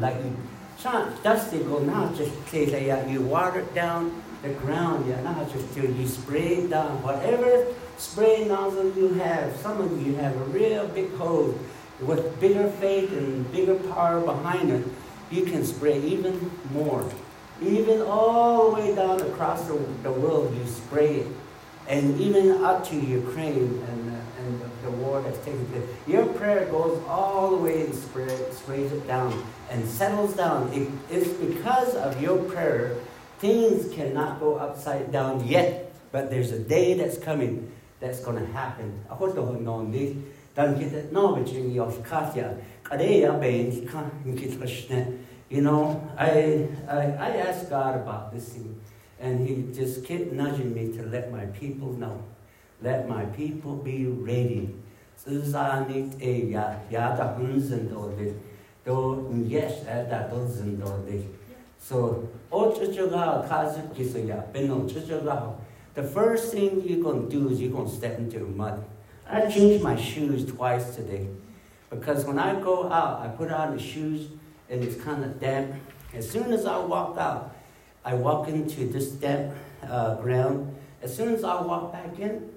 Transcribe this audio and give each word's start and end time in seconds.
like 0.00 0.16
you, 0.16 0.36
not 0.84 1.22
dusty 1.22 1.58
go 1.64 1.78
now 1.80 2.12
just 2.14 2.32
say 2.48 2.66
say 2.66 2.86
yeah, 2.86 3.06
you 3.06 3.20
water 3.22 3.62
down 3.74 4.22
the 4.42 4.50
ground, 4.50 5.08
yeah, 5.08 5.20
not 5.22 5.50
just 5.52 5.74
till 5.74 5.90
you 5.90 6.06
spray 6.06 6.66
down. 6.66 7.02
Whatever 7.02 7.66
spray 7.96 8.44
nozzle 8.44 8.92
you 8.94 9.08
have, 9.14 9.56
some 9.56 9.80
of 9.80 10.06
you 10.06 10.14
have 10.16 10.36
a 10.36 10.44
real 10.44 10.86
big 10.88 11.12
hose 11.14 11.58
with 12.00 12.38
bigger 12.40 12.70
faith 12.72 13.10
and 13.12 13.50
bigger 13.50 13.74
power 13.74 14.20
behind 14.20 14.70
it, 14.70 14.86
you 15.30 15.44
can 15.44 15.64
spray 15.64 16.00
even 16.00 16.50
more. 16.72 17.04
Even 17.60 18.02
all 18.02 18.70
the 18.70 18.80
way 18.80 18.94
down 18.94 19.20
across 19.20 19.66
the, 19.66 19.74
the 20.04 20.12
world, 20.12 20.56
you 20.56 20.64
spray 20.66 21.16
it. 21.16 21.26
And 21.88 22.20
even 22.20 22.62
up 22.62 22.86
to 22.88 22.96
Ukraine 22.96 23.82
and, 23.88 24.14
uh, 24.14 24.20
and 24.38 24.60
the, 24.60 24.68
the, 24.82 24.90
war 24.90 25.22
that's 25.22 25.38
taking 25.44 25.66
place. 25.66 25.82
Your 26.06 26.26
prayer 26.26 26.66
goes 26.66 27.02
all 27.08 27.50
the 27.50 27.56
way 27.56 27.86
and 27.86 27.94
spray, 27.94 28.38
sprays 28.52 28.92
it 28.92 29.06
down 29.08 29.44
and 29.70 29.86
settles 29.88 30.34
down. 30.34 30.72
It, 30.72 30.88
it's 31.10 31.28
because 31.28 31.94
of 31.94 32.20
your 32.20 32.38
prayer, 32.44 32.96
things 33.38 33.92
cannot 33.94 34.40
go 34.40 34.56
upside 34.56 35.12
down 35.12 35.46
yet. 35.46 35.92
But 36.10 36.30
there's 36.30 36.52
a 36.52 36.58
day 36.58 36.94
that's 36.94 37.18
coming 37.18 37.70
that's 38.00 38.20
going 38.20 38.38
to 38.38 38.52
happen. 38.52 39.04
I 39.10 39.14
hope 39.14 39.34
you 39.36 39.42
know 39.60 39.90
this. 39.90 40.16
You 45.50 45.62
know, 45.62 46.10
I, 46.18 46.68
I, 46.88 46.96
I 46.96 47.28
asked 47.36 47.70
God 47.70 47.94
about 47.96 48.34
this 48.34 48.48
thing, 48.50 48.80
and 49.20 49.46
He 49.46 49.72
just 49.72 50.04
kept 50.04 50.32
nudging 50.32 50.74
me 50.74 50.96
to 50.96 51.04
let 51.04 51.30
my 51.32 51.46
people 51.46 51.92
know. 51.92 52.22
Let 52.82 53.08
my 53.08 53.24
people 53.26 53.76
be 53.76 54.06
ready. 54.06 54.74
So, 61.78 62.28
the 65.94 66.02
first 66.02 66.52
thing 66.52 66.82
you're 66.86 67.02
going 67.02 67.28
to 67.28 67.28
do 67.28 67.48
is 67.50 67.60
you're 67.60 67.70
going 67.70 67.88
to 67.88 67.94
step 67.94 68.18
into 68.18 68.38
mud. 68.40 68.82
I 69.28 69.50
changed 69.50 69.84
my 69.84 69.94
shoes 69.94 70.46
twice 70.46 70.96
today 70.96 71.28
because 71.90 72.24
when 72.24 72.38
I 72.38 72.58
go 72.60 72.90
out, 72.90 73.20
I 73.20 73.28
put 73.28 73.50
on 73.50 73.76
the 73.76 73.82
shoes 73.82 74.28
and 74.70 74.82
it's 74.82 75.02
kind 75.02 75.22
of 75.22 75.38
damp. 75.38 75.74
As 76.14 76.28
soon 76.30 76.52
as 76.52 76.64
I 76.64 76.78
walk 76.78 77.18
out, 77.18 77.54
I 78.04 78.14
walk 78.14 78.48
into 78.48 78.86
this 78.86 79.10
damp 79.10 79.54
uh, 79.82 80.14
ground. 80.16 80.74
As 81.02 81.14
soon 81.14 81.34
as 81.34 81.44
I 81.44 81.60
walk 81.60 81.92
back 81.92 82.18
in, 82.18 82.48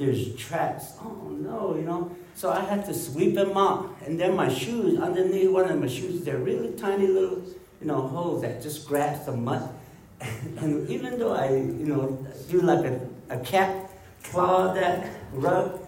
there's 0.00 0.34
tracks. 0.34 0.94
Oh 1.02 1.28
no, 1.28 1.76
you 1.76 1.82
know. 1.82 2.10
So 2.34 2.50
I 2.50 2.60
had 2.60 2.86
to 2.86 2.94
sweep 2.94 3.34
them 3.34 3.54
up, 3.56 4.00
And 4.06 4.18
then 4.18 4.34
my 4.34 4.48
shoes, 4.48 4.98
underneath 4.98 5.50
one 5.50 5.70
of 5.70 5.78
my 5.78 5.86
shoes, 5.86 6.24
they're 6.24 6.38
really 6.38 6.72
tiny 6.72 7.06
little, 7.06 7.44
you 7.80 7.86
know, 7.86 8.00
holes 8.08 8.40
that 8.40 8.62
just 8.62 8.88
grab 8.88 9.26
the 9.26 9.36
mud. 9.36 9.68
and 10.20 10.88
even 10.88 11.18
though 11.18 11.34
I, 11.34 11.50
you 11.52 11.86
know, 11.92 12.26
do 12.48 12.62
like 12.62 12.84
a, 12.86 13.00
a 13.28 13.38
cat 13.40 13.90
claw 14.24 14.72
that 14.72 15.06
rub, 15.32 15.86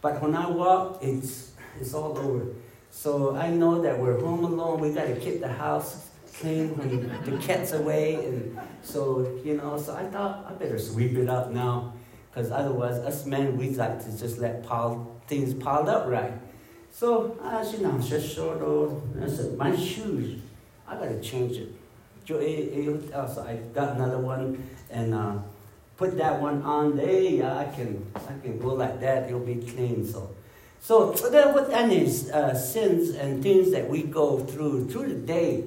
but 0.00 0.22
when 0.22 0.34
I 0.34 0.48
walk, 0.48 1.00
it's, 1.02 1.52
it's 1.78 1.92
all 1.92 2.16
over. 2.16 2.46
So 2.90 3.36
I 3.36 3.50
know 3.50 3.82
that 3.82 3.98
we're 3.98 4.18
home 4.20 4.44
alone. 4.44 4.80
We 4.80 4.92
got 4.92 5.06
to 5.06 5.16
keep 5.16 5.40
the 5.40 5.52
house 5.52 6.08
clean 6.38 6.76
when 6.78 6.88
the 7.24 7.36
cat's 7.46 7.72
away. 7.72 8.14
And 8.24 8.58
so, 8.80 9.38
you 9.44 9.58
know, 9.58 9.76
so 9.76 9.94
I 9.94 10.04
thought 10.04 10.46
I 10.48 10.54
better 10.54 10.78
sweep 10.78 11.12
it 11.18 11.28
up 11.28 11.50
now. 11.50 11.92
Because 12.30 12.50
otherwise, 12.50 12.98
us 12.98 13.26
men, 13.26 13.56
we 13.56 13.70
like 13.70 14.02
to 14.04 14.16
just 14.16 14.38
let 14.38 14.64
pile, 14.64 15.20
things 15.26 15.52
piled 15.54 15.88
up 15.88 16.06
right. 16.08 16.32
So 16.92 17.36
I 17.42 17.64
said, 17.64 17.82
no, 17.82 17.98
just 17.98 18.34
short 18.34 18.60
old. 18.62 19.16
I 19.22 19.28
said, 19.28 19.56
my 19.56 19.74
shoes, 19.74 20.40
I 20.86 20.94
got 20.94 21.08
to 21.08 21.20
change 21.20 21.56
it. 21.56 21.72
So 22.26 22.38
I 23.46 23.56
got 23.74 23.96
another 23.96 24.18
one 24.18 24.62
and 24.90 25.14
uh, 25.14 25.38
put 25.96 26.16
that 26.18 26.40
one 26.40 26.62
on 26.62 26.96
there, 26.96 27.44
I 27.44 27.64
can, 27.74 28.06
I 28.14 28.38
can 28.40 28.58
go 28.58 28.74
like 28.74 29.00
that, 29.00 29.26
it'll 29.26 29.40
be 29.40 29.56
clean. 29.56 30.06
So, 30.06 30.34
so 30.80 31.12
then 31.28 31.52
with 31.54 31.70
any 31.70 32.06
uh, 32.30 32.54
sins 32.54 33.10
and 33.10 33.42
things 33.42 33.72
that 33.72 33.88
we 33.88 34.04
go 34.04 34.38
through 34.38 34.88
through 34.88 35.08
the 35.08 35.14
day, 35.14 35.64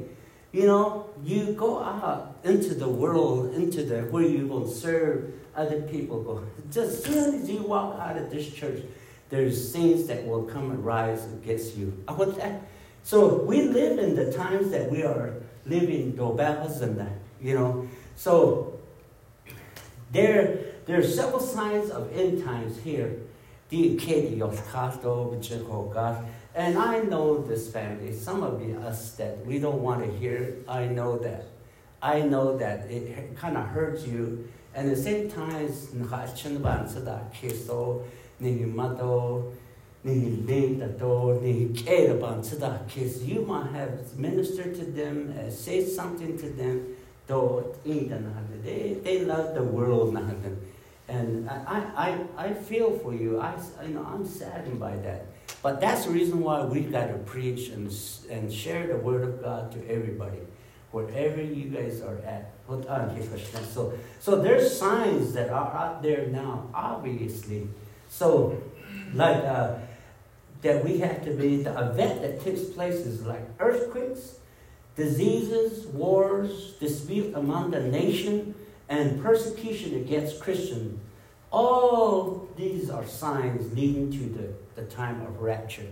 you 0.53 0.65
know, 0.65 1.09
you 1.23 1.53
go 1.53 1.83
out 1.83 2.32
into 2.43 2.73
the 2.73 2.89
world, 2.89 3.53
into 3.53 3.83
the 3.83 4.01
where 4.03 4.23
you 4.23 4.47
will 4.47 4.67
serve 4.67 5.33
other 5.55 5.81
people. 5.83 6.23
Go 6.23 6.43
just 6.71 6.77
as 6.77 7.03
soon 7.03 7.41
as 7.41 7.49
you 7.49 7.63
walk 7.63 7.99
out 7.99 8.17
of 8.17 8.29
this 8.29 8.51
church, 8.51 8.81
there's 9.29 9.71
things 9.71 10.07
that 10.07 10.25
will 10.25 10.43
come 10.43 10.71
and 10.71 10.85
rise 10.85 11.25
against 11.25 11.75
you. 11.75 12.03
I 12.07 12.13
want 12.13 12.37
that. 12.37 12.61
So 13.03 13.43
we 13.43 13.63
live 13.63 13.99
in 13.99 14.15
the 14.15 14.31
times 14.31 14.71
that 14.71 14.89
we 14.89 15.03
are 15.03 15.33
living, 15.65 16.15
battles 16.35 16.81
and 16.81 16.97
that, 16.97 17.13
you 17.41 17.55
know. 17.55 17.87
So 18.15 18.79
there, 20.11 20.59
there 20.85 20.99
are 20.99 21.03
several 21.03 21.39
signs 21.39 21.89
of 21.89 22.15
end 22.17 22.43
times 22.43 22.79
here. 22.79 23.17
Oh 23.71 23.97
and 26.55 26.77
I 26.77 26.99
know 26.99 27.41
this 27.41 27.71
family, 27.71 28.13
some 28.13 28.43
of 28.43 28.61
us 28.85 29.13
that 29.13 29.43
we 29.45 29.57
don't 29.57 29.81
want 29.81 30.05
to 30.05 30.17
hear, 30.17 30.57
I 30.67 30.85
know 30.85 31.17
that. 31.17 31.45
I 32.03 32.21
know 32.21 32.57
that 32.57 32.91
it 32.91 33.37
kind 33.37 33.57
of 33.57 33.65
hurts 33.65 34.05
you. 34.05 34.47
And 34.75 34.89
at 34.89 34.95
the 34.95 35.01
same 35.01 35.31
time, 35.31 35.65
it's 35.65 35.93
so 37.65 38.05
you 38.43 38.67
might 43.45 43.71
have 43.71 44.17
ministered 44.17 44.75
to 44.75 44.85
them, 44.85 45.33
uh, 45.39 45.49
said 45.49 45.87
something 45.87 46.37
to 46.37 46.49
them, 46.49 46.95
though 47.27 47.73
they, 47.85 48.97
they 49.03 49.23
love 49.23 49.55
the 49.55 49.63
world 49.63 50.13
and 51.07 51.49
I, 51.49 51.85
I, 52.37 52.45
I 52.45 52.53
feel 52.53 52.97
for 52.99 53.13
you. 53.13 53.39
I, 53.39 53.55
you 53.85 53.93
know, 53.93 54.05
I'm 54.05 54.25
saddened 54.25 54.79
by 54.79 54.95
that. 54.97 55.25
But 55.61 55.81
that's 55.81 56.05
the 56.05 56.11
reason 56.11 56.39
why 56.41 56.63
we 56.65 56.81
got 56.81 57.07
to 57.07 57.17
preach 57.19 57.69
and, 57.69 57.93
and 58.29 58.51
share 58.51 58.87
the 58.87 58.97
word 58.97 59.23
of 59.23 59.41
God 59.41 59.71
to 59.73 59.89
everybody, 59.89 60.39
wherever 60.93 61.41
you 61.41 61.65
guys 61.65 62.01
are 62.01 62.19
at. 62.19 62.51
So, 63.73 63.93
so 64.19 64.41
there's 64.41 64.77
signs 64.77 65.33
that 65.33 65.49
are 65.49 65.73
out 65.75 66.03
there 66.03 66.27
now, 66.27 66.69
obviously. 66.73 67.67
So, 68.09 68.61
like 69.13 69.43
uh, 69.43 69.75
that 70.61 70.83
we 70.85 70.99
have 70.99 71.23
to 71.25 71.31
be, 71.31 71.63
the 71.63 71.71
event 71.71 72.21
that 72.21 72.41
takes 72.41 72.61
place 72.61 72.95
is 72.95 73.25
like 73.25 73.43
earthquakes, 73.59 74.35
diseases, 74.95 75.87
wars, 75.87 76.73
dispute 76.79 77.33
among 77.35 77.71
the 77.71 77.81
nation, 77.81 78.55
and 78.87 79.21
persecution 79.21 79.95
against 79.95 80.39
Christians. 80.39 80.99
All 81.51 82.47
these 82.55 82.89
are 82.89 83.05
signs 83.05 83.73
leading 83.75 84.11
to 84.11 84.25
the, 84.29 84.81
the 84.81 84.87
time 84.87 85.21
of 85.21 85.41
rapture. 85.41 85.89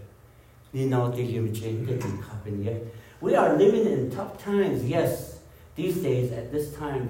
We 3.22 3.36
are 3.36 3.56
living 3.56 3.86
in 3.86 4.10
tough 4.10 4.44
times, 4.44 4.84
yes. 4.84 5.40
These 5.76 5.98
days, 5.98 6.32
at 6.32 6.52
this 6.52 6.74
time. 6.74 7.08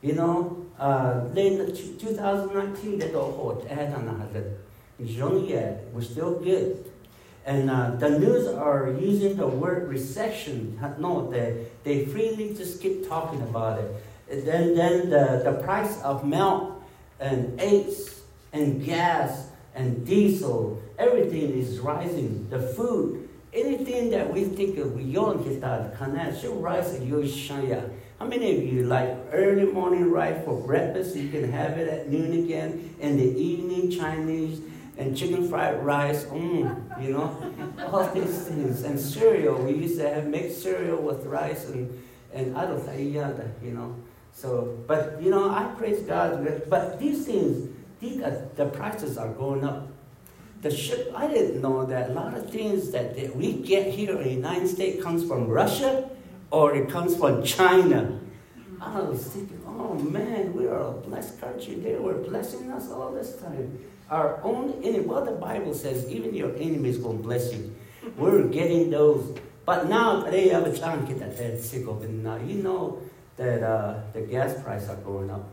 You 0.00 0.12
know, 0.14 0.66
uh, 0.78 1.24
then 1.34 1.74
2019, 1.74 2.98
that 3.00 3.14
all 3.14 3.56
hot, 3.56 3.66
we're 5.92 6.02
still 6.02 6.38
good. 6.38 6.84
And 7.44 7.68
uh, 7.68 7.90
the 7.96 8.10
news 8.18 8.46
are 8.46 8.92
using 9.00 9.36
the 9.36 9.48
word 9.48 9.88
recession. 9.88 10.78
No, 11.00 11.28
they, 11.28 11.66
they 11.82 12.04
freely 12.04 12.54
just 12.54 12.80
keep 12.80 13.08
talking 13.08 13.42
about 13.42 13.80
it. 13.80 13.90
And 14.30 14.46
then, 14.46 14.74
then 14.76 15.10
the, 15.10 15.42
the 15.44 15.54
price 15.64 16.00
of 16.02 16.24
milk 16.24 16.80
and 17.18 17.60
eggs 17.60 18.20
and 18.52 18.84
gas 18.84 19.48
and 19.74 20.06
diesel, 20.06 20.80
everything 20.98 21.56
is 21.56 21.78
rising. 21.78 22.48
The 22.50 22.60
food, 22.60 23.28
anything 23.52 24.10
that 24.10 24.32
we 24.32 24.44
think 24.44 24.78
of, 24.78 25.00
don't 25.12 25.44
get 25.44 25.60
that 25.60 26.38
should 26.38 26.60
rise 26.60 26.94
in 26.94 27.06
your 27.06 27.22
shaya. 27.22 27.90
How 28.18 28.26
many 28.26 28.56
of 28.56 28.64
you 28.64 28.84
like 28.84 29.16
early 29.32 29.64
morning 29.64 30.10
rice 30.10 30.44
for 30.44 30.60
breakfast? 30.60 31.14
You 31.14 31.28
can 31.28 31.50
have 31.52 31.78
it 31.78 31.88
at 31.88 32.08
noon 32.08 32.44
again, 32.44 32.94
in 32.98 33.16
the 33.16 33.40
evening 33.40 33.90
Chinese 33.92 34.60
and 34.96 35.16
chicken 35.16 35.48
fried 35.48 35.84
rice, 35.84 36.24
mm, 36.24 37.02
you 37.02 37.12
know, 37.12 37.54
all 37.92 38.12
these 38.12 38.48
things. 38.48 38.82
And 38.82 38.98
cereal, 38.98 39.62
we 39.62 39.74
used 39.74 39.98
to 40.00 40.08
have 40.10 40.26
make 40.26 40.50
cereal 40.50 41.00
with 41.00 41.24
rice 41.26 41.66
and, 41.68 42.02
and 42.34 42.58
I 42.58 42.66
don't 42.66 42.84
you 43.62 43.70
know. 43.70 43.94
So, 44.32 44.76
but, 44.86 45.22
you 45.22 45.30
know, 45.30 45.50
I 45.50 45.72
praise 45.76 46.00
God. 46.02 46.64
But 46.68 46.98
these 46.98 47.24
things, 47.24 47.70
these, 48.00 48.20
the 48.56 48.66
prices 48.66 49.16
are 49.16 49.32
going 49.32 49.64
up. 49.64 49.88
The 50.60 50.74
ship, 50.74 51.12
I 51.14 51.28
didn't 51.28 51.60
know 51.60 51.86
that 51.86 52.10
a 52.10 52.12
lot 52.12 52.34
of 52.34 52.50
things 52.50 52.90
that, 52.90 53.36
we 53.36 53.52
get 53.52 53.92
here 53.92 54.16
in 54.16 54.22
the 54.24 54.30
United 54.30 54.68
States 54.68 55.02
comes 55.02 55.24
from 55.24 55.46
Russia 55.46 56.10
or 56.50 56.74
it 56.74 56.88
comes 56.90 57.16
from 57.16 57.44
China. 57.44 58.18
I 58.80 59.00
was 59.00 59.24
thinking, 59.24 59.62
oh 59.66 59.94
man, 59.94 60.54
we 60.54 60.66
are 60.66 60.80
a 60.80 60.92
blessed 60.92 61.40
country. 61.40 61.74
They 61.74 61.94
were 61.96 62.14
blessing 62.14 62.70
us 62.72 62.90
all 62.90 63.12
this 63.12 63.36
time. 63.36 63.78
Our 64.10 64.42
own 64.42 64.80
enemy, 64.82 65.04
well, 65.04 65.24
the 65.24 65.32
Bible 65.32 65.74
says 65.74 66.08
even 66.08 66.34
your 66.34 66.54
enemy 66.56 66.88
is 66.88 66.98
going 66.98 67.18
to 67.18 67.22
bless 67.22 67.52
you. 67.52 67.74
We're 68.16 68.48
getting 68.48 68.90
those. 68.90 69.38
But 69.64 69.88
now, 69.88 70.24
was 70.24 70.78
trying 70.78 71.06
to 71.06 71.12
get 71.12 71.36
that 71.36 71.60
sick 71.60 71.86
of 71.86 72.02
it. 72.02 72.10
Now, 72.10 72.36
you 72.36 72.62
know 72.62 73.02
that 73.36 73.62
uh, 73.62 74.00
the 74.12 74.22
gas 74.22 74.60
prices 74.62 74.88
are 74.88 74.96
going 74.96 75.30
up. 75.30 75.46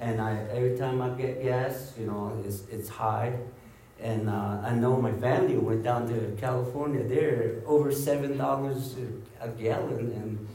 And 0.00 0.20
I, 0.20 0.38
every 0.50 0.78
time 0.78 1.02
I 1.02 1.10
get 1.10 1.42
gas, 1.42 1.94
you 1.98 2.06
know, 2.06 2.40
it's, 2.44 2.62
it's 2.70 2.88
high. 2.88 3.36
And 4.00 4.28
uh, 4.30 4.60
I 4.64 4.74
know 4.74 5.00
my 5.00 5.12
family 5.12 5.56
went 5.56 5.82
down 5.82 6.08
to 6.08 6.36
California. 6.40 7.02
They're 7.02 7.56
over 7.66 7.90
seven 7.90 8.36
dollars 8.38 8.96
a 9.40 9.48
gallon, 9.48 10.12
and 10.12 10.48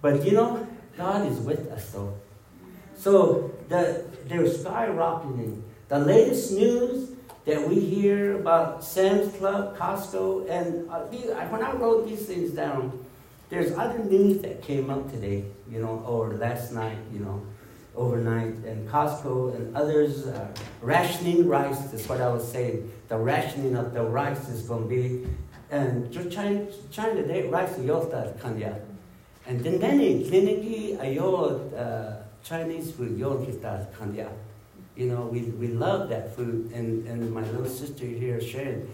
but 0.00 0.24
you 0.24 0.32
know, 0.32 0.66
God 0.96 1.26
is 1.26 1.38
with 1.40 1.70
us 1.70 1.90
though. 1.90 2.14
So 2.96 3.54
the, 3.68 4.04
they're 4.26 4.44
skyrocketing. 4.44 5.62
The 5.88 5.98
latest 5.98 6.52
news 6.52 7.10
that 7.44 7.66
we 7.66 7.80
hear 7.80 8.38
about 8.38 8.84
Sam's 8.84 9.34
Club, 9.36 9.76
Costco, 9.78 10.50
and 10.50 10.88
uh, 10.90 11.06
these, 11.06 11.26
when 11.26 11.62
I 11.62 11.72
wrote 11.72 12.06
these 12.06 12.26
things 12.26 12.50
down, 12.50 13.04
there's 13.48 13.72
other 13.72 13.98
news 14.00 14.42
that 14.42 14.62
came 14.62 14.90
up 14.90 15.10
today, 15.10 15.44
you 15.70 15.80
know, 15.80 16.04
or 16.06 16.34
last 16.34 16.72
night, 16.72 16.98
you 17.10 17.20
know, 17.20 17.42
overnight, 17.98 18.54
and 18.64 18.88
Costco 18.88 19.54
and 19.54 19.76
others 19.76 20.26
uh, 20.26 20.46
rationing 20.80 21.48
rice. 21.48 21.80
That's 21.90 22.08
what 22.08 22.20
I 22.20 22.28
was 22.30 22.46
saying. 22.46 22.90
The 23.08 23.18
rationing 23.18 23.74
of 23.76 23.92
the 23.92 24.02
rice 24.02 24.48
is 24.48 24.62
going 24.62 24.84
to 24.84 24.88
be, 24.88 25.26
and 25.70 26.10
China, 26.30 26.66
China, 26.90 27.22
they 27.22 27.42
rice 27.42 27.74
yota 27.78 28.38
kanya. 28.40 28.80
And 29.46 29.60
then 29.64 29.78
then 29.80 29.98
kliniki 29.98 30.96
ayo 30.98 31.74
uh, 31.76 32.22
Chinese 32.42 32.92
food 32.92 33.18
yon 33.18 33.44
kita 33.44 33.92
kanya. 33.98 34.30
You 34.96 35.06
know, 35.06 35.26
we, 35.26 35.42
we 35.42 35.68
love 35.68 36.08
that 36.08 36.34
food, 36.34 36.72
and, 36.74 37.06
and 37.06 37.30
my 37.32 37.42
little 37.42 37.68
sister 37.68 38.04
here 38.04 38.40
sharing, 38.40 38.88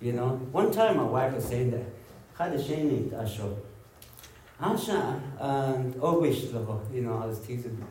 you 0.00 0.12
know, 0.12 0.28
one 0.52 0.72
time 0.72 0.96
my 0.96 1.04
wife 1.04 1.34
was 1.34 1.44
saying 1.44 1.70
that, 1.70 1.84
kada 4.62 4.76
sheni 4.76 5.20
asho. 5.40 6.00
Asha, 6.00 6.02
always, 6.02 6.44
you 6.92 7.02
know, 7.02 7.20
I 7.22 7.26
was 7.26 7.40
teasing 7.40 7.76
her. 7.76 7.86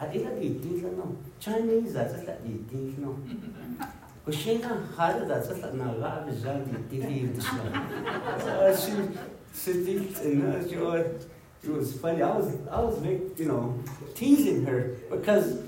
I 0.00 0.06
didn't 0.06 0.42
eat 0.42 0.64
no. 0.64 1.16
Chinese, 1.40 1.96
I 1.96 2.04
just 2.04 2.28
eat 2.46 2.98
no. 2.98 3.18
Kushina 4.26 4.86
hada 4.96 5.26
da 5.26 5.34
just 5.34 5.74
na 5.74 5.92
ga 5.94 6.24
bizan 6.24 6.88
di 6.88 7.00
di 7.00 7.26
di 7.26 7.40
She 8.76 8.92
she 9.54 9.72
did 9.84 10.16
and 10.18 10.70
she 10.70 10.76
was 10.76 11.26
it 11.64 11.70
was 11.70 11.92
funny. 12.00 12.22
I 12.22 12.36
was, 12.36 12.56
I 12.70 12.80
was, 12.80 13.02
you 13.04 13.46
know, 13.46 13.78
teasing 14.14 14.64
her 14.66 14.96
because 15.10 15.62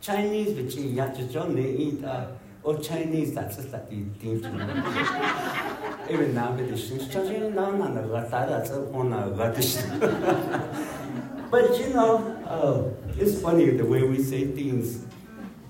Chinese, 0.00 0.52
but 0.52 0.72
she 0.72 0.92
got 0.92 1.16
to 1.16 1.26
John, 1.26 1.56
they 1.56 1.70
eat, 1.70 2.04
uh, 2.04 2.28
or 2.66 2.76
Chinese, 2.78 3.32
that's 3.32 3.56
just 3.56 3.72
like 3.72 3.88
the 3.88 4.02
thing. 4.18 4.38
Even 6.10 6.34
now, 6.34 6.50
but 6.50 6.68
the 6.68 6.76
shins, 6.76 7.06
Chinese, 7.08 7.54
no, 7.54 7.70
no, 7.70 7.86
no, 7.86 8.28
that's 8.28 8.70
a 8.70 8.80
one, 8.80 9.10
But 11.50 11.78
you 11.78 11.94
know, 11.94 12.18
uh, 12.44 12.90
it's 13.16 13.40
funny 13.40 13.70
the 13.70 13.84
way 13.84 14.02
we 14.02 14.20
say 14.20 14.46
things. 14.46 15.04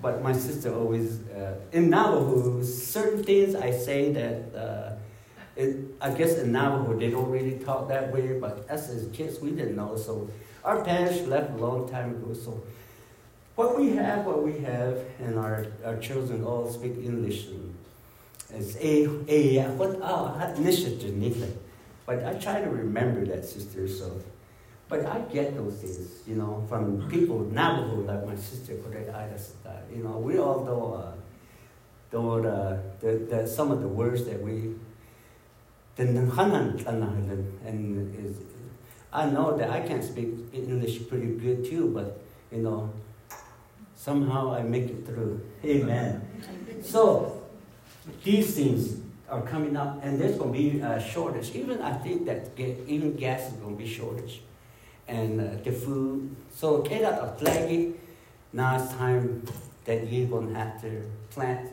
But 0.01 0.23
my 0.23 0.33
sister 0.33 0.73
always, 0.73 1.21
uh, 1.29 1.59
in 1.71 1.91
Navajo, 1.91 2.63
certain 2.63 3.23
things 3.23 3.53
I 3.53 3.69
say 3.71 4.11
that 4.13 4.55
uh, 4.55 4.95
it, 5.55 5.75
I 6.01 6.09
guess 6.11 6.39
in 6.39 6.51
Navajo 6.51 6.97
they 6.97 7.11
don't 7.11 7.29
really 7.29 7.59
talk 7.59 7.89
that 7.89 8.11
way, 8.11 8.39
but 8.39 8.67
us 8.71 8.89
as 8.89 9.07
kids 9.13 9.39
we 9.39 9.51
didn't 9.51 9.75
know. 9.75 9.95
So 9.95 10.31
our 10.63 10.83
parents 10.83 11.27
left 11.27 11.51
a 11.51 11.57
long 11.57 11.87
time 11.87 12.15
ago. 12.15 12.33
So 12.33 12.63
what 13.57 13.77
we 13.77 13.95
have, 13.97 14.23
what 14.23 14.43
we 14.43 14.59
have, 14.59 14.99
and 15.19 15.37
our, 15.37 15.65
our 15.83 15.97
children 15.97 16.43
all 16.43 16.69
speak 16.71 16.95
English. 17.03 17.47
It's 18.53 18.77
a 18.77 19.09
a 19.27 19.67
what 19.75 19.99
ah 20.01 20.37
But 22.05 22.23
I 22.23 22.33
try 22.35 22.61
to 22.61 22.69
remember 22.69 23.25
that 23.25 23.43
sister. 23.43 23.87
So, 23.89 24.21
but 24.87 25.05
I 25.05 25.19
get 25.33 25.55
those 25.57 25.81
things, 25.81 26.21
you 26.25 26.35
know, 26.35 26.63
from 26.69 27.09
people 27.09 27.39
Navajo 27.39 28.05
like 28.07 28.25
my 28.25 28.35
sister 28.35 28.75
You 29.91 30.03
know, 30.03 30.17
we 30.17 30.39
all 30.39 30.63
know. 30.63 30.93
Uh, 30.93 31.11
know 32.13 32.41
the, 32.41 32.79
the, 33.01 33.17
the, 33.25 33.47
some 33.47 33.69
of 33.71 33.81
the 33.81 33.87
words 33.87 34.23
that 34.25 34.41
we 34.41 34.75
and 37.65 38.15
is, 38.15 38.37
I 39.11 39.25
know 39.25 39.57
that 39.57 39.69
I 39.69 39.81
can 39.81 40.01
speak 40.01 40.29
English 40.53 41.07
pretty 41.09 41.35
good 41.35 41.65
too, 41.65 41.91
but 41.93 42.21
you 42.51 42.61
know, 42.61 42.93
somehow 44.07 44.53
I 44.53 44.61
make 44.61 44.85
it 44.85 45.05
through. 45.05 45.41
Amen. 45.65 46.25
So 46.81 47.43
these 48.23 48.55
things 48.55 49.01
are 49.29 49.41
coming 49.41 49.75
up, 49.75 49.99
and 50.01 50.17
there's 50.17 50.37
going 50.37 50.53
to 50.53 50.57
be 50.57 50.79
a 50.79 50.97
shortage. 50.97 51.53
Even 51.53 51.81
I 51.81 51.93
think 52.03 52.25
that 52.25 52.39
even 52.57 53.17
gas 53.17 53.51
is 53.51 53.57
going 53.59 53.75
to 53.75 53.83
be 53.83 53.89
shortage, 53.99 54.43
and 55.09 55.41
uh, 55.41 55.61
the 55.61 55.73
food. 55.73 56.33
So 56.55 56.67
out 56.77 57.19
of 57.23 57.37
flaggy. 57.37 57.95
Now 58.53 58.77
it's 58.77 58.93
time 58.93 59.43
that 59.83 60.07
you're 60.09 60.29
going 60.29 60.47
to 60.53 60.55
have 60.55 60.79
to 60.83 61.03
plant 61.31 61.69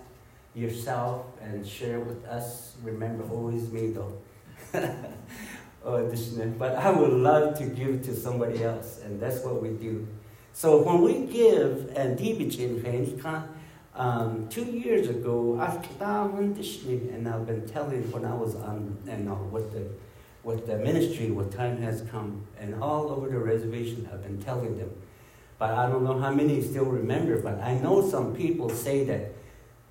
yourself 0.57 1.27
and 1.41 1.65
share 1.65 2.01
with 2.01 2.25
us. 2.27 2.75
Remember, 2.83 3.23
always 3.31 3.71
me 3.71 3.93
though. 3.97 4.15
oh, 5.85 6.13
but 6.59 6.73
I 6.75 6.91
would 6.91 7.13
love 7.13 7.57
to 7.59 7.65
give 7.67 8.03
to 8.07 8.13
somebody 8.27 8.65
else, 8.65 8.99
and 9.05 9.21
that's 9.21 9.39
what 9.45 9.63
we 9.63 9.69
do. 9.69 10.09
So 10.55 10.81
when 10.81 11.03
we 11.03 11.27
give 11.27 11.93
and 11.97 12.17
um, 13.97 14.49
two 14.49 14.65
years 14.65 15.09
ago, 15.09 15.59
I've 15.61 15.83
and 17.13 17.29
I've 17.29 17.45
been 17.45 17.67
telling 17.67 18.09
when 18.13 18.25
I 18.25 18.35
was 18.35 18.55
on 18.55 18.97
and 19.09 19.51
with 19.51 19.73
the 19.73 19.85
with 20.45 20.69
the 20.69 20.79
ministry, 20.79 21.33
what 21.33 21.51
time 21.51 21.79
has 21.79 22.03
come, 22.03 22.47
and 22.61 22.81
all 22.81 23.11
over 23.11 23.29
the 23.29 23.39
reservation, 23.39 24.09
I've 24.13 24.23
been 24.23 24.41
telling 24.41 24.79
them. 24.79 24.91
But 25.59 25.73
I 25.73 25.89
don't 25.89 26.05
know 26.05 26.21
how 26.21 26.31
many 26.31 26.63
still 26.63 26.85
remember, 26.85 27.41
but 27.41 27.61
I 27.61 27.75
know 27.79 28.09
some 28.09 28.33
people 28.33 28.71
say 28.71 29.03
that 29.07 29.33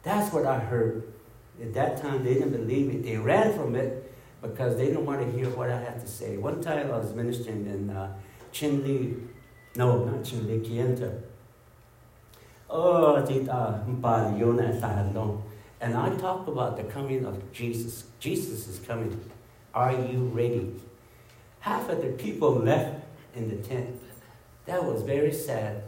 that's 0.03 0.33
what 0.33 0.45
I 0.45 0.59
heard. 0.59 1.11
At 1.61 1.73
that 1.73 2.01
time, 2.01 2.23
they 2.23 2.35
didn't 2.35 2.51
believe 2.51 2.89
it. 2.89 3.03
They 3.03 3.17
ran 3.17 3.53
from 3.53 3.75
it 3.75 4.13
because 4.41 4.77
they 4.77 4.85
didn't 4.85 5.05
want 5.05 5.21
to 5.21 5.37
hear 5.37 5.49
what 5.49 5.69
I 5.69 5.79
had 5.79 5.99
to 5.99 6.07
say. 6.07 6.37
One 6.37 6.61
time 6.61 6.89
I 6.89 6.97
was 6.97 7.13
ministering 7.13 7.65
in 7.67 7.89
uh, 7.89 8.15
no, 9.75 10.05
not 10.05 10.23
Chinle, 10.23 10.63
Kayenta. 10.65 11.21
Oh, 12.69 13.15
and 15.81 15.97
I 15.97 16.15
talk 16.15 16.47
about 16.47 16.77
the 16.77 16.83
coming 16.83 17.25
of 17.25 17.51
Jesus. 17.51 18.05
Jesus 18.19 18.67
is 18.67 18.79
coming. 18.79 19.19
Are 19.73 19.91
you 19.91 20.31
ready? 20.33 20.73
Half 21.59 21.89
of 21.89 22.01
the 22.01 22.09
people 22.09 22.53
left 22.55 23.03
in 23.35 23.49
the 23.49 23.57
tent. 23.57 23.99
That 24.65 24.83
was 24.83 25.01
very 25.03 25.33
sad. 25.33 25.83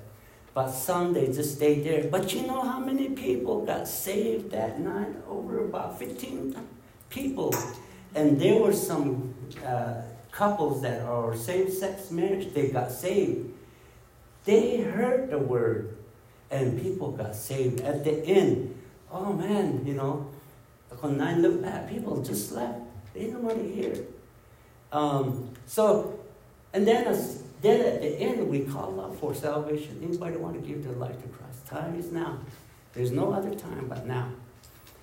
But 0.53 0.69
some 0.69 1.13
they 1.13 1.27
just 1.27 1.55
stayed 1.55 1.83
there. 1.83 2.09
But 2.09 2.33
you 2.33 2.45
know 2.47 2.61
how 2.61 2.79
many 2.79 3.09
people 3.09 3.65
got 3.65 3.87
saved 3.87 4.51
that 4.51 4.79
night? 4.79 5.15
Over 5.29 5.65
about 5.65 5.99
15 5.99 6.55
people. 7.09 7.53
And 8.15 8.39
there 8.39 8.61
were 8.61 8.73
some 8.73 9.33
uh, 9.65 10.01
couples 10.31 10.81
that 10.81 11.01
are 11.01 11.35
same-sex 11.35 12.11
marriage. 12.11 12.53
They 12.53 12.69
got 12.69 12.91
saved. 12.91 13.51
They 14.45 14.81
heard 14.81 15.31
the 15.31 15.39
word, 15.39 15.97
and 16.51 16.79
people 16.79 17.11
got 17.11 17.35
saved. 17.35 17.81
At 17.81 18.03
the 18.03 18.13
end, 18.25 18.79
oh 19.11 19.33
man, 19.33 19.85
you 19.85 19.95
know, 19.95 20.29
when 21.01 21.19
I 21.19 21.35
look 21.35 21.61
back, 21.61 21.89
people 21.89 22.21
just 22.23 22.51
left. 22.51 22.79
They 23.13 23.21
didn't 23.21 23.43
want 23.43 23.57
to 23.57 23.67
hear. 23.67 24.05
Um, 24.91 25.49
so, 25.65 26.19
and 26.73 26.87
then 26.87 27.05
then 27.61 27.81
at 27.81 28.01
the 28.01 28.07
end, 28.19 28.47
we 28.47 28.61
call 28.61 28.99
up 28.99 29.15
for 29.19 29.33
salvation. 29.33 29.99
Anybody 30.03 30.37
want 30.37 30.61
to 30.61 30.67
give 30.67 30.83
their 30.83 30.93
life 30.93 31.19
to 31.23 31.27
Christ? 31.29 31.65
Time 31.65 31.97
is 31.97 32.11
now. 32.11 32.37
There's 32.93 33.11
no 33.11 33.33
other 33.33 33.55
time 33.55 33.87
but 33.89 34.05
now. 34.05 34.29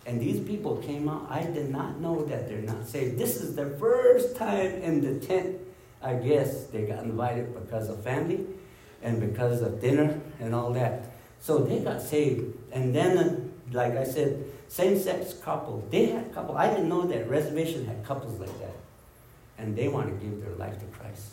And 0.07 0.21
these 0.21 0.41
people 0.41 0.77
came 0.77 1.09
out. 1.09 1.27
I 1.29 1.43
did 1.43 1.71
not 1.71 2.01
know 2.01 2.25
that 2.27 2.49
they're 2.49 2.63
not 2.63 2.87
saved. 2.87 3.19
This 3.19 3.37
is 3.37 3.57
the 3.57 3.67
first 3.67 4.37
time 4.37 4.73
in 4.83 5.01
the 5.01 5.25
tent. 5.25 5.59
I 6.01 6.15
guess 6.15 6.67
they 6.67 6.83
got 6.83 7.05
invited 7.05 7.55
because 7.55 7.89
of 7.89 8.03
family 8.03 8.47
and 9.03 9.21
because 9.21 9.63
of 9.63 9.81
dinner 9.81 10.21
and 10.41 10.55
all 10.55 10.73
that. 10.73 11.11
So 11.41 11.59
they 11.59 11.81
got 11.81 12.01
saved. 12.01 12.57
And 12.73 12.95
then, 12.95 13.53
like 13.73 13.97
I 13.97 14.05
said, 14.05 14.45
same-sex 14.69 15.35
couple. 15.35 15.85
They 15.91 16.07
had 16.07 16.33
couple. 16.33 16.57
I 16.57 16.69
didn't 16.69 16.89
know 16.89 17.03
that 17.07 17.29
reservation 17.29 17.85
had 17.85 18.05
couples 18.05 18.39
like 18.41 18.59
that, 18.61 18.77
and 19.59 19.77
they 19.77 19.89
want 19.89 20.09
to 20.09 20.25
give 20.25 20.43
their 20.43 20.55
life 20.55 20.79
to 20.79 20.87
Christ. 20.87 21.33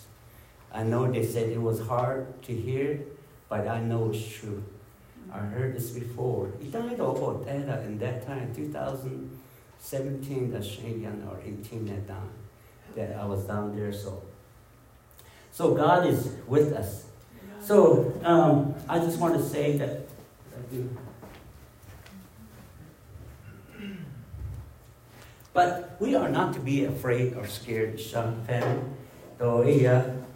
I 0.73 0.83
know 0.83 1.11
they 1.11 1.25
said 1.25 1.49
it 1.49 1.61
was 1.61 1.79
hard 1.87 2.43
to 2.43 2.53
hear, 2.53 2.99
but 3.47 3.67
I 3.67 3.79
know 3.81 4.09
it's 4.11 4.27
true. 4.27 4.63
I 5.31 5.39
heard 5.39 5.75
this 5.75 5.91
before. 5.91 6.47
Died 6.71 6.99
over 6.99 7.43
that 7.45 7.69
uh, 7.69 7.81
in 7.81 7.97
that 7.99 8.25
time, 8.25 8.53
2017, 8.55 10.51
that's 10.51 10.77
young 10.79 11.27
or 11.29 11.39
18 11.43 11.85
that 11.87 12.07
time. 12.07 12.31
that 12.95 13.15
I 13.15 13.25
was 13.25 13.45
down 13.45 13.75
there. 13.75 13.93
So, 13.93 14.23
so 15.51 15.73
God 15.75 16.07
is 16.07 16.33
with 16.47 16.73
us. 16.73 17.05
So 17.69 18.19
um, 18.23 18.73
I 18.89 18.97
just 18.97 19.19
want 19.19 19.35
to 19.35 19.43
say 19.43 19.77
that. 19.77 20.09
But 25.53 25.95
we 25.99 26.15
are 26.15 26.29
not 26.29 26.53
to 26.53 26.59
be 26.59 26.85
afraid 26.85 27.35
or 27.37 27.45
scared, 27.45 27.99
Sean 27.99 28.43
family. 28.47 28.89
Though 29.37 29.61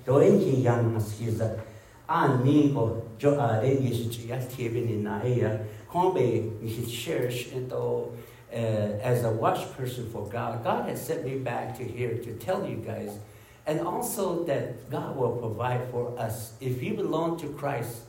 though 0.06 0.20
in 0.20 0.62
young 0.62 0.96
is 0.96 1.42
an 1.42 2.44
ni 2.46 2.72
ko 2.72 3.02
jo 3.18 3.34
a 3.40 3.60
re 3.64 3.80
ni 3.80 3.90
ya 4.30 4.38
tie 4.38 4.70
in 4.70 5.02
na 5.02 5.24
ya 5.24 5.58
kon 5.90 6.14
be 6.14 6.52
ni 6.62 6.86
cherish 6.86 7.52
and 7.52 7.68
though 7.68 8.14
uh, 8.54 9.02
as 9.02 9.24
a 9.24 9.32
watch 9.32 9.76
person 9.76 10.08
for 10.12 10.30
God, 10.30 10.64
God 10.64 10.88
has 10.88 11.04
sent 11.04 11.26
me 11.26 11.40
back 11.40 11.76
to 11.80 11.84
here 11.84 12.14
to 12.14 12.38
tell 12.38 12.64
you 12.64 12.76
guys, 12.76 13.18
and 13.66 13.80
also 13.82 14.44
that 14.46 14.90
God 14.90 15.16
will 15.16 15.38
provide 15.38 15.90
for 15.90 16.18
us. 16.20 16.54
If 16.60 16.84
you 16.84 16.96
belong 16.96 17.40
to 17.40 17.48
Christ, 17.48 18.02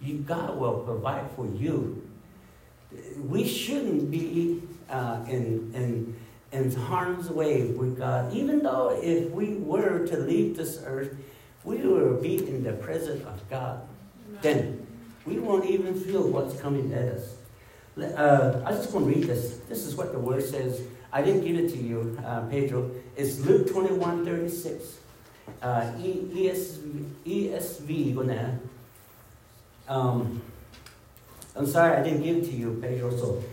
you, 0.00 0.18
God 0.18 0.58
will 0.58 0.80
provide 0.80 1.30
for 1.36 1.46
you. 1.46 2.08
We 3.16 3.46
shouldn't 3.46 4.10
be 4.10 4.62
uh, 4.90 5.24
in, 5.26 5.72
in, 5.74 6.16
in 6.52 6.72
harm's 6.72 7.30
way 7.30 7.64
with 7.68 7.96
God, 7.96 8.34
even 8.34 8.58
though 8.62 9.00
if 9.02 9.30
we 9.30 9.54
were 9.54 10.06
to 10.06 10.16
leave 10.18 10.56
this 10.56 10.82
earth, 10.84 11.16
we 11.64 11.78
will 11.78 12.20
be 12.20 12.36
in 12.36 12.62
the 12.62 12.72
presence 12.72 13.24
of 13.24 13.48
God. 13.48 13.80
Then 14.42 14.86
we 15.24 15.38
won't 15.38 15.64
even 15.66 15.98
feel 15.98 16.28
what's 16.28 16.60
coming 16.60 16.92
at 16.92 17.08
us. 17.08 17.36
Uh, 17.96 18.60
I 18.64 18.72
just 18.72 18.92
want 18.92 19.06
to 19.06 19.14
read 19.14 19.24
this. 19.26 19.58
This 19.68 19.86
is 19.86 19.94
what 19.94 20.12
the 20.12 20.18
word 20.18 20.42
says. 20.42 20.82
I 21.12 21.20
didn't 21.20 21.44
give 21.44 21.56
it 21.56 21.70
to 21.72 21.78
you, 21.78 22.18
uh, 22.24 22.40
Pedro. 22.48 22.90
It's 23.16 23.38
Luke 23.40 23.70
21 23.70 24.24
36. 24.24 24.98
Uh, 25.60 25.92
ESV, 25.98 27.04
ESV 27.26 28.58
Um, 29.88 30.40
I'm 31.54 31.66
sorry 31.66 31.96
I 31.96 32.02
didn't 32.02 32.22
give 32.22 32.36
it 32.38 32.44
to 32.46 32.52
you, 32.52 32.78
Pedro. 32.80 33.10
So, 33.10 33.44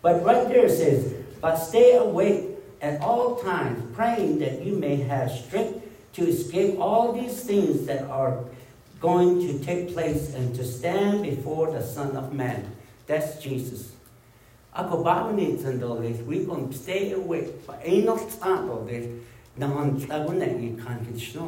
but 0.00 0.24
right 0.24 0.48
there 0.48 0.64
it 0.66 0.70
says, 0.70 1.12
But 1.40 1.56
stay 1.56 1.96
awake 1.96 2.48
at 2.80 3.00
all 3.02 3.36
times, 3.36 3.94
praying 3.94 4.38
that 4.38 4.64
you 4.64 4.76
may 4.76 4.96
have 4.96 5.30
strength 5.30 5.86
to 6.14 6.26
escape 6.26 6.78
all 6.78 7.12
these 7.12 7.42
things 7.42 7.86
that 7.86 8.04
are 8.04 8.38
going 9.00 9.40
to 9.40 9.58
take 9.64 9.92
place 9.92 10.34
and 10.34 10.54
to 10.54 10.64
stand 10.64 11.22
before 11.22 11.70
the 11.70 11.82
Son 11.82 12.16
of 12.16 12.32
Man. 12.32 12.70
That's 13.06 13.42
Jesus. 13.42 13.91
Ako 14.72 15.04
bago 15.04 15.36
ni 15.36 15.56
tsandolis, 15.60 16.24
we 16.24 16.46
can 16.48 16.72
stay 16.72 17.12
awake. 17.12 17.52
Ain't 17.84 18.06
no 18.06 18.16
tsandolis. 18.16 19.20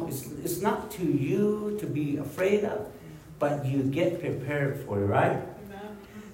It's, 0.07 0.27
it's 0.43 0.61
not 0.61 0.91
to 0.91 1.03
you 1.03 1.75
to 1.79 1.87
be 1.87 2.17
afraid 2.17 2.63
of, 2.63 2.85
but 3.39 3.65
you 3.65 3.81
get 3.81 4.19
prepared 4.19 4.85
for 4.85 5.01
it, 5.01 5.07
right? 5.07 5.41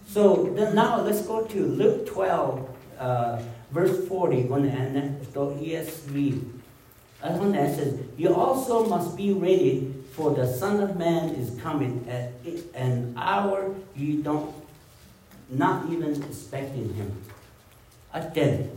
So 0.05 0.51
then 0.53 0.75
now 0.75 1.00
let's 1.00 1.21
go 1.21 1.45
to 1.45 1.65
Luke 1.65 2.07
12, 2.07 2.69
uh, 3.00 3.41
verse 3.71 4.05
40, 4.10 4.41
and 4.51 5.25
the 5.31 5.39
ESV. 5.39 6.43
That's 7.21 7.39
when 7.39 7.53
that 7.53 7.75
says, 7.75 7.98
You 8.17 8.36
also 8.36 8.86
must 8.88 9.15
be 9.15 9.31
ready, 9.31 9.93
for 10.12 10.36
the 10.36 10.45
Son 10.45 10.81
of 10.81 10.98
Man 10.98 11.29
is 11.36 11.57
coming 11.62 12.05
at 12.10 12.33
an 12.75 13.15
hour 13.15 13.74
you 13.95 14.21
don't 14.21 14.53
not 15.51 15.91
even 15.91 16.15
expecting 16.24 16.93
him. 16.93 17.12
At 18.13 18.34
then, 18.34 18.72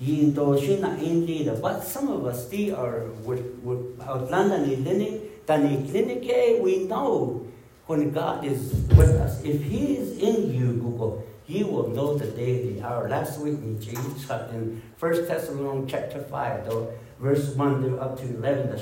do 0.00 0.58
siya 0.58 0.80
na 0.80 0.90
hindi 0.96 1.44
But 1.60 1.84
some 1.84 2.08
of 2.08 2.26
us, 2.26 2.48
they 2.48 2.70
are 2.70 3.06
with, 3.22 3.44
with 3.62 4.00
Atlanta 4.00 4.66
ni 4.66 4.76
Linik, 4.76 5.46
tani 5.46 5.88
clinic, 5.88 6.60
we 6.60 6.84
know 6.84 7.46
when 7.86 8.10
God 8.10 8.44
is 8.44 8.72
with 8.96 9.10
us. 9.20 9.42
If 9.44 9.62
He 9.62 9.96
is 9.96 10.18
in 10.18 10.52
you, 10.52 10.72
Google, 10.80 11.24
you 11.46 11.66
will 11.66 11.88
know 11.88 12.16
the 12.16 12.26
day, 12.26 12.72
the 12.72 12.82
hour. 12.82 13.08
Last 13.08 13.38
week 13.38 13.60
in 13.60 13.80
Jesus 13.80 14.30
in 14.50 14.82
First 14.96 15.28
Thessalonians 15.28 15.90
chapter 15.90 16.22
five, 16.22 16.64
though, 16.64 16.92
verse 17.20 17.54
one 17.54 17.98
up 17.98 18.18
to 18.20 18.24
eleven, 18.24 18.72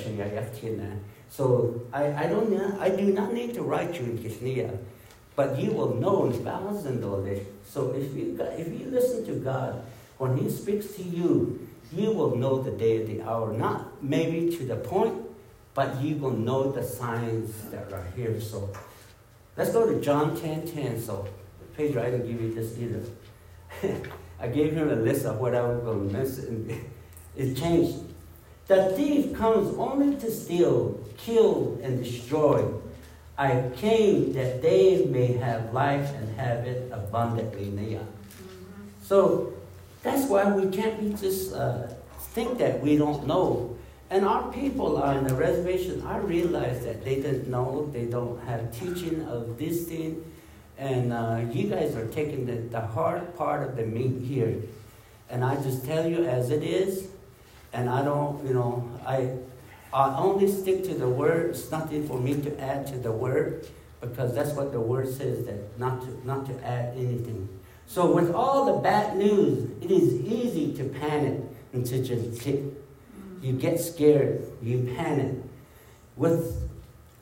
So 1.28 1.82
I, 1.92 2.24
I 2.24 2.26
don't 2.28 2.50
I 2.80 2.90
do 2.90 3.12
not 3.12 3.34
need 3.34 3.54
to 3.54 3.62
write 3.62 3.98
you 3.98 4.06
in 4.06 4.18
Kisnia. 4.18 4.78
But 5.34 5.58
you 5.58 5.72
will 5.72 5.94
know 5.94 6.26
in 6.26 6.44
balance 6.44 6.84
and 6.84 7.02
all 7.04 7.22
this. 7.22 7.46
So 7.66 7.92
if 7.92 8.14
you, 8.14 8.38
if 8.40 8.68
you 8.68 8.90
listen 8.90 9.24
to 9.26 9.32
God, 9.36 9.82
when 10.18 10.36
He 10.36 10.50
speaks 10.50 10.94
to 10.96 11.02
you, 11.02 11.68
you 11.92 12.10
will 12.10 12.36
know 12.36 12.62
the 12.62 12.70
day 12.70 12.98
and 12.98 13.08
the 13.08 13.28
hour. 13.28 13.52
Not 13.52 14.02
maybe 14.02 14.54
to 14.56 14.64
the 14.64 14.76
point, 14.76 15.22
but 15.74 16.00
you 16.00 16.16
will 16.16 16.30
know 16.30 16.70
the 16.70 16.82
signs 16.82 17.70
that 17.70 17.92
are 17.92 18.06
here. 18.16 18.40
So 18.40 18.70
let's 19.56 19.72
go 19.72 19.86
to 19.86 20.00
John 20.00 20.38
10 20.38 20.66
10. 20.66 21.00
So, 21.00 21.26
Pedro, 21.76 22.02
I 22.02 22.10
didn't 22.10 22.26
give 22.26 22.40
you 22.40 22.54
this 22.54 22.78
either. 22.78 24.08
I 24.40 24.48
gave 24.48 24.72
him 24.74 24.90
a 24.90 24.96
list 24.96 25.24
of 25.24 25.38
what 25.38 25.54
I 25.54 25.62
was 25.62 25.82
going 25.82 26.08
to 26.08 26.18
miss, 26.18 26.38
and 26.38 26.70
it 27.36 27.56
changed. 27.56 27.98
The 28.66 28.92
thief 28.96 29.34
comes 29.34 29.76
only 29.76 30.16
to 30.16 30.30
steal, 30.30 31.00
kill, 31.16 31.78
and 31.82 32.02
destroy. 32.02 32.64
I 33.42 33.70
came 33.74 34.32
that 34.34 34.62
they 34.62 35.04
may 35.06 35.32
have 35.46 35.72
life 35.72 36.08
and 36.14 36.26
have 36.36 36.64
it 36.64 36.92
abundantly. 36.92 37.66
Mm-hmm. 37.66 38.02
So 39.02 39.52
that's 40.04 40.28
why 40.28 40.44
we 40.58 40.70
can't 40.70 41.00
be 41.00 41.08
just 41.14 41.52
uh, 41.52 41.88
think 42.34 42.58
that 42.58 42.80
we 42.80 42.96
don't 42.96 43.26
know. 43.26 43.76
And 44.10 44.24
our 44.24 44.52
people 44.52 44.96
are 45.02 45.18
in 45.18 45.24
the 45.24 45.34
reservation. 45.34 46.06
I 46.06 46.18
realize 46.18 46.84
that 46.84 47.04
they 47.04 47.16
didn't 47.16 47.48
know. 47.48 47.90
They 47.92 48.04
don't 48.04 48.38
have 48.44 48.60
teaching 48.78 49.26
of 49.26 49.58
this 49.58 49.88
thing. 49.88 50.22
And 50.78 51.12
uh, 51.12 51.40
you 51.50 51.68
guys 51.68 51.96
are 51.96 52.06
taking 52.08 52.46
the, 52.46 52.56
the 52.76 52.80
hard 52.80 53.36
part 53.36 53.68
of 53.68 53.74
the 53.76 53.86
meat 53.86 54.22
here. 54.22 54.54
And 55.30 55.44
I 55.44 55.56
just 55.56 55.84
tell 55.84 56.06
you 56.06 56.24
as 56.26 56.50
it 56.50 56.62
is. 56.62 57.08
And 57.72 57.90
I 57.90 58.04
don't, 58.04 58.46
you 58.46 58.54
know, 58.54 58.88
I 59.04 59.30
I 59.92 60.16
only 60.18 60.50
stick 60.50 60.84
to 60.84 60.94
the 60.94 61.08
word. 61.08 61.50
It's 61.50 61.70
nothing 61.70 62.08
for 62.08 62.18
me 62.18 62.40
to 62.42 62.60
add 62.60 62.86
to 62.88 62.96
the 62.96 63.12
word 63.12 63.66
because 64.00 64.34
that's 64.34 64.52
what 64.52 64.72
the 64.72 64.80
word 64.80 65.08
says 65.08 65.44
that 65.46 65.78
not 65.78 66.00
to 66.02 66.26
not 66.26 66.46
to 66.46 66.66
add 66.66 66.96
anything. 66.96 67.48
So 67.86 68.14
with 68.14 68.34
all 68.34 68.74
the 68.74 68.80
bad 68.80 69.16
news, 69.16 69.70
it 69.82 69.90
is 69.90 70.14
easy 70.22 70.74
to 70.76 70.84
panic 70.84 71.40
and 71.72 71.84
to 71.86 72.02
just 72.02 72.42
get, 72.42 72.62
you 73.42 73.52
get 73.52 73.80
scared, 73.80 74.44
you 74.62 74.92
panic. 74.96 75.34
With 76.16 76.68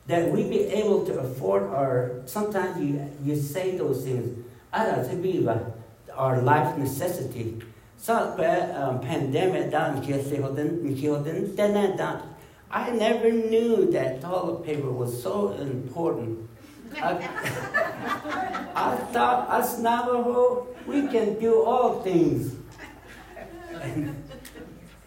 that 0.06 0.30
we 0.30 0.44
be 0.44 0.60
able 0.60 1.04
to 1.06 1.18
afford 1.18 1.64
our 1.64 2.22
sometimes 2.26 2.80
you 2.80 3.10
you 3.24 3.36
say 3.36 3.76
those 3.76 4.04
things, 4.04 4.44
our 4.72 6.40
life 6.40 6.78
necessity. 6.78 7.60
So 7.96 8.14
um, 8.74 9.00
pandemic 9.00 9.70
down 9.70 10.02
here, 10.02 10.22
I 12.70 12.90
never 12.90 13.32
knew 13.32 13.90
that 13.90 14.20
toilet 14.20 14.64
paper 14.64 14.90
was 14.90 15.20
so 15.20 15.52
important. 15.52 16.48
I, 16.96 17.12
I 18.74 18.96
thought 19.12 19.50
as 19.50 19.78
Navajo, 19.80 20.68
we 20.86 21.08
can 21.08 21.38
do 21.38 21.64
all 21.64 22.02
things. 22.02 22.54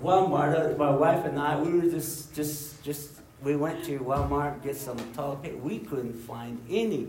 Walmart, 0.01 0.77
my 0.77 0.91
wife 0.91 1.24
and 1.25 1.39
I, 1.39 1.60
we 1.60 1.79
were 1.79 1.89
just, 1.89 2.34
just, 2.36 2.84
just, 2.84 3.22
we 3.41 3.55
went 3.55 3.86
to 3.86 4.00
Walmart, 4.00 4.62
get 4.62 4.75
some 4.75 4.98
toilet 5.13 5.43
paper. 5.43 5.58
We 5.58 5.79
couldn't 5.79 6.15
find 6.15 6.62
any. 6.70 7.08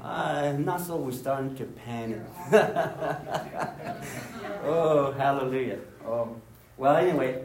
Uh, 0.00 0.54
not 0.58 0.80
so 0.80 0.96
we're 0.96 1.12
starting 1.12 1.56
to 1.56 1.64
panic. 1.64 2.20
oh, 4.64 5.12
hallelujah. 5.16 5.78
Um, 6.06 6.40
well, 6.76 6.96
anyway, 6.96 7.44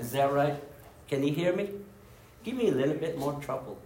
is 0.00 0.12
that 0.12 0.32
right? 0.32 0.56
Can 1.08 1.22
you 1.22 1.32
hear 1.32 1.54
me? 1.54 1.70
Give 2.44 2.54
me 2.54 2.68
a 2.68 2.72
little 2.72 2.94
bit 2.94 3.18
more 3.18 3.34
trouble. 3.40 3.78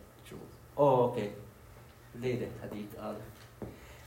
Oh, 0.76 1.10
okay. 1.10 1.30
Later, 2.20 2.48
Hadith. 2.62 2.96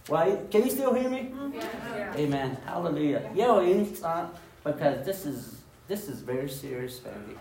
Well, 0.07 0.45
can 0.49 0.63
you 0.63 0.71
still 0.71 0.93
hear 0.93 1.09
me? 1.09 1.31
Yeah. 1.53 2.13
Amen. 2.15 2.57
Hallelujah. 2.65 3.29
Yeah, 3.35 4.27
because 4.63 5.05
this 5.05 5.25
is 5.25 5.61
this 5.88 6.07
is 6.07 6.21
very 6.21 6.49
serious, 6.49 6.99
family. 6.99 7.38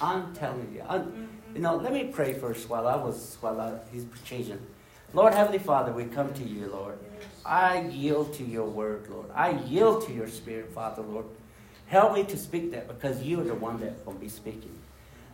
I'm 0.00 0.32
telling 0.34 0.72
you. 0.72 0.82
I'm, 0.88 1.02
mm-hmm. 1.02 1.56
you 1.56 1.60
know, 1.62 1.76
let 1.76 1.92
me 1.92 2.04
pray 2.04 2.34
first 2.34 2.68
while 2.68 2.86
I 2.86 2.96
was 2.96 3.36
while 3.40 3.60
I, 3.60 3.78
he's 3.92 4.06
changing. 4.24 4.60
Lord 5.14 5.34
Heavenly 5.34 5.58
Father, 5.58 5.92
we 5.92 6.04
come 6.04 6.32
to 6.34 6.44
you, 6.44 6.66
Lord. 6.66 6.98
I 7.44 7.80
yield 7.80 8.34
to 8.34 8.44
your 8.44 8.66
word, 8.66 9.08
Lord. 9.08 9.30
I 9.34 9.50
yield 9.50 10.06
to 10.06 10.12
your 10.12 10.28
spirit, 10.28 10.72
Father, 10.72 11.02
Lord. 11.02 11.26
Help 11.88 12.14
me 12.14 12.24
to 12.24 12.36
speak 12.36 12.70
that 12.72 12.86
because 12.86 13.22
you're 13.22 13.44
the 13.44 13.54
one 13.54 13.80
that 13.80 14.06
will 14.06 14.14
be 14.14 14.28
speaking. 14.28 14.78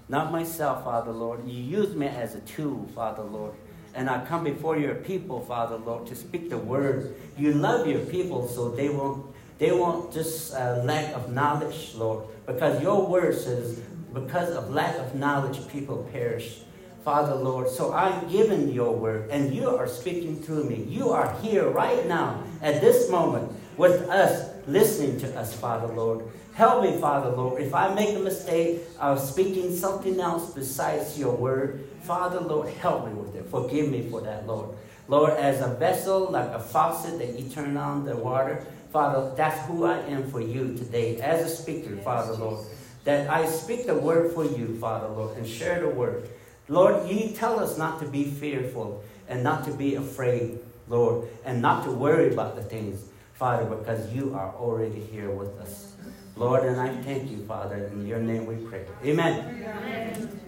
Not 0.08 0.32
myself, 0.32 0.84
Father 0.84 1.12
Lord. 1.12 1.46
You 1.46 1.62
use 1.62 1.94
me 1.94 2.06
as 2.06 2.34
a 2.34 2.40
tool, 2.40 2.88
Father 2.94 3.22
Lord. 3.22 3.54
And 3.94 4.10
I 4.10 4.24
come 4.24 4.44
before 4.44 4.76
your 4.76 4.94
people, 4.94 5.40
Father 5.40 5.76
Lord, 5.76 6.06
to 6.06 6.16
speak 6.16 6.50
the 6.50 6.58
word. 6.58 7.14
You 7.38 7.52
love 7.52 7.86
your 7.86 8.00
people 8.00 8.48
so 8.48 8.70
they 8.70 8.88
won't 8.88 9.34
They 9.58 9.70
want 9.70 10.12
just 10.12 10.52
a 10.52 10.82
lack 10.84 11.14
of 11.14 11.32
knowledge, 11.32 11.94
Lord, 11.94 12.26
because 12.44 12.82
your 12.82 13.06
word 13.06 13.36
says, 13.38 13.80
because 14.12 14.50
of 14.50 14.70
lack 14.70 14.96
of 14.96 15.14
knowledge, 15.14 15.66
people 15.68 16.08
perish. 16.12 16.60
Father, 17.04 17.34
Lord, 17.34 17.68
so 17.68 17.92
I'm 17.92 18.30
giving 18.30 18.70
your 18.70 18.96
word, 18.96 19.28
and 19.30 19.54
you 19.54 19.68
are 19.68 19.86
speaking 19.86 20.40
through 20.40 20.64
me. 20.64 20.86
You 20.88 21.10
are 21.10 21.38
here 21.42 21.68
right 21.68 22.06
now, 22.08 22.42
at 22.62 22.80
this 22.80 23.10
moment, 23.10 23.52
with 23.76 24.08
us, 24.08 24.50
listening 24.66 25.20
to 25.20 25.38
us, 25.38 25.54
Father, 25.54 25.92
Lord. 25.92 26.24
Help 26.54 26.82
me, 26.82 26.98
Father, 26.98 27.28
Lord. 27.28 27.60
If 27.60 27.74
I 27.74 27.92
make 27.92 28.16
a 28.16 28.20
mistake 28.20 28.80
of 28.98 29.20
speaking 29.20 29.76
something 29.76 30.18
else 30.18 30.54
besides 30.54 31.18
your 31.18 31.34
word, 31.34 31.86
Father, 32.04 32.40
Lord, 32.40 32.72
help 32.74 33.06
me 33.06 33.12
with 33.12 33.34
it. 33.34 33.44
Forgive 33.50 33.90
me 33.90 34.08
for 34.08 34.22
that, 34.22 34.46
Lord. 34.46 34.74
Lord, 35.06 35.32
as 35.34 35.60
a 35.60 35.74
vessel, 35.74 36.30
like 36.30 36.48
a 36.48 36.60
faucet 36.60 37.18
that 37.18 37.38
you 37.38 37.50
turn 37.50 37.76
on 37.76 38.06
the 38.06 38.16
water, 38.16 38.64
Father, 38.90 39.34
that's 39.36 39.66
who 39.66 39.84
I 39.84 39.98
am 40.06 40.30
for 40.30 40.40
you 40.40 40.74
today 40.74 41.20
as 41.20 41.44
a 41.44 41.54
speaker, 41.54 41.96
Father, 41.98 42.32
Lord. 42.32 42.64
That 43.02 43.28
I 43.28 43.44
speak 43.44 43.86
the 43.86 43.94
word 43.94 44.32
for 44.32 44.46
you, 44.46 44.78
Father, 44.80 45.08
Lord, 45.08 45.36
and 45.36 45.46
share 45.46 45.80
the 45.80 45.90
word. 45.90 46.30
Lord, 46.68 47.08
you 47.08 47.28
tell 47.30 47.60
us 47.60 47.76
not 47.76 48.00
to 48.00 48.06
be 48.06 48.24
fearful 48.24 49.04
and 49.28 49.42
not 49.42 49.64
to 49.64 49.72
be 49.72 49.96
afraid, 49.96 50.58
Lord, 50.88 51.28
and 51.44 51.60
not 51.60 51.84
to 51.84 51.90
worry 51.90 52.32
about 52.32 52.56
the 52.56 52.62
things, 52.62 53.04
Father, 53.34 53.64
because 53.64 54.12
you 54.12 54.34
are 54.34 54.54
already 54.56 55.00
here 55.00 55.30
with 55.30 55.58
us. 55.60 55.94
Lord, 56.36 56.64
and 56.64 56.80
I 56.80 56.88
thank 57.02 57.30
you, 57.30 57.44
Father. 57.46 57.90
In 57.92 58.06
your 58.06 58.18
name 58.18 58.46
we 58.46 58.56
pray. 58.56 58.84
Amen. 59.04 59.64
Amen. 59.64 60.40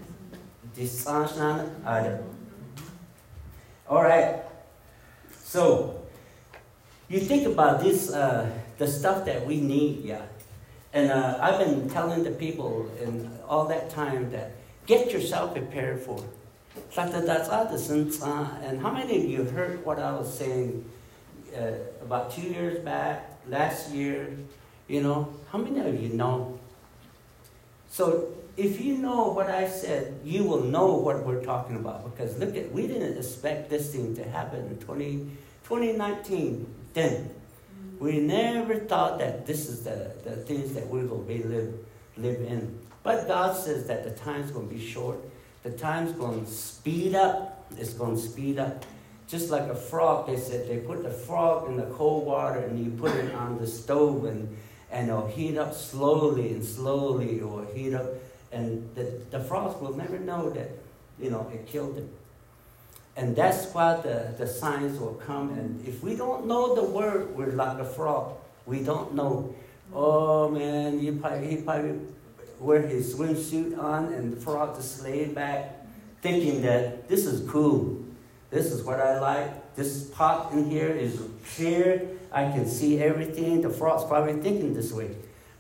All 3.89 4.03
right. 4.03 4.43
So, 5.45 6.03
you 7.09 7.21
think 7.21 7.47
about 7.47 7.81
this, 7.81 8.13
uh, 8.13 8.51
the 8.79 8.89
stuff 8.89 9.25
that 9.27 9.47
we 9.47 9.61
need, 9.61 10.05
yeah. 10.05 10.23
And 10.93 11.11
uh, 11.11 11.39
I've 11.41 11.59
been 11.59 11.89
telling 11.89 12.25
the 12.25 12.33
people 12.33 12.91
in 13.01 13.31
all 13.47 13.67
that 13.67 13.91
time 13.91 14.31
that 14.33 14.56
get 14.87 15.13
yourself 15.13 15.53
prepared 15.53 16.01
for. 16.01 16.23
And 18.63 18.81
how 18.81 18.93
many 18.93 19.17
of 19.19 19.25
you 19.25 19.45
heard 19.45 19.85
what 19.85 19.99
I 19.99 20.13
was 20.13 20.33
saying 20.33 20.85
uh, 21.57 21.73
about 22.03 22.31
two 22.31 22.43
years 22.43 22.79
back, 22.85 23.39
last 23.49 23.91
year? 23.91 24.37
You 24.89 25.03
know, 25.03 25.35
how 25.51 25.59
many 25.59 25.81
of 25.81 26.01
you 26.01 26.11
know? 26.11 26.59
So 27.89 28.35
if 28.57 28.81
you 28.81 28.97
know 28.99 29.29
what 29.33 29.51
I 29.51 29.69
said, 29.69 30.21
you 30.25 30.45
will 30.45 30.63
know 30.63 30.95
what 30.95 31.25
we're 31.27 31.45
talking 31.45 31.77
about. 31.77 32.05
Because 32.05 32.39
look 32.39 32.57
at, 32.57 32.73
we 32.73 32.87
didn't 32.87 33.19
expect 33.19 33.69
this 33.69 33.93
thing 33.93 34.15
to 34.17 34.25
happen 34.25 34.67
in 34.67 34.79
20, 34.79 35.31
2019 35.65 36.67
then. 36.95 37.31
We 37.99 38.21
never 38.21 38.77
thought 38.77 39.19
that 39.19 39.47
this 39.47 39.69
is 39.69 39.85
the, 39.85 40.13
the 40.25 40.37
things 40.37 40.75
that 40.75 40.89
we 40.89 41.05
will 41.05 41.23
be 41.23 41.43
live, 41.43 41.75
live 42.17 42.41
in. 42.43 42.79
But 43.07 43.29
God 43.29 43.57
says 43.57 43.87
that 43.87 44.03
the 44.03 44.11
time's 44.11 44.51
going 44.51 44.69
to 44.69 44.75
be 44.75 44.85
short. 44.85 45.19
The 45.63 45.71
time's 45.71 46.11
going 46.11 46.45
to 46.45 46.51
speed 46.51 47.15
up. 47.15 47.65
It's 47.79 47.93
going 47.93 48.17
to 48.17 48.21
speed 48.21 48.59
up. 48.59 48.85
Just 49.29 49.49
like 49.49 49.71
a 49.71 49.77
frog, 49.77 50.27
they 50.27 50.37
said 50.37 50.69
they 50.69 50.79
put 50.79 51.05
the 51.05 51.11
frog 51.11 51.69
in 51.69 51.77
the 51.77 51.87
cold 51.95 52.27
water 52.27 52.59
and 52.59 52.85
you 52.85 52.91
put 52.91 53.13
it 53.13 53.33
on 53.33 53.59
the 53.59 53.67
stove 53.69 54.25
and, 54.25 54.57
and 54.91 55.09
it'll 55.09 55.29
heat 55.29 55.57
up 55.57 55.73
slowly 55.73 56.49
and 56.49 56.65
slowly. 56.65 57.39
It 57.39 57.49
will 57.49 57.65
heat 57.73 57.95
up. 57.95 58.07
And 58.51 58.93
the, 58.97 59.05
the 59.31 59.39
frogs 59.39 59.81
will 59.81 59.97
never 59.97 60.19
know 60.19 60.51
that, 60.51 60.73
you 61.21 61.31
know, 61.31 61.49
it 61.55 61.65
killed 61.65 61.95
them. 61.95 62.11
And 63.17 63.37
that's 63.37 63.73
why 63.73 64.01
the, 64.01 64.35
the 64.37 64.49
signs 64.49 64.99
will 64.99 65.15
come. 65.15 65.51
And 65.51 65.87
if 65.87 66.03
we 66.03 66.17
don't 66.17 66.49
know 66.49 66.75
the 66.75 66.83
word, 66.83 67.37
we're 67.37 67.53
like 67.53 67.79
a 67.79 67.85
frog. 67.85 68.35
We 68.67 68.83
don't 68.83 69.15
know. 69.15 69.55
Oh 69.95 70.49
man, 70.49 70.99
he 70.99 71.13
probably, 71.13 71.51
he 71.51 71.57
probably 71.59 72.01
wear 72.59 72.83
his 72.83 73.15
swimsuit 73.15 73.79
on 73.79 74.13
and 74.13 74.33
the 74.33 74.41
frog 74.41 74.77
just 74.77 75.03
laid 75.03 75.35
back, 75.35 75.87
thinking 76.23 76.63
that 76.63 77.09
this 77.09 77.27
is 77.27 77.49
cool. 77.49 78.03
This 78.51 78.73
is 78.73 78.83
what 78.83 79.01
I 79.01 79.21
like. 79.21 79.75
This 79.75 80.05
pot 80.11 80.53
in 80.53 80.71
here 80.71 80.89
is 80.89 81.21
clear. 81.55 82.09
I 82.33 82.45
can 82.45 82.67
see 82.67 83.01
everything. 83.01 83.61
The 83.61 83.71
frog's 83.71 84.05
probably 84.05 84.41
thinking 84.41 84.75
this 84.75 84.93
way, 84.93 85.17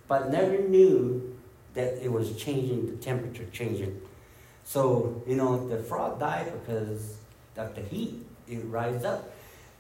but 0.09 0.31
never 0.31 0.59
knew 0.59 1.37
that 1.75 2.03
it 2.03 2.11
was 2.11 2.37
changing, 2.37 2.87
the 2.87 2.97
temperature 2.97 3.47
changing. 3.53 4.01
So, 4.65 5.23
you 5.27 5.37
know, 5.37 5.69
the 5.69 5.83
frog 5.83 6.19
died 6.19 6.53
because 6.61 7.19
of 7.57 7.75
the 7.75 7.83
heat. 7.83 8.27
It 8.49 8.65
rise 8.65 9.05
up. 9.05 9.33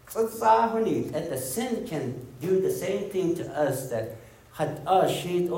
So, 0.08 0.26
at 0.26 1.30
the 1.30 1.38
sin 1.38 1.86
can 1.86 2.26
do 2.40 2.60
the 2.60 2.70
same 2.70 3.10
thing 3.10 3.34
to 3.36 3.58
us 3.58 3.88
that 3.90 4.16
had 4.56 4.80
sheet 5.10 5.50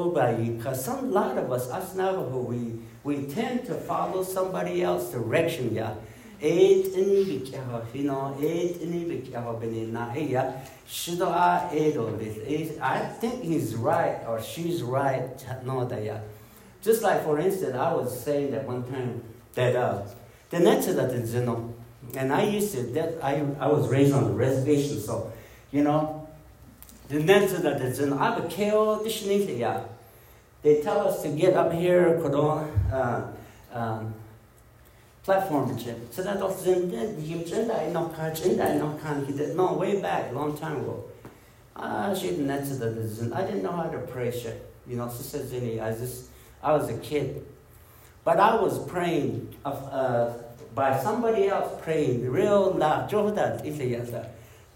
because 0.57 0.85
some 0.85 1.13
lot 1.13 1.39
of 1.39 1.53
us, 1.53 1.71
us 1.71 1.95
Navajo, 1.95 2.41
we, 2.41 2.81
we 3.05 3.27
tend 3.27 3.65
to 3.67 3.75
follow 3.75 4.25
somebody 4.25 4.83
else's 4.83 5.13
direction, 5.13 5.73
yeah. 5.73 5.95
Eight 6.41 6.87
bikiaho, 6.95 7.83
you 7.95 8.05
know, 8.05 8.37
eight 8.41 8.81
edo 11.73 12.19
I 12.81 12.99
think 13.21 13.45
he's 13.45 13.77
right 13.77 14.21
or 14.27 14.43
she's 14.43 14.83
right, 14.83 15.31
no, 15.65 15.85
that 15.85 16.03
yeah. 16.05 16.21
Just 16.83 17.03
like, 17.03 17.23
for 17.25 17.39
instance, 17.39 17.77
I 17.77 17.93
was 17.93 18.21
saying 18.25 18.51
that 18.53 18.67
one 18.67 18.83
time 18.85 19.23
that 19.55 19.77
uh, 19.77 20.03
the 20.51 20.59
next 20.59 20.87
that 20.87 21.11
is, 21.11 21.35
you 21.35 21.43
know, 21.45 21.73
and 22.15 22.33
I 22.33 22.45
used 22.45 22.75
to, 22.75 22.83
that 22.95 23.23
I, 23.23 23.45
I 23.61 23.69
was 23.69 23.89
raised 23.89 24.13
on 24.13 24.25
the 24.25 24.33
reservation, 24.33 24.99
so, 25.01 25.33
you 25.71 25.83
know, 25.85 26.18
the 27.09 27.21
next 27.21 27.63
that 27.63 27.81
is 27.81 28.01
in 28.01 28.11
Abakeo 28.11 29.05
Dishnithia. 29.05 29.85
They 30.63 30.83
tell 30.83 31.09
us 31.09 31.23
to 31.23 31.29
get 31.29 31.55
up 31.55 31.73
here, 31.73 32.19
Kodon, 32.23 32.69
uh, 32.93 33.23
um, 33.73 34.15
platform 35.23 35.79
So 36.11 36.23
that 36.23 36.41
was 36.41 36.67
in 36.67 36.91
Yim 36.91 37.45
Jenda, 37.45 37.93
no 37.93 38.09
Kajinda, 38.09 38.79
no 38.79 38.99
Kan, 39.03 39.25
he 39.27 39.33
did, 39.33 39.57
no, 39.57 39.75
way 39.75 40.01
back, 40.01 40.33
long 40.33 40.57
time 40.57 40.77
ago. 40.77 41.05
Ah, 41.77 42.15
she 42.15 42.31
didn't 42.31 42.51
answer 42.51 42.75
that. 42.77 43.33
I 43.35 43.43
didn't 43.43 43.63
know 43.63 43.73
how 43.73 43.85
to 43.85 43.99
pray 43.99 44.31
shit. 44.31 44.71
You 44.87 44.97
know, 44.97 45.09
Sister 45.09 45.39
Zinni, 45.39 45.83
I 45.83 45.93
just, 45.93 46.27
I 46.63 46.73
was 46.73 46.89
a 46.89 46.99
kid. 46.99 47.45
But 48.25 48.41
I 48.41 48.57
was 48.61 48.85
praying 48.87 49.55
of, 49.65 49.83
uh, 49.93 50.33
by 50.75 50.99
somebody 51.01 51.49
else 51.49 51.81
praying 51.83 52.29
real 52.31 52.73
loud. 52.73 53.11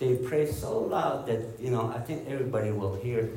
They 0.02 0.16
pray 0.16 0.50
so 0.50 0.80
loud 0.80 1.28
that, 1.28 1.60
you 1.60 1.70
know, 1.70 1.94
I 1.94 2.00
think 2.00 2.28
everybody 2.28 2.72
will 2.72 2.96
hear. 2.96 3.30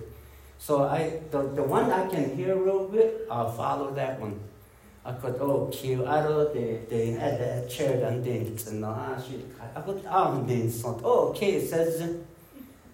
So 0.58 0.82
I, 0.82 1.22
the, 1.30 1.44
the 1.44 1.62
one 1.62 1.92
I 1.92 2.10
can 2.10 2.36
hear 2.36 2.56
real 2.56 2.88
good, 2.88 3.28
I'll 3.30 3.52
follow 3.52 3.94
that 3.94 4.20
one. 4.20 4.40
I 5.06 5.12
could, 5.12 5.36
oh, 5.40 5.70
cute. 5.72 6.08
I 6.08 6.24
know 6.24 6.52
they, 6.52 6.80
they 6.90 7.12
had 7.12 7.40
that 7.40 7.70
chair 7.70 8.02
done 8.02 8.24
things 8.24 8.66
and 8.66 8.84
ah, 8.84 9.16
I 9.76 9.82
could, 9.82 10.02
oh, 10.10 10.72
oh, 11.04 11.30
okay, 11.30 11.64
says, 11.64 12.02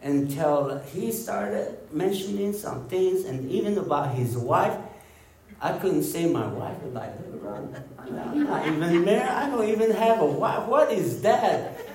until 0.01 0.79
he 0.91 1.09
started 1.09 1.77
mentioning 1.93 2.51
some 2.51 2.89
things 2.89 3.23
and 3.23 3.49
even 3.49 3.77
about 3.77 4.13
his 4.13 4.35
wife. 4.35 4.77
I 5.61 5.77
couldn't 5.77 6.03
say 6.03 6.25
my 6.25 6.47
wife 6.47 6.75
like, 6.91 7.13
I'm 7.97 8.49
not 8.49 8.67
even 8.67 9.05
married. 9.05 9.29
I 9.29 9.49
don't 9.49 9.69
even 9.69 9.91
have 9.91 10.19
a 10.19 10.25
wife. 10.25 10.67
What 10.67 10.91
is 10.91 11.21
that? 11.21 11.90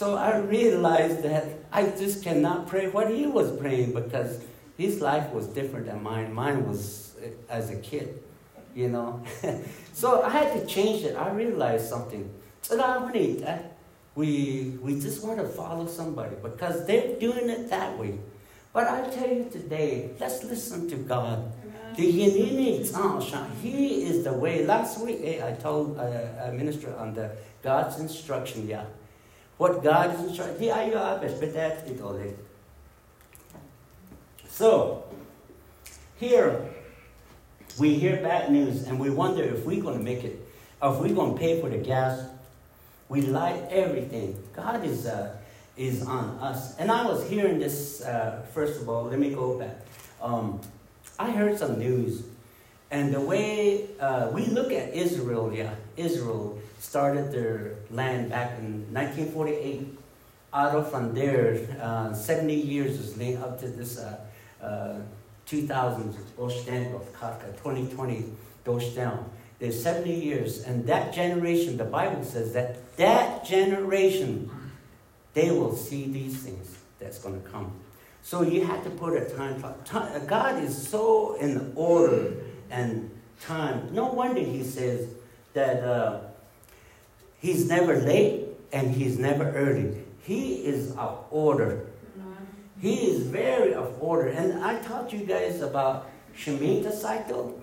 So 0.00 0.16
I 0.16 0.38
realized 0.38 1.22
that 1.24 1.44
I 1.70 1.82
just 1.84 2.24
cannot 2.24 2.68
pray 2.68 2.88
what 2.88 3.10
he 3.10 3.26
was 3.26 3.54
praying 3.60 3.92
because 3.92 4.40
his 4.78 5.02
life 5.02 5.30
was 5.30 5.46
different 5.48 5.84
than 5.84 6.02
mine. 6.02 6.32
Mine 6.32 6.66
was 6.66 7.14
eh, 7.22 7.28
as 7.50 7.68
a 7.68 7.76
kid, 7.76 8.22
you 8.74 8.88
know. 8.88 9.22
so 9.92 10.22
I 10.22 10.30
had 10.30 10.58
to 10.58 10.64
change 10.64 11.04
it. 11.04 11.16
I 11.16 11.28
realized 11.32 11.86
something. 11.86 12.32
We, 14.14 14.78
we 14.80 14.98
just 14.98 15.22
want 15.22 15.38
to 15.38 15.46
follow 15.46 15.86
somebody 15.86 16.36
because 16.42 16.86
they're 16.86 17.20
doing 17.20 17.50
it 17.50 17.68
that 17.68 17.98
way. 17.98 18.20
But 18.72 18.88
I 18.88 19.06
tell 19.10 19.28
you 19.28 19.50
today, 19.52 20.12
let's 20.18 20.42
listen 20.44 20.88
to 20.88 20.96
God. 20.96 21.52
He 23.60 24.04
is 24.04 24.24
the 24.24 24.32
way. 24.32 24.64
Last 24.64 24.98
week 25.04 25.20
eh, 25.22 25.46
I 25.46 25.52
told 25.52 25.98
a, 25.98 26.48
a 26.48 26.52
minister 26.52 26.96
on 26.96 27.12
the 27.12 27.32
God's 27.62 28.00
instruction, 28.00 28.66
yeah 28.66 28.86
what 29.60 29.84
God 29.84 30.14
is 30.14 30.20
instructing. 30.20 30.58
So, 34.48 35.04
here 36.18 36.66
we 37.78 37.94
hear 37.94 38.22
bad 38.22 38.50
news 38.50 38.84
and 38.84 38.98
we 38.98 39.10
wonder 39.10 39.42
if 39.42 39.66
we're 39.66 39.82
going 39.82 39.98
to 39.98 40.02
make 40.02 40.24
it, 40.24 40.40
or 40.80 40.94
if 40.94 41.00
we're 41.00 41.14
going 41.14 41.34
to 41.34 41.38
pay 41.38 41.60
for 41.60 41.68
the 41.68 41.76
gas. 41.76 42.26
We 43.10 43.20
light 43.20 43.62
everything. 43.68 44.42
God 44.56 44.82
is, 44.82 45.04
uh, 45.04 45.36
is 45.76 46.06
on 46.06 46.38
us. 46.40 46.78
And 46.78 46.90
I 46.90 47.04
was 47.04 47.28
hearing 47.28 47.58
this, 47.58 48.00
uh, 48.00 48.46
first 48.54 48.80
of 48.80 48.88
all, 48.88 49.04
let 49.04 49.18
me 49.18 49.34
go 49.34 49.58
back. 49.58 49.76
Um, 50.22 50.58
I 51.18 51.32
heard 51.32 51.58
some 51.58 51.78
news, 51.78 52.22
and 52.90 53.12
the 53.12 53.20
way 53.20 53.90
uh, 54.00 54.30
we 54.32 54.46
look 54.46 54.72
at 54.72 54.94
Israel, 54.94 55.52
yeah, 55.52 55.74
Israel 55.98 56.58
started 56.80 57.30
their 57.30 57.74
land 57.90 58.30
back 58.30 58.58
in 58.58 58.92
1948. 58.92 59.98
Otto 60.52 60.82
from 60.82 61.14
there, 61.14 61.60
uh, 61.80 62.12
70 62.12 62.54
years 62.54 62.98
is 62.98 63.16
laid 63.16 63.36
up 63.36 63.60
to 63.60 63.68
this 63.68 63.98
uh, 63.98 64.18
uh, 64.60 64.98
2000 65.46 66.12
Oshten 66.38 66.94
of 66.94 67.12
Kafka, 67.12 67.52
2020 67.58 68.24
down. 68.94 69.30
There's 69.58 69.80
70 69.82 70.12
years, 70.12 70.62
and 70.62 70.86
that 70.86 71.12
generation, 71.12 71.76
the 71.76 71.84
Bible 71.84 72.24
says 72.24 72.52
that 72.54 72.96
that 72.96 73.44
generation, 73.44 74.50
they 75.34 75.50
will 75.50 75.76
see 75.76 76.06
these 76.06 76.38
things 76.38 76.78
that's 76.98 77.18
going 77.18 77.40
to 77.40 77.48
come. 77.48 77.72
So 78.22 78.42
you 78.42 78.64
have 78.64 78.82
to 78.84 78.90
put 78.90 79.20
a 79.20 79.24
time 79.36 79.60
clock. 79.60 80.26
God 80.26 80.62
is 80.62 80.88
so 80.88 81.34
in 81.34 81.72
order 81.74 82.34
and 82.70 83.10
time. 83.40 83.88
No 83.92 84.06
wonder 84.06 84.40
He 84.40 84.62
says 84.62 85.08
that 85.52 85.82
uh, 85.82 86.20
He's 87.40 87.68
never 87.68 87.96
late 87.96 88.46
and 88.72 88.94
He's 88.94 89.18
never 89.18 89.50
early. 89.52 90.04
He 90.22 90.56
is 90.66 90.92
of 90.96 91.24
order. 91.30 91.86
He 92.80 93.10
is 93.10 93.26
very 93.26 93.74
of 93.74 94.02
order. 94.02 94.28
And 94.28 94.64
I 94.64 94.80
taught 94.80 95.12
you 95.12 95.20
guys 95.20 95.60
about 95.60 96.10
Shemitah 96.36 96.92
cycle. 96.92 97.60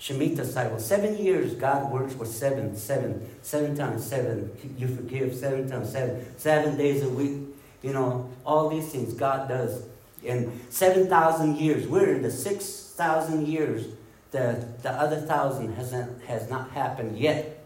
Shemitah 0.00 0.44
cycle. 0.44 0.78
Seven 0.78 1.16
years, 1.16 1.54
God 1.54 1.92
works 1.92 2.14
for 2.14 2.24
seven, 2.24 2.76
seven, 2.76 3.28
seven 3.42 3.76
times 3.76 4.04
seven. 4.04 4.50
You 4.76 4.88
forgive 4.88 5.34
seven 5.34 5.68
times 5.68 5.92
seven, 5.92 6.38
seven 6.38 6.76
days 6.76 7.02
a 7.02 7.08
week. 7.08 7.42
You 7.82 7.92
know, 7.92 8.30
all 8.44 8.68
these 8.68 8.90
things 8.90 9.12
God 9.12 9.48
does. 9.48 9.84
In 10.22 10.60
7,000 10.68 11.56
years, 11.56 11.86
we're 11.86 12.16
in 12.16 12.22
the 12.22 12.30
6,000 12.30 13.46
years. 13.46 13.86
The, 14.32 14.66
the 14.82 14.90
other 14.90 15.20
thousand 15.20 15.74
hasn't, 15.74 16.24
has 16.24 16.50
not 16.50 16.70
happened 16.70 17.18
yet. 17.18 17.57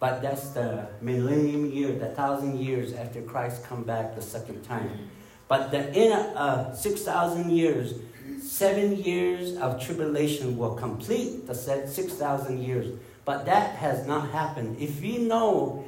But 0.00 0.22
that's 0.22 0.50
the 0.50 0.86
millennium 1.00 1.70
year, 1.70 1.92
the 1.92 2.08
thousand 2.08 2.58
years 2.60 2.92
after 2.92 3.20
Christ 3.22 3.64
come 3.64 3.82
back 3.82 4.14
the 4.14 4.22
second 4.22 4.62
time. 4.62 5.10
But 5.48 5.70
the, 5.70 5.92
in 5.92 6.12
uh, 6.12 6.74
6,000 6.74 7.50
years, 7.50 7.94
seven 8.42 8.96
years 8.96 9.56
of 9.56 9.82
tribulation 9.82 10.56
will 10.56 10.74
complete 10.74 11.46
the 11.46 11.54
6,000 11.54 12.62
years. 12.62 12.98
But 13.24 13.44
that 13.46 13.76
has 13.76 14.06
not 14.06 14.30
happened. 14.30 14.76
If 14.80 15.02
you 15.02 15.20
know, 15.20 15.84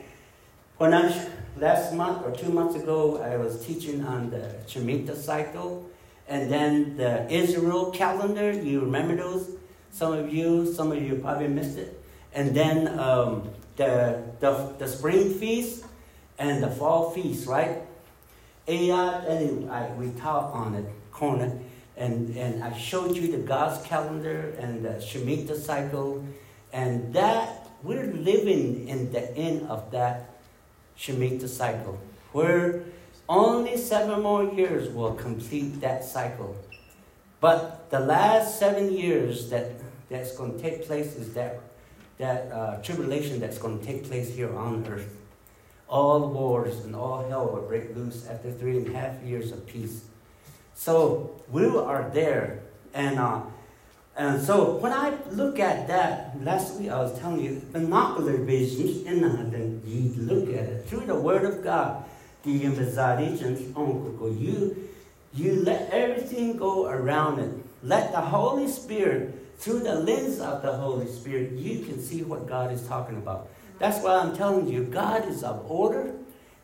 when 0.79 0.93
I, 0.93 1.29
last 1.57 1.95
month 1.95 2.25
or 2.25 2.33
two 2.33 2.51
months 2.51 2.75
ago, 2.75 3.23
I 3.23 3.37
was 3.37 3.65
teaching 3.65 4.05
on 4.05 4.31
the 4.31 4.57
Shemitah 4.67 5.17
cycle 5.17 5.89
and 6.27 6.51
then 6.51 6.97
the 6.97 7.31
Israel 7.31 7.91
calendar. 7.91 8.53
You 8.53 8.81
remember 8.81 9.17
those? 9.17 9.51
Some 9.91 10.13
of 10.13 10.33
you, 10.33 10.73
some 10.73 10.91
of 10.93 11.03
you 11.03 11.17
probably 11.17 11.49
missed 11.49 11.79
it. 11.79 12.03
And 12.33 12.55
then 12.55 12.99
um, 12.99 13.51
the, 13.81 14.23
the, 14.41 14.75
the 14.79 14.87
spring 14.87 15.33
feast 15.33 15.87
and 16.39 16.63
the 16.63 16.69
fall 16.69 17.13
feast, 17.13 17.47
right? 17.47 17.81
And 18.69 19.71
I, 19.71 19.91
we 19.99 20.11
taught 20.21 20.53
on 20.53 20.75
it, 20.75 20.85
corner, 21.11 21.51
and, 21.97 22.37
and 22.37 22.63
I 22.63 22.77
showed 22.77 23.17
you 23.17 23.33
the 23.33 23.39
God's 23.39 23.83
calendar 23.87 24.55
and 24.59 24.85
the 24.85 25.01
Shemitah 25.01 25.57
cycle, 25.57 26.23
and 26.75 27.15
that 27.15 27.69
we're 27.83 28.13
living 28.13 28.87
in 28.87 29.11
the 29.13 29.35
end 29.35 29.67
of 29.69 29.91
that 29.93 30.29
Shemitah 30.99 31.49
cycle, 31.49 31.99
where 32.33 32.85
only 33.31 33.79
seven 33.79 34.21
more 34.21 34.45
years 34.45 34.91
will 34.91 35.15
complete 35.15 35.81
that 35.81 36.05
cycle. 36.05 36.55
But 37.41 37.89
the 37.91 38.01
last 38.01 38.59
seven 38.59 38.93
years 38.93 39.49
that, 39.49 39.71
that's 40.11 40.37
going 40.37 40.59
to 40.59 40.61
take 40.61 40.87
place 40.87 41.17
is 41.17 41.33
that, 41.33 41.61
that 42.21 42.53
uh, 42.53 42.77
tribulation 42.83 43.41
that's 43.41 43.59
going 43.59 43.81
to 43.81 43.85
take 43.85 44.05
place 44.05 44.35
here 44.35 44.57
on 44.57 44.87
earth 44.87 45.09
all 45.91 46.29
wars 46.29 46.85
and 46.85 46.95
all 46.95 47.29
hell 47.29 47.47
will 47.47 47.63
break 47.63 47.95
loose 47.97 48.27
after 48.29 48.53
three 48.53 48.79
and 48.79 48.87
a 48.87 48.93
half 48.93 49.21
years 49.23 49.51
of 49.51 49.67
peace. 49.67 50.05
So 50.75 51.43
we 51.51 51.67
are 51.67 52.09
there. 52.15 52.61
And, 52.95 53.19
uh, 53.19 53.43
and 54.17 54.41
so 54.41 54.77
when 54.77 54.93
I 54.93 55.15
look 55.31 55.59
at 55.59 55.89
that, 55.89 56.41
last 56.43 56.79
week 56.79 56.91
I 56.91 57.01
was 57.01 57.19
telling 57.19 57.41
you, 57.41 57.61
binocular 57.73 58.37
vision, 58.37 59.07
and 59.07 59.53
then 59.53 59.83
you 59.85 60.23
look 60.23 60.49
at 60.49 60.65
it 60.65 60.87
through 60.87 61.07
the 61.07 61.17
Word 61.17 61.45
of 61.45 61.65
God. 61.65 62.05
The 62.43 62.53
you 62.53 64.91
you 65.33 65.63
let 65.63 65.91
everything 65.93 66.57
go 66.57 66.87
around 66.87 67.39
it. 67.39 67.51
Let 67.83 68.13
the 68.13 68.21
Holy 68.21 68.67
Spirit, 68.67 69.35
through 69.61 69.81
the 69.81 69.95
lens 69.95 70.41
of 70.41 70.63
the 70.63 70.73
Holy 70.73 71.07
Spirit, 71.07 71.53
you 71.53 71.85
can 71.85 72.01
see 72.01 72.23
what 72.23 72.49
God 72.49 72.73
is 72.73 72.87
talking 72.89 73.19
about. 73.19 73.51
That's 73.79 74.03
why 74.03 74.17
I'm 74.17 74.35
telling 74.35 74.67
you, 74.69 74.85
God 74.85 75.29
is 75.29 75.45
of 75.45 75.71
order. 75.71 76.15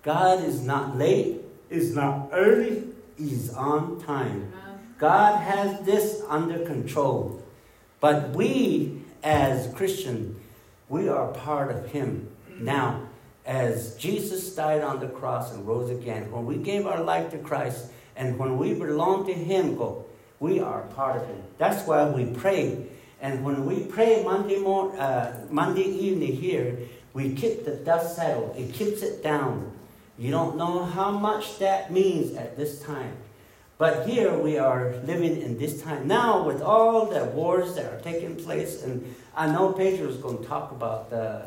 God 0.03 0.43
is 0.43 0.63
not 0.63 0.97
late, 0.97 1.43
is 1.69 1.95
not 1.95 2.31
early, 2.33 2.85
He's 3.19 3.53
on 3.53 4.01
time. 4.01 4.51
God 4.99 5.43
has 5.43 5.85
this 5.85 6.23
under 6.29 6.65
control. 6.65 7.43
But 8.01 8.31
we, 8.31 9.03
as 9.23 9.73
Christians, 9.75 10.39
we 10.89 11.09
are 11.09 11.29
part 11.29 11.71
of 11.71 11.91
Him. 11.91 12.31
Now, 12.59 13.03
as 13.45 13.95
Jesus 13.97 14.55
died 14.55 14.81
on 14.81 15.01
the 15.01 15.09
cross 15.09 15.53
and 15.53 15.67
rose 15.67 15.91
again, 15.91 16.31
when 16.31 16.47
we 16.47 16.57
gave 16.57 16.87
our 16.87 17.03
life 17.03 17.31
to 17.33 17.39
Christ 17.39 17.91
and 18.17 18.39
when 18.39 18.57
we 18.57 18.73
belong 18.73 19.27
to 19.27 19.35
Him, 19.35 19.77
we 20.41 20.61
are 20.61 20.83
part 20.95 21.17
of 21.17 21.29
it. 21.29 21.59
That's 21.59 21.87
why 21.87 22.09
we 22.09 22.27
pray. 22.27 22.87
And 23.21 23.45
when 23.45 23.65
we 23.65 23.85
pray 23.85 24.23
Monday, 24.23 24.59
morning, 24.59 24.99
uh, 24.99 25.47
Monday 25.51 25.85
evening 25.85 26.37
here, 26.37 26.79
we 27.15 27.35
keep 27.35 27.65
the 27.65 27.77
dust 27.77 28.17
settled. 28.17 28.57
It 28.57 28.75
keeps 28.75 29.03
it 29.03 29.23
down. 29.23 29.73
You 30.19 30.31
don't 30.31 30.57
know 30.57 30.85
how 30.85 31.11
much 31.11 31.59
that 31.59 31.91
means 31.91 32.37
at 32.37 32.57
this 32.57 32.81
time. 32.83 33.17
But 33.79 34.09
here 34.09 34.33
we 34.39 34.57
are 34.57 34.97
living 35.05 35.41
in 35.43 35.59
this 35.59 35.83
time. 35.83 36.09
Now, 36.09 36.47
with 36.47 36.63
all 36.63 37.07
the 37.07 37.27
wars 37.27 37.75
that 37.75 37.93
are 37.93 38.01
taking 38.01 38.37
place, 38.37 38.83
and 38.83 39.15
I 39.35 39.51
know 39.53 39.73
Pedro 39.73 40.09
is 40.09 40.17
going 40.17 40.39
to 40.39 40.45
talk 40.45 40.73
about 40.73 41.11
the, 41.11 41.47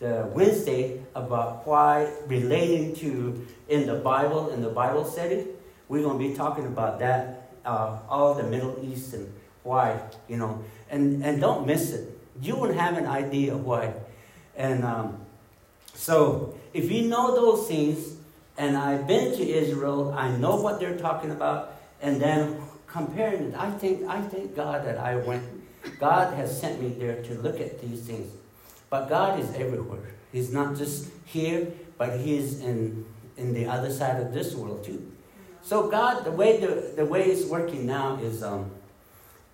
the 0.00 0.28
Wednesday 0.32 1.00
about 1.14 1.64
why 1.64 2.12
relating 2.26 2.96
to 2.96 3.46
in 3.68 3.86
the 3.86 3.94
Bible, 3.94 4.50
in 4.50 4.60
the 4.60 4.70
Bible 4.70 5.04
study, 5.04 5.46
we're 5.88 6.02
going 6.02 6.18
to 6.18 6.28
be 6.28 6.34
talking 6.34 6.66
about 6.66 6.98
that, 6.98 7.41
uh, 7.64 7.98
all 8.08 8.34
the 8.34 8.44
Middle 8.44 8.78
East 8.82 9.14
and 9.14 9.32
why, 9.62 10.00
you 10.28 10.36
know. 10.36 10.64
And, 10.90 11.24
and 11.24 11.40
don't 11.40 11.66
miss 11.66 11.92
it. 11.92 12.18
You 12.40 12.56
will 12.56 12.72
have 12.72 12.96
an 12.96 13.06
idea 13.06 13.56
why 13.56 13.94
and 14.56 14.84
um, 14.84 15.18
so, 15.94 16.58
if 16.74 16.90
you 16.90 17.02
know 17.02 17.34
those 17.34 17.68
things, 17.68 18.16
and 18.58 18.76
I've 18.76 19.06
been 19.06 19.32
to 19.36 19.42
Israel, 19.42 20.12
I 20.16 20.30
know 20.36 20.56
what 20.56 20.78
they're 20.80 20.98
talking 20.98 21.30
about, 21.30 21.74
and 22.00 22.20
then 22.20 22.60
comparing 22.86 23.44
it, 23.44 23.54
I 23.54 23.70
think 23.70 24.06
I 24.08 24.20
thank 24.20 24.54
God 24.54 24.84
that 24.86 24.98
I 24.98 25.16
went. 25.16 25.44
God 25.98 26.34
has 26.34 26.60
sent 26.60 26.80
me 26.82 26.90
there 26.90 27.22
to 27.22 27.34
look 27.34 27.60
at 27.60 27.80
these 27.80 28.02
things. 28.02 28.32
But 28.90 29.08
God 29.08 29.40
is 29.40 29.52
everywhere. 29.54 30.14
He's 30.32 30.52
not 30.52 30.76
just 30.76 31.08
here, 31.24 31.72
but 31.96 32.20
He's 32.20 32.60
in 32.60 33.06
in 33.36 33.54
the 33.54 33.66
other 33.66 33.90
side 33.90 34.20
of 34.20 34.34
this 34.34 34.54
world 34.54 34.84
too. 34.84 35.11
So 35.62 35.88
God, 35.88 36.24
the 36.24 36.32
way 36.32 36.58
the, 36.58 36.92
the 36.96 37.06
way 37.06 37.24
it's 37.24 37.46
working 37.48 37.86
now 37.86 38.18
is 38.20 38.42
um, 38.42 38.70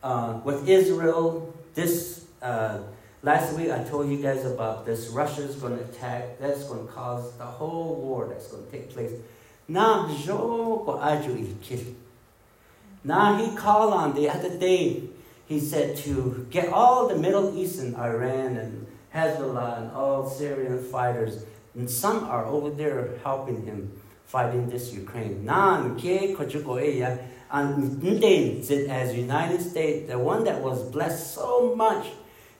uh, 0.03 0.40
with 0.44 0.68
Israel, 0.68 1.55
this 1.75 2.25
uh, 2.42 2.79
Last 3.23 3.57
week 3.57 3.71
I 3.71 3.83
told 3.83 4.09
you 4.09 4.23
guys 4.23 4.44
about 4.44 4.87
this. 4.87 5.09
Russia's 5.09 5.57
going 5.57 5.77
to 5.77 5.83
attack. 5.83 6.38
That's 6.38 6.62
going 6.64 6.87
to 6.87 6.92
cause 6.92 7.37
the 7.37 7.44
whole 7.44 7.97
war 7.97 8.29
that's 8.29 8.47
going 8.47 8.64
to 8.64 8.71
take 8.71 8.90
place. 8.90 9.11
Now, 9.66 10.07
now 13.05 13.37
he 13.37 13.57
called 13.57 13.92
on 13.92 14.14
the 14.14 14.29
other 14.31 14.57
day. 14.57 15.03
He 15.47 15.59
said 15.59 15.97
to 15.99 16.47
get 16.51 16.68
all 16.68 17.09
the 17.09 17.16
Middle 17.16 17.59
Eastern, 17.59 17.97
Iran 17.97 18.57
and 18.57 18.87
Hezbollah 19.12 19.79
and 19.79 19.90
all 19.92 20.29
Syrian 20.29 20.83
fighters, 20.85 21.44
and 21.75 21.90
some 21.90 22.25
are 22.25 22.44
over 22.47 22.71
there 22.71 23.18
helping 23.25 23.64
him 23.64 23.90
fighting 24.28 24.68
this 24.68 24.92
Ukraine. 24.92 25.48
And 25.48 26.00
as 28.90 29.16
United 29.16 29.60
States, 29.62 30.08
the 30.08 30.18
one 30.18 30.44
that 30.44 30.62
was 30.62 30.82
blessed 30.90 31.34
so 31.34 31.74
much 31.74 32.06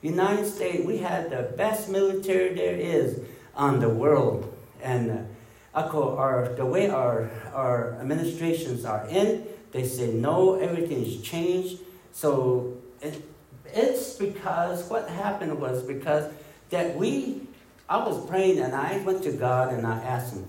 United 0.01 0.45
States, 0.45 0.83
we 0.85 0.97
had 0.97 1.29
the 1.29 1.53
best 1.55 1.89
military 1.89 2.55
there 2.55 2.75
is 2.75 3.19
on 3.55 3.79
the 3.79 3.89
world. 3.89 4.51
And 4.81 5.27
uh, 5.75 5.81
our, 5.95 6.49
the 6.55 6.65
way 6.65 6.89
our, 6.89 7.29
our 7.53 7.93
administrations 7.99 8.83
are 8.83 9.05
in, 9.07 9.45
they 9.71 9.85
say 9.85 10.11
no, 10.13 10.55
everything's 10.55 11.21
changed. 11.21 11.81
So 12.13 12.77
it, 13.01 13.21
it's 13.67 14.15
because 14.15 14.89
what 14.89 15.07
happened 15.07 15.59
was 15.59 15.83
because 15.83 16.31
that 16.71 16.95
we, 16.95 17.41
I 17.87 17.97
was 17.97 18.25
praying 18.27 18.59
and 18.59 18.73
I 18.73 18.97
went 19.03 19.21
to 19.23 19.31
God 19.33 19.71
and 19.73 19.85
I 19.85 20.01
asked 20.01 20.33
him, 20.33 20.45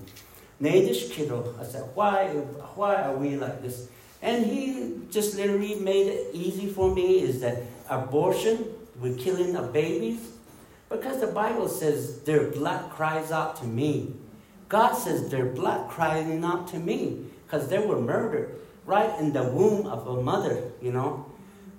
Kiddo, 0.61 1.55
I 1.59 1.63
said, 1.63 1.89
why, 1.95 2.27
why 2.75 2.95
are 3.01 3.15
we 3.15 3.35
like 3.35 3.61
this? 3.61 3.89
And 4.21 4.45
he 4.45 4.99
just 5.09 5.35
literally 5.35 5.75
made 5.75 6.07
it 6.07 6.29
easy 6.33 6.67
for 6.67 6.93
me 6.93 7.21
is 7.21 7.41
that 7.41 7.63
abortion 7.89 8.65
we're 8.99 9.17
killing 9.17 9.55
of 9.55 9.73
babies? 9.73 10.31
Because 10.89 11.19
the 11.19 11.27
Bible 11.27 11.67
says 11.67 12.21
their 12.21 12.51
blood 12.51 12.91
cries 12.91 13.31
out 13.31 13.55
to 13.57 13.65
me. 13.65 14.13
God 14.69 14.93
says 14.93 15.29
their 15.29 15.45
blood 15.45 15.89
crying 15.89 16.43
out 16.43 16.67
to 16.69 16.79
me 16.79 17.25
because 17.45 17.67
they 17.69 17.79
were 17.79 17.99
murdered 17.99 18.59
right 18.85 19.17
in 19.19 19.33
the 19.33 19.43
womb 19.43 19.87
of 19.87 20.07
a 20.07 20.21
mother, 20.21 20.71
you 20.81 20.91
know. 20.91 21.25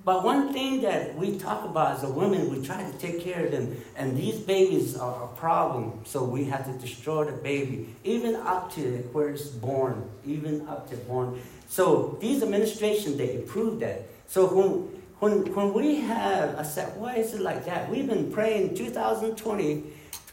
But 0.04 0.24
one 0.24 0.52
thing 0.52 0.80
that 0.82 1.14
we 1.14 1.38
talk 1.38 1.64
about 1.64 1.96
as 1.96 2.02
a 2.02 2.10
woman, 2.10 2.50
we 2.50 2.66
try 2.66 2.82
to 2.82 2.98
take 2.98 3.20
care 3.20 3.46
of 3.46 3.52
them, 3.52 3.76
and 3.94 4.16
these 4.16 4.34
babies 4.40 4.96
are 4.96 5.24
a 5.24 5.28
problem, 5.28 6.00
so 6.04 6.24
we 6.24 6.44
have 6.46 6.66
to 6.66 6.72
destroy 6.72 7.24
the 7.24 7.32
baby, 7.32 7.94
even 8.02 8.34
up 8.34 8.72
to 8.74 8.80
where 9.12 9.28
it's 9.28 9.46
born, 9.46 10.10
even 10.26 10.66
up 10.66 10.90
to 10.90 10.96
born. 10.96 11.40
So 11.68 12.18
these 12.20 12.42
administrations, 12.42 13.16
they 13.16 13.36
approve 13.36 13.78
that. 13.80 14.02
So 14.26 14.46
when, 14.46 15.02
when, 15.20 15.54
when 15.54 15.72
we 15.72 16.00
have, 16.00 16.58
I 16.58 16.64
said, 16.64 16.98
why 17.00 17.14
is 17.16 17.34
it 17.34 17.40
like 17.40 17.64
that? 17.66 17.88
We've 17.88 18.08
been 18.08 18.32
praying 18.32 18.74
2020, 18.74 19.84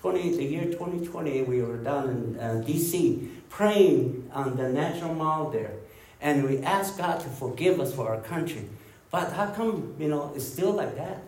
20, 0.02 0.36
the 0.36 0.44
year 0.44 0.66
2020, 0.66 1.44
we 1.44 1.62
were 1.62 1.78
down 1.78 2.10
in 2.10 2.40
uh, 2.40 2.64
D.C., 2.66 3.30
praying 3.50 4.32
on 4.34 4.58
the 4.58 4.70
National 4.70 5.14
Mall 5.14 5.52
there. 5.52 5.74
And 6.22 6.44
we 6.44 6.58
asked 6.60 6.98
God 6.98 7.20
to 7.20 7.30
forgive 7.30 7.80
us 7.80 7.94
for 7.94 8.10
our 8.10 8.22
country. 8.22 8.68
But 9.12 9.34
how 9.34 9.48
come, 9.48 9.96
you 10.00 10.08
know, 10.08 10.32
it's 10.36 10.46
still 10.46 10.72
like 10.72 10.96
that? 10.96 11.24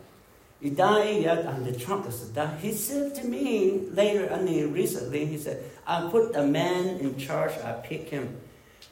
He 0.61 0.69
died 0.69 1.23
yet 1.23 1.45
and 1.45 1.65
the 1.65 1.77
Trump 1.77 2.05
was 2.05 2.21
died. 2.29 2.59
He 2.59 2.71
said 2.71 3.15
to 3.15 3.25
me 3.25 3.87
later, 3.91 4.31
I 4.31 4.39
mean, 4.39 4.71
recently, 4.71 5.25
he 5.25 5.37
said, 5.37 5.63
I 5.87 6.07
put 6.11 6.35
a 6.35 6.43
man 6.43 6.99
in 6.99 7.17
charge, 7.17 7.53
I 7.63 7.73
pick 7.73 8.09
him. 8.09 8.37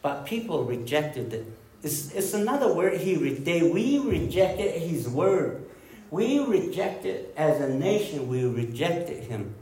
But 0.01 0.25
people 0.25 0.63
rejected 0.63 1.31
it. 1.33 1.45
It's, 1.83 2.11
it's 2.11 2.33
another 2.33 2.73
word 2.73 2.99
he 2.99 3.15
they, 3.15 3.69
we 3.69 3.99
rejected 3.99 4.81
his 4.81 5.07
word. 5.07 5.65
We 6.09 6.39
rejected 6.39 7.27
as 7.37 7.61
a 7.61 7.69
nation, 7.69 8.27
we 8.27 8.45
rejected 8.45 9.25
him. 9.25 9.53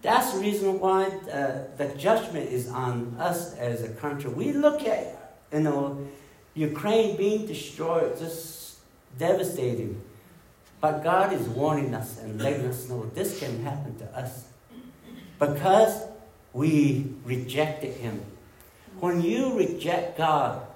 That's 0.00 0.32
the 0.32 0.40
reason 0.40 0.80
why 0.80 1.04
uh, 1.04 1.64
the 1.76 1.92
judgment 1.96 2.50
is 2.50 2.68
on 2.68 3.14
us 3.18 3.54
as 3.54 3.82
a 3.82 3.90
country. 3.90 4.30
We 4.30 4.52
look 4.52 4.82
at, 4.84 5.36
you 5.52 5.60
know, 5.60 6.08
Ukraine 6.54 7.16
being 7.16 7.46
destroyed, 7.46 8.18
just 8.18 8.61
devastating. 9.18 10.00
But 10.80 11.04
God 11.04 11.32
is 11.32 11.46
warning 11.48 11.94
us 11.94 12.18
and 12.18 12.40
letting 12.40 12.66
us 12.66 12.88
know 12.88 13.10
this 13.14 13.38
can 13.38 13.62
happen 13.62 13.96
to 13.98 14.04
us 14.16 14.48
because 15.38 16.02
we 16.52 17.14
rejected 17.24 17.94
Him. 17.96 18.20
When 18.98 19.20
you 19.20 19.56
reject 19.56 20.18
God, 20.18 20.66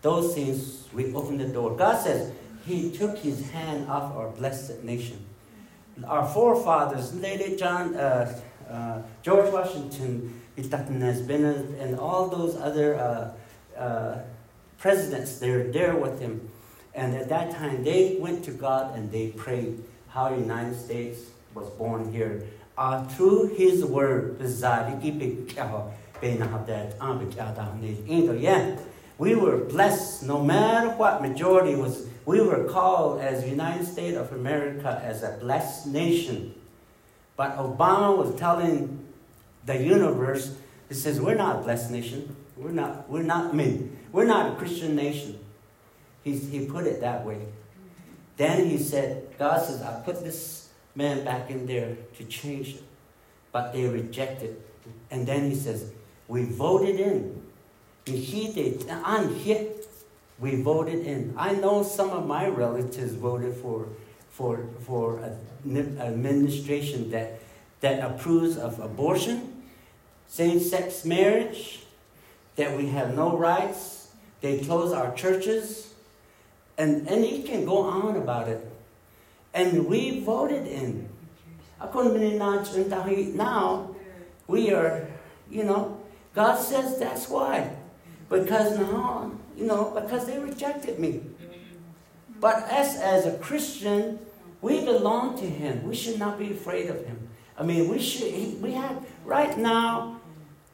those 0.00 0.34
things, 0.34 0.88
we 0.92 1.14
open 1.14 1.38
the 1.38 1.46
door. 1.46 1.76
God 1.76 2.02
says 2.02 2.32
He 2.66 2.90
took 2.90 3.18
His 3.18 3.50
hand 3.50 3.88
off 3.88 4.16
our 4.16 4.28
blessed 4.30 4.82
nation. 4.82 5.24
Our 6.04 6.26
forefathers, 6.26 7.14
Lady 7.14 7.56
John, 7.56 7.94
uh, 7.94 8.40
uh, 8.68 9.02
George 9.22 9.52
Washington, 9.52 10.40
and 10.56 11.98
all 11.98 12.28
those 12.28 12.56
other 12.56 12.96
uh, 12.96 13.78
uh, 13.78 14.18
presidents, 14.78 15.38
they're 15.38 15.70
there 15.70 15.96
with 15.96 16.20
him. 16.20 16.50
And 16.94 17.14
at 17.14 17.28
that 17.28 17.52
time, 17.52 17.84
they 17.84 18.16
went 18.20 18.44
to 18.44 18.50
God 18.50 18.96
and 18.96 19.10
they 19.10 19.28
prayed 19.28 19.82
how 20.08 20.28
the 20.28 20.36
United 20.36 20.78
States 20.78 21.20
was 21.54 21.68
born 21.70 22.12
here. 22.12 22.44
Uh, 22.76 23.04
through 23.06 23.54
His 23.54 23.84
word, 23.84 24.38
we 29.18 29.34
were 29.34 29.56
blessed 29.56 30.22
no 30.22 30.42
matter 30.42 30.88
what 30.90 31.22
majority 31.22 31.74
was. 31.74 32.06
We 32.24 32.40
were 32.40 32.64
called 32.64 33.20
as 33.20 33.46
United 33.48 33.86
States 33.86 34.16
of 34.16 34.32
America 34.32 35.00
as 35.04 35.22
a 35.22 35.36
blessed 35.40 35.88
nation. 35.88 36.54
But 37.36 37.56
Obama 37.56 38.16
was 38.16 38.38
telling 38.38 39.06
the 39.64 39.76
universe, 39.76 40.54
he 40.88 40.94
says, 40.94 41.20
we're 41.20 41.34
not 41.34 41.56
a 41.56 41.62
blessed 41.62 41.90
nation. 41.90 42.36
We're 42.56 42.70
not, 42.70 43.08
we're 43.08 43.22
not, 43.22 43.46
I 43.46 43.52
mean, 43.52 43.96
we're 44.12 44.26
not 44.26 44.52
a 44.52 44.56
Christian 44.56 44.94
nation. 44.94 45.38
He's, 46.22 46.48
he 46.48 46.66
put 46.66 46.86
it 46.86 47.00
that 47.00 47.24
way. 47.24 47.40
Then 48.36 48.68
he 48.68 48.78
said, 48.78 49.26
God 49.38 49.64
says, 49.64 49.82
I 49.82 50.00
put 50.00 50.22
this 50.22 50.68
man 50.94 51.24
back 51.24 51.50
in 51.50 51.66
there 51.66 51.96
to 52.18 52.24
change 52.24 52.76
it. 52.76 52.82
But 53.50 53.72
they 53.72 53.86
rejected. 53.86 54.56
And 55.10 55.26
then 55.26 55.50
he 55.50 55.54
says, 55.54 55.92
We 56.28 56.44
voted 56.44 56.98
in. 56.98 57.42
He 58.06 58.52
did. 58.52 58.88
I'm 58.88 59.34
here. 59.34 59.68
We 60.38 60.60
voted 60.60 61.06
in. 61.06 61.34
I 61.36 61.52
know 61.52 61.82
some 61.82 62.10
of 62.10 62.26
my 62.26 62.48
relatives 62.48 63.12
voted 63.12 63.54
for, 63.54 63.88
for, 64.30 64.66
for 64.80 65.18
an 65.18 65.98
administration 66.00 67.10
that, 67.10 67.40
that 67.80 68.02
approves 68.02 68.56
of 68.56 68.80
abortion, 68.80 69.62
same 70.26 70.58
sex 70.58 71.04
marriage, 71.04 71.84
that 72.56 72.76
we 72.76 72.88
have 72.88 73.14
no 73.14 73.36
rights. 73.36 74.08
They 74.40 74.58
close 74.58 74.92
our 74.92 75.14
churches 75.14 75.91
and, 76.78 77.08
and 77.08 77.24
he 77.24 77.42
can 77.42 77.64
go 77.64 77.78
on 77.78 78.16
about 78.16 78.48
it. 78.48 78.66
And 79.54 79.86
we 79.86 80.20
voted 80.20 80.66
in. 80.66 81.08
Now, 83.34 83.94
we 84.46 84.72
are, 84.72 85.08
you 85.50 85.64
know, 85.64 86.00
God 86.34 86.56
says 86.56 86.98
that's 86.98 87.28
why. 87.28 87.76
Because 88.28 88.78
now, 88.78 89.32
you 89.56 89.66
know, 89.66 89.90
because 89.94 90.26
they 90.26 90.38
rejected 90.38 90.98
me. 90.98 91.20
But 92.40 92.66
as, 92.70 92.96
as 92.96 93.26
a 93.26 93.36
Christian, 93.38 94.18
we 94.62 94.84
belong 94.84 95.38
to 95.38 95.44
Him. 95.44 95.84
We 95.84 95.94
should 95.94 96.18
not 96.18 96.38
be 96.38 96.52
afraid 96.52 96.88
of 96.88 97.04
Him. 97.04 97.28
I 97.58 97.62
mean, 97.62 97.88
we 97.88 98.00
should, 98.00 98.62
we 98.62 98.72
have, 98.72 99.04
right 99.24 99.56
now, 99.58 100.20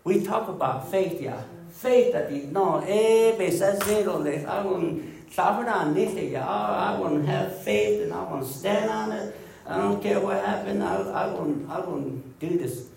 we 0.05 0.25
talk 0.25 0.49
about 0.49 0.91
faith, 0.91 1.21
yeah. 1.21 1.43
Faith 1.71 2.13
that, 2.13 2.33
no, 2.33 2.79
eh, 2.87 3.37
I 5.37 5.59
will 5.59 5.69
I 5.69 6.99
want 6.99 7.25
to 7.25 7.31
have 7.31 7.63
faith 7.63 8.03
and 8.03 8.13
I 8.13 8.23
want 8.23 8.47
to 8.47 8.53
stand 8.53 8.91
on 8.91 9.13
it. 9.13 9.37
I 9.67 9.77
don't 9.77 10.03
care 10.03 10.21
what 10.21 10.45
happened. 10.45 10.83
I, 10.83 10.97
I, 10.97 11.27
want, 11.27 11.71
I 11.71 11.81
want 11.81 12.41
to 12.41 12.49
do 12.49 12.59
this. 12.59 12.89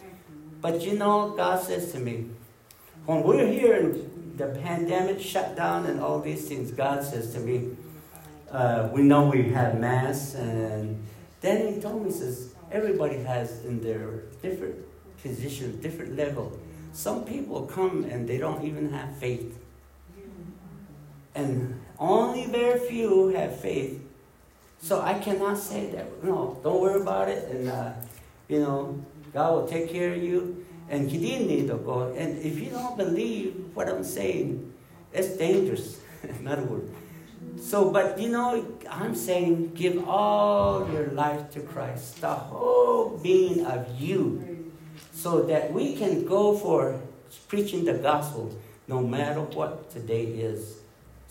But 0.62 0.82
you 0.82 0.98
know, 0.98 1.34
God 1.36 1.62
says 1.62 1.92
to 1.92 2.00
me, 2.00 2.28
when 3.06 3.24
we're 3.24 3.48
here 3.48 3.76
and 3.76 4.38
the 4.38 4.48
pandemic 4.48 5.20
shut 5.20 5.56
down 5.56 5.86
and 5.86 6.00
all 6.00 6.22
these 6.22 6.48
things, 6.48 6.72
God 6.72 7.04
says 7.04 7.34
to 7.34 7.40
me, 7.40 7.76
uh, 8.52 8.90
we 8.94 9.02
know 9.02 9.26
we 9.26 9.50
have 9.50 9.78
mass. 9.78 10.36
And 10.36 11.04
then 11.42 11.74
He 11.74 11.82
told 11.82 12.06
me, 12.06 12.12
says, 12.12 12.54
everybody 12.72 13.18
has 13.18 13.66
in 13.66 13.82
their 13.82 14.24
different 14.42 14.78
position, 15.22 15.80
different 15.82 16.16
level. 16.16 16.58
Some 16.94 17.26
people 17.26 17.64
come 17.64 18.06
and 18.06 18.28
they 18.28 18.38
don't 18.38 18.64
even 18.64 18.92
have 18.94 19.18
faith. 19.18 19.58
And 21.36 21.80
only 21.98 22.46
very 22.48 22.80
few 22.80 23.30
have 23.30 23.60
faith. 23.60 24.02
So 24.82 25.02
I 25.02 25.20
cannot 25.20 25.58
say 25.58 25.92
that, 25.92 26.24
no, 26.24 26.60
don't 26.64 26.82
worry 26.82 27.02
about 27.02 27.30
it. 27.30 27.48
And, 27.50 27.70
uh, 27.70 27.94
you 28.48 28.60
know, 28.60 29.04
God 29.34 29.54
will 29.54 29.68
take 29.68 29.90
care 29.90 30.14
of 30.14 30.22
you. 30.22 30.66
And 30.90 31.10
he 31.10 31.20
didn't 31.20 31.48
need 31.48 31.68
to 31.68 31.76
go. 31.76 32.14
And 32.18 32.38
if 32.40 32.60
you 32.60 32.70
don't 32.72 32.98
believe 32.98 33.72
what 33.74 33.88
I'm 33.88 34.04
saying, 34.04 34.74
it's 35.14 35.38
dangerous, 35.38 36.02
in 36.24 36.48
other 36.48 36.64
words. 36.64 36.92
So, 37.60 37.92
but 37.92 38.20
you 38.20 38.30
know, 38.30 38.66
I'm 38.90 39.16
saying 39.16 39.74
give 39.74 40.08
all 40.08 40.90
your 40.92 41.08
life 41.08 41.52
to 41.52 41.62
Christ, 41.62 42.22
the 42.22 42.34
whole 42.34 43.18
being 43.18 43.66
of 43.66 43.88
you, 44.00 44.72
so 45.14 45.44
that 45.44 45.72
we 45.72 45.96
can 45.96 46.26
go 46.26 46.58
for 46.58 47.00
preaching 47.48 47.86
the 47.86 47.94
gospel 47.94 48.54
no 48.88 49.02
matter 49.02 49.42
what 49.42 49.90
today 49.92 50.24
is. 50.24 50.81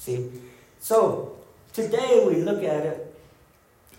See? 0.01 0.31
So 0.79 1.37
today 1.75 2.25
we 2.27 2.37
look 2.37 2.65
at 2.65 2.87
it 2.87 3.15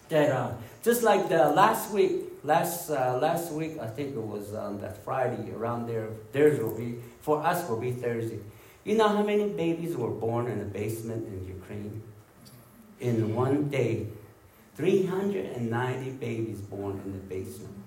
that 0.10 0.32
uh, 0.32 0.52
just 0.82 1.04
like 1.04 1.30
the 1.30 1.50
last 1.50 1.92
week, 1.92 2.24
last 2.44 2.90
uh, 2.90 3.20
last 3.22 3.52
week 3.52 3.78
I 3.80 3.86
think 3.86 4.16
it 4.16 4.22
was 4.22 4.56
on 4.56 4.82
that 4.82 4.98
Friday 5.06 5.54
around 5.54 5.88
there. 5.88 6.10
Theirs 6.32 6.60
will 6.60 6.76
be 6.76 6.96
for 7.22 7.46
us 7.46 7.70
will 7.70 7.80
be 7.80 7.92
Thursday. 7.92 8.40
You 8.84 8.98
know 8.98 9.10
how 9.10 9.22
many 9.22 9.48
babies 9.50 9.96
were 9.96 10.10
born 10.10 10.48
in 10.48 10.60
a 10.60 10.66
basement 10.66 11.28
in 11.28 11.48
Ukraine? 11.48 12.02
In 13.00 13.36
one 13.36 13.70
day, 13.70 14.08
390 14.78 16.10
babies 16.18 16.62
born 16.62 17.00
in 17.06 17.12
the 17.14 17.20
basement 17.20 17.81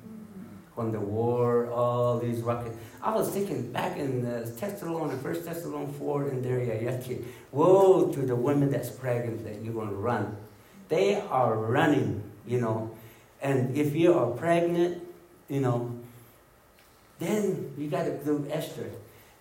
when 0.75 0.93
the 0.93 1.01
war, 1.01 1.71
all 1.71 2.19
these 2.19 2.41
rockets. 2.41 2.77
I 3.03 3.15
was 3.15 3.29
thinking 3.31 3.71
back 3.73 3.97
in 3.97 4.27
uh, 4.27 4.47
Thessalonians, 4.59 5.23
First 5.23 5.45
Thessalonians 5.45 5.97
4 5.99 6.29
in 6.31 6.43
there, 6.43 6.63
yeah, 6.63 7.17
woe 7.53 8.11
to 8.13 8.21
the 8.21 8.35
women 8.35 8.71
that's 8.71 8.91
pregnant 8.91 9.45
that 9.45 9.63
you're 9.63 9.75
going 9.75 9.89
to 9.89 9.95
run. 9.95 10.37
They 10.89 11.21
are 11.21 11.57
running, 11.57 12.23
you 12.47 12.61
know. 12.61 12.91
And 13.41 13.77
if 13.77 13.95
you 13.95 14.15
are 14.15 14.31
pregnant, 14.31 15.03
you 15.49 15.61
know, 15.61 15.95
then 17.19 17.73
you 17.79 17.89
got 17.89 18.05
to 18.05 18.17
do 18.25 18.47
Esther. 18.51 18.91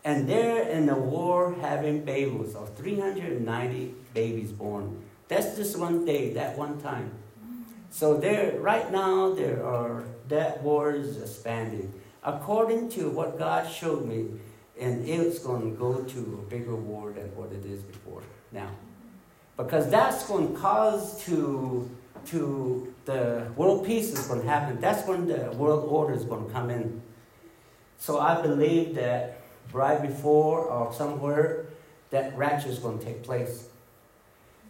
And 0.05 0.27
they're 0.27 0.67
in 0.69 0.85
the 0.85 0.95
war 0.95 1.55
having 1.61 2.03
babies 2.03 2.55
of 2.55 2.75
390 2.75 3.95
babies 4.13 4.51
born. 4.51 5.01
That's 5.29 5.55
just 5.55 5.79
one 5.79 6.05
day, 6.05 6.33
that 6.33 6.57
one 6.57 6.81
time. 6.81 7.11
So 7.89 8.17
there, 8.17 8.59
right 8.59 8.91
now, 8.91 9.33
there 9.33 9.65
are 9.65 10.03
that 10.33 10.61
war 10.61 10.91
is 10.91 11.21
expanding. 11.21 11.93
According 12.23 12.89
to 12.89 13.09
what 13.09 13.37
God 13.37 13.71
showed 13.71 14.05
me, 14.05 14.27
and 14.79 15.07
it's 15.07 15.39
going 15.39 15.71
to 15.71 15.77
go 15.77 16.03
to 16.03 16.19
a 16.41 16.49
bigger 16.49 16.75
war 16.75 17.11
than 17.11 17.35
what 17.35 17.51
it 17.51 17.65
is 17.65 17.81
before 17.83 18.23
now. 18.51 18.71
Because 19.55 19.89
that's 19.89 20.27
going 20.27 20.53
to 20.53 20.59
cause 20.59 21.23
to, 21.25 21.89
to 22.25 22.93
the 23.05 23.45
world 23.55 23.85
peace 23.85 24.11
is 24.11 24.27
going 24.27 24.41
to 24.41 24.47
happen. 24.47 24.81
That's 24.81 25.07
when 25.07 25.27
the 25.27 25.51
world 25.51 25.85
order 25.87 26.13
is 26.13 26.23
going 26.23 26.47
to 26.47 26.51
come 26.51 26.71
in. 26.71 27.01
So 27.99 28.19
I 28.19 28.41
believe 28.41 28.95
that 28.95 29.41
right 29.71 30.01
before 30.01 30.65
or 30.65 30.91
somewhere 30.91 31.67
that 32.09 32.35
rapture 32.35 32.69
is 32.69 32.79
going 32.79 32.97
to 32.99 33.05
take 33.05 33.21
place. 33.23 33.67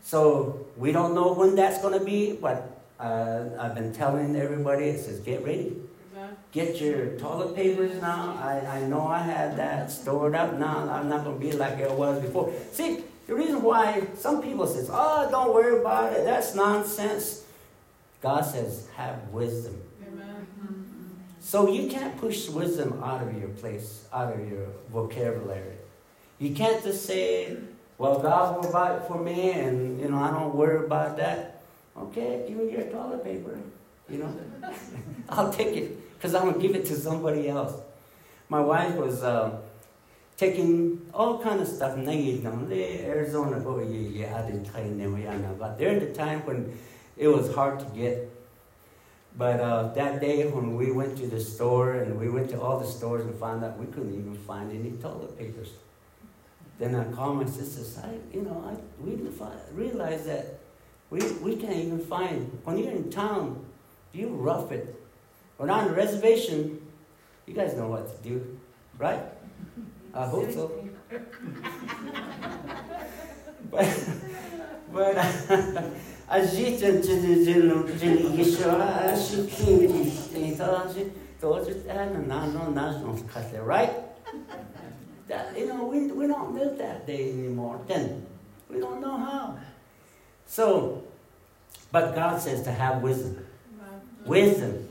So 0.02 0.65
we 0.76 0.91
don't 0.91 1.15
know 1.15 1.34
when 1.34 1.56
that's 1.56 1.82
going 1.82 1.97
to 1.97 2.04
be, 2.04 2.34
but 2.34 2.83
uh, 2.99 3.49
I've 3.60 3.75
been 3.75 3.93
telling 3.93 4.36
everybody, 4.36 4.86
it 4.86 5.03
says, 5.03 5.19
get 5.19 5.43
ready. 5.43 5.77
Get 6.51 6.79
your 6.79 7.17
toilet 7.17 7.56
papers 7.56 7.99
now. 7.99 8.38
I, 8.41 8.60
I 8.77 8.84
know 8.84 9.08
I 9.08 9.19
had 9.19 9.58
that 9.58 9.91
stored 9.91 10.36
up 10.36 10.60
now. 10.60 10.88
I'm 10.89 11.10
not 11.10 11.23
going 11.23 11.39
to 11.39 11.45
be 11.45 11.51
like 11.51 11.79
it 11.79 11.91
was 11.91 12.21
before. 12.21 12.53
See, 12.71 13.03
the 13.27 13.36
reason 13.36 13.62
why 13.62 14.08
some 14.15 14.41
people 14.41 14.67
says, 14.67 14.89
oh, 14.91 15.27
don't 15.32 15.53
worry 15.53 15.79
about 15.79 16.13
it. 16.13 16.23
That's 16.25 16.53
nonsense. 16.56 17.43
God 18.21 18.41
says, 18.41 18.88
have 18.95 19.29
wisdom. 19.29 19.82
Amen. 20.08 20.47
So 21.39 21.69
you 21.71 21.89
can't 21.89 22.17
push 22.17 22.47
wisdom 22.49 23.01
out 23.03 23.27
of 23.27 23.38
your 23.38 23.49
place, 23.49 24.06
out 24.13 24.34
of 24.34 24.49
your 24.49 24.67
vocabulary. 24.91 25.77
You 26.39 26.53
can't 26.53 26.84
just 26.84 27.06
say, 27.06 27.58
well, 27.97 28.19
God 28.19 28.56
will 28.56 28.63
provide 28.63 29.08
for 29.08 29.19
me 29.19 29.51
and, 29.51 29.99
you 29.99 30.10
know, 30.10 30.19
I 30.19 30.32
don't 30.32 30.56
worry 30.56 30.86
about 30.86 31.17
that. 31.17 31.53
Okay, 31.95 32.45
give 32.47 32.58
me 32.58 32.71
your 32.71 32.84
toilet 32.84 33.23
paper. 33.23 33.58
You 34.10 34.19
know, 34.19 34.36
I'll 35.29 35.53
take 35.53 35.75
it 35.75 36.15
because 36.15 36.36
I'm 36.36 36.43
to 36.56 36.60
give 36.60 36.75
it 36.75 36.86
to 36.86 36.95
somebody 36.95 37.49
else. 37.49 37.73
My 38.49 38.60
wife 38.60 38.95
was 38.95 39.23
uh, 39.23 39.58
taking 40.38 41.10
all 41.13 41.41
kind 41.41 41.62
of 41.62 41.67
stuff. 41.67 41.97
Arizona, 43.08 43.60
but 45.58 45.77
there 45.77 45.99
the 45.99 46.13
time 46.13 46.45
when 46.45 46.77
it 47.17 47.27
was 47.27 47.53
hard 47.53 47.79
to 47.79 47.86
get. 47.86 48.29
But 49.36 49.60
uh, 49.60 49.88
that 49.93 50.21
day 50.21 50.45
when 50.45 50.75
we 50.75 50.91
went 50.91 51.17
to 51.17 51.27
the 51.27 51.39
store 51.39 51.93
and 51.93 52.19
we 52.19 52.29
went 52.29 52.49
to 52.51 52.62
all 52.62 52.79
the 52.79 52.86
stores 52.86 53.25
and 53.25 53.34
found 53.39 53.63
out 53.63 53.79
we 53.79 53.88
couldn't 53.88 54.13
even 54.13 54.36
find 54.36 54.71
any 54.71 54.91
toilet 54.97 55.38
papers. 55.38 55.71
Then 56.77 56.95
I 56.95 57.06
called 57.06 57.38
my 57.38 57.45
sisters. 57.45 57.97
I, 57.97 58.13
you 58.32 58.43
know, 58.43 58.63
I 58.67 59.03
we 59.03 59.15
realized 59.73 60.25
that 60.25 60.60
we, 61.13 61.21
we 61.43 61.56
can't 61.56 61.76
even 61.76 61.99
find 61.99 62.60
when 62.63 62.80
you're 62.80 62.91
in 62.91 63.12
town, 63.12 63.63
you 64.13 64.30
rough 64.30 64.71
it. 64.71 64.99
When 65.58 65.69
on 65.69 65.89
the 65.89 65.93
reservation, 65.93 66.82
you 67.45 67.54
guys 67.54 67.76
know 67.76 67.88
what 67.88 68.10
to 68.10 68.17
do, 68.28 68.58
right? 68.97 69.21
I 70.15 70.26
hope 70.26 70.52
so. 70.52 70.71
but 73.69 73.88
but 74.91 75.15
a 76.30 76.41
gente 76.45 76.82
de 76.82 77.02
de 77.02 77.45
de 77.45 78.41
isso 78.41 78.67
acho 78.69 79.45
que 79.45 79.88
então 80.36 80.88
todos 81.39 81.86
não 81.86 82.47
não 82.47 82.71
nós 82.71 82.99
não 83.02 83.13
right? 83.63 83.93
That 85.28 85.56
you 85.56 85.67
know 85.67 85.86
we 85.86 86.12
we 86.12 86.26
don't 86.26 86.56
live 86.56 86.76
that 86.80 87.06
day 87.06 87.30
anymore. 87.32 87.80
Then 87.88 88.26
we 88.67 88.80
don't 88.80 88.99
know 88.99 89.17
how. 89.17 89.60
So, 90.54 91.02
but 91.92 92.13
God 92.13 92.39
says 92.39 92.62
to 92.66 92.72
have 92.72 93.02
wisdom. 93.02 93.44
Wisdom. 94.24 94.88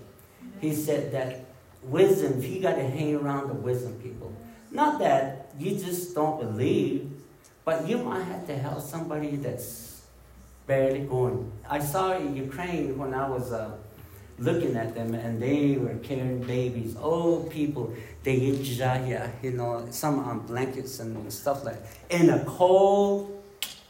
He 0.60 0.74
said 0.74 1.12
that 1.12 1.44
wisdom, 1.84 2.42
you 2.42 2.60
got 2.60 2.74
to 2.74 2.82
hang 2.82 3.14
around 3.14 3.46
the 3.46 3.54
wisdom 3.54 3.94
people. 4.02 4.34
Not 4.72 4.98
that 4.98 5.52
you 5.60 5.76
just 5.78 6.16
don't 6.16 6.40
believe, 6.40 7.08
but 7.64 7.86
you 7.86 7.98
might 7.98 8.24
have 8.24 8.44
to 8.48 8.56
help 8.58 8.80
somebody 8.80 9.36
that's 9.36 10.02
barely 10.66 11.04
going. 11.04 11.52
I 11.70 11.78
saw 11.78 12.18
in 12.18 12.34
Ukraine 12.34 12.98
when 12.98 13.14
I 13.14 13.28
was 13.28 13.52
uh, 13.52 13.70
looking 14.40 14.74
at 14.76 14.96
them, 14.96 15.14
and 15.14 15.40
they 15.40 15.76
were 15.76 15.94
carrying 16.02 16.42
babies, 16.42 16.96
old 16.96 17.52
people. 17.52 17.94
They 18.24 18.34
you 18.34 19.52
know, 19.52 19.86
some 19.90 20.18
on 20.18 20.40
blankets 20.40 20.98
and 20.98 21.32
stuff 21.32 21.62
like 21.64 21.80
that. 21.80 22.20
In 22.20 22.30
a 22.30 22.44
cold, 22.46 23.41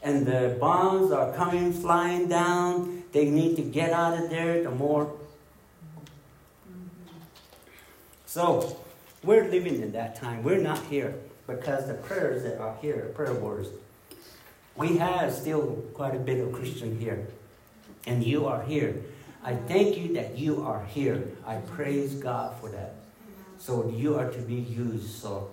and 0.03 0.25
the 0.25 0.57
bombs 0.59 1.11
are 1.11 1.31
coming 1.33 1.71
flying 1.71 2.27
down. 2.27 3.03
They 3.13 3.29
need 3.29 3.55
to 3.55 3.61
get 3.61 3.91
out 3.91 4.21
of 4.21 4.29
there. 4.29 4.61
The 4.61 4.71
more. 4.71 5.13
So, 8.25 8.77
we're 9.23 9.47
living 9.49 9.81
in 9.81 9.93
that 9.93 10.15
time. 10.15 10.43
We're 10.43 10.61
not 10.61 10.79
here 10.85 11.15
because 11.47 11.87
the 11.87 11.93
prayers 11.93 12.43
that 12.43 12.59
are 12.59 12.75
here, 12.81 13.11
prayer 13.15 13.33
warriors, 13.33 13.67
we 14.75 14.97
have 14.97 15.31
still 15.31 15.83
quite 15.93 16.15
a 16.15 16.19
bit 16.19 16.39
of 16.39 16.51
Christian 16.51 16.99
here. 16.99 17.27
And 18.05 18.23
you 18.23 18.47
are 18.47 18.63
here. 18.63 19.01
I 19.43 19.55
thank 19.55 19.97
you 19.97 20.13
that 20.15 20.37
you 20.37 20.63
are 20.63 20.83
here. 20.85 21.23
I 21.45 21.57
praise 21.57 22.15
God 22.15 22.59
for 22.59 22.69
that. 22.69 22.95
So 23.57 23.89
you 23.89 24.15
are 24.15 24.29
to 24.29 24.39
be 24.39 24.55
used. 24.55 25.21
So, 25.21 25.51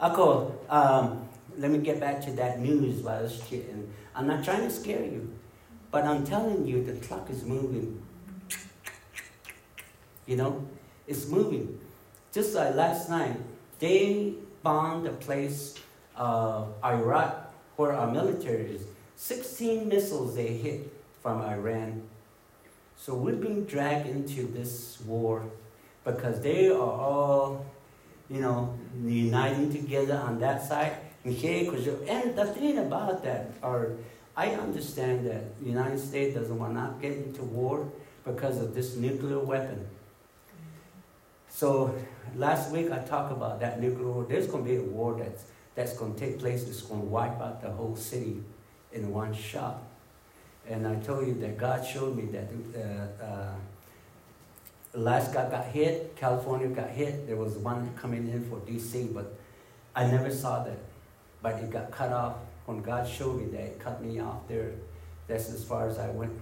ako, 0.00 0.56
um, 0.70 1.28
let 1.58 1.70
me 1.70 1.78
get 1.78 2.00
back 2.00 2.20
to 2.22 2.32
that 2.32 2.60
news 2.60 3.02
was 3.02 3.42
kidding. 3.46 3.92
I'm 4.14 4.26
not 4.26 4.44
trying 4.44 4.62
to 4.62 4.70
scare 4.70 5.04
you, 5.04 5.32
but 5.90 6.04
I'm 6.04 6.24
telling 6.24 6.66
you 6.66 6.84
the 6.84 6.94
clock 7.06 7.30
is 7.30 7.44
moving. 7.44 8.02
You 10.26 10.36
know, 10.36 10.66
it's 11.06 11.28
moving. 11.28 11.78
Just 12.32 12.54
like 12.54 12.74
last 12.74 13.10
night, 13.10 13.36
they 13.78 14.34
bombed 14.62 15.06
a 15.06 15.12
place, 15.12 15.74
uh, 16.16 16.64
Iraq, 16.82 17.52
where 17.76 17.92
our 17.92 18.10
military 18.10 18.74
is. 18.74 18.82
16 19.16 19.88
missiles 19.88 20.34
they 20.34 20.48
hit 20.48 20.92
from 21.22 21.42
Iran. 21.42 22.02
So 22.96 23.14
we're 23.14 23.36
being 23.36 23.64
dragged 23.64 24.06
into 24.08 24.46
this 24.46 24.98
war 25.06 25.44
because 26.04 26.40
they 26.40 26.68
are 26.68 26.74
all, 26.78 27.66
you 28.28 28.40
know, 28.40 28.74
uniting 29.04 29.72
together 29.72 30.16
on 30.16 30.38
that 30.40 30.66
side. 30.66 30.96
And 31.24 32.36
the 32.36 32.46
thing 32.46 32.78
about 32.78 33.22
that, 33.24 33.52
or 33.62 33.96
I 34.36 34.50
understand 34.50 35.26
that 35.26 35.58
the 35.60 35.66
United 35.70 35.98
States 35.98 36.34
doesn't 36.34 36.58
want 36.58 36.74
to 36.74 36.94
get 37.00 37.16
into 37.16 37.42
war 37.42 37.90
because 38.24 38.58
of 38.60 38.74
this 38.74 38.96
nuclear 38.96 39.38
weapon. 39.38 39.86
So 41.48 41.94
last 42.34 42.70
week 42.72 42.90
I 42.90 42.98
talked 42.98 43.32
about 43.32 43.60
that 43.60 43.80
nuclear 43.80 44.08
war. 44.08 44.26
There's 44.28 44.46
going 44.46 44.64
to 44.64 44.70
be 44.70 44.76
a 44.76 44.82
war 44.82 45.14
that's, 45.18 45.44
that's 45.74 45.96
going 45.96 46.14
to 46.14 46.20
take 46.20 46.40
place. 46.40 46.68
It's 46.68 46.82
going 46.82 47.00
to 47.00 47.06
wipe 47.06 47.40
out 47.40 47.62
the 47.62 47.70
whole 47.70 47.96
city 47.96 48.42
in 48.92 49.12
one 49.12 49.32
shot. 49.32 49.82
And 50.68 50.86
I 50.86 50.96
told 50.96 51.26
you 51.26 51.34
that 51.34 51.58
God 51.58 51.86
showed 51.86 52.16
me 52.16 52.24
that 52.32 52.48
uh, 52.74 53.24
uh, 53.24 53.54
Alaska 54.94 55.48
got 55.50 55.66
hit, 55.66 56.16
California 56.16 56.68
got 56.68 56.90
hit. 56.90 57.26
There 57.26 57.36
was 57.36 57.54
one 57.54 57.94
coming 57.96 58.28
in 58.28 58.48
for 58.48 58.58
D.C., 58.60 59.10
but 59.12 59.34
I 59.94 60.06
never 60.06 60.30
saw 60.30 60.64
that. 60.64 60.78
But 61.44 61.56
it 61.56 61.70
got 61.70 61.90
cut 61.90 62.10
off. 62.10 62.36
When 62.64 62.80
God 62.80 63.06
showed 63.06 63.38
me 63.38 63.44
that, 63.52 63.60
it 63.60 63.78
cut 63.78 64.02
me 64.02 64.18
off 64.18 64.48
there. 64.48 64.72
That's 65.28 65.50
as 65.50 65.62
far 65.62 65.86
as 65.86 65.98
I 65.98 66.08
went. 66.08 66.32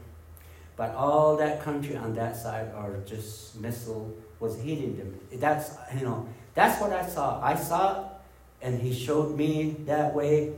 But 0.77 0.95
all 0.95 1.37
that 1.39 1.61
country 1.61 1.97
on 1.97 2.15
that 2.15 2.37
side 2.37 2.69
are 2.73 2.99
just 3.05 3.61
missile 3.61 4.15
was 4.39 4.57
hitting 4.61 4.97
them. 4.97 5.19
That's 5.41 5.73
you 5.99 6.05
know 6.05 6.29
that's 6.55 6.81
what 6.81 6.93
I 6.93 7.05
saw. 7.05 7.43
I 7.43 7.57
saw, 7.57 8.11
and 8.63 8.81
He 8.81 8.95
showed 8.95 9.37
me 9.37 9.75
that 9.87 10.15
way, 10.15 10.53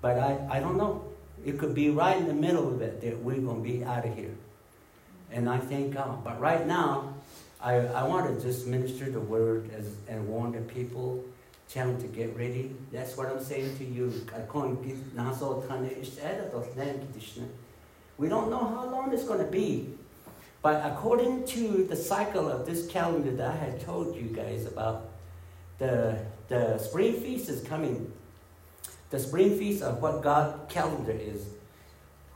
but 0.00 0.18
I 0.18 0.38
I 0.50 0.60
don't 0.60 0.78
know. 0.78 1.04
It 1.44 1.58
could 1.58 1.74
be 1.74 1.90
right 1.90 2.16
in 2.16 2.26
the 2.26 2.40
middle 2.46 2.68
of 2.72 2.80
it 2.80 3.02
that 3.02 3.22
we're 3.22 3.42
gonna 3.42 3.60
be 3.60 3.84
out 3.84 4.06
of 4.06 4.16
here, 4.16 4.34
and 5.30 5.50
I 5.50 5.58
thank 5.58 5.92
God. 5.92 6.24
But 6.24 6.40
right 6.40 6.66
now, 6.66 7.12
I 7.60 7.74
I 7.74 8.04
want 8.04 8.24
to 8.34 8.42
just 8.42 8.66
minister 8.66 9.10
the 9.10 9.20
word 9.20 9.70
as 9.76 9.86
and 10.08 10.26
warn 10.28 10.52
the 10.52 10.62
people. 10.62 11.22
Tell 11.68 11.86
them 11.86 12.00
to 12.02 12.06
get 12.08 12.36
ready. 12.36 12.74
That's 12.92 13.16
what 13.16 13.28
I'm 13.28 13.42
saying 13.42 13.78
to 13.78 13.84
you. 13.84 14.12
We 18.18 18.28
don't 18.28 18.50
know 18.50 18.64
how 18.64 18.90
long 18.90 19.12
it's 19.12 19.24
going 19.24 19.44
to 19.44 19.50
be. 19.50 19.94
But 20.62 20.84
according 20.86 21.44
to 21.46 21.84
the 21.84 21.96
cycle 21.96 22.48
of 22.48 22.66
this 22.66 22.86
calendar 22.86 23.32
that 23.32 23.50
I 23.50 23.56
had 23.56 23.80
told 23.80 24.14
you 24.14 24.22
guys 24.22 24.66
about, 24.66 25.08
the, 25.78 26.18
the 26.48 26.78
spring 26.78 27.20
feast 27.20 27.48
is 27.48 27.66
coming. 27.66 28.12
The 29.10 29.18
spring 29.18 29.58
feast 29.58 29.82
of 29.82 30.00
what 30.00 30.22
God 30.22 30.68
calendar 30.68 31.12
is. 31.12 31.46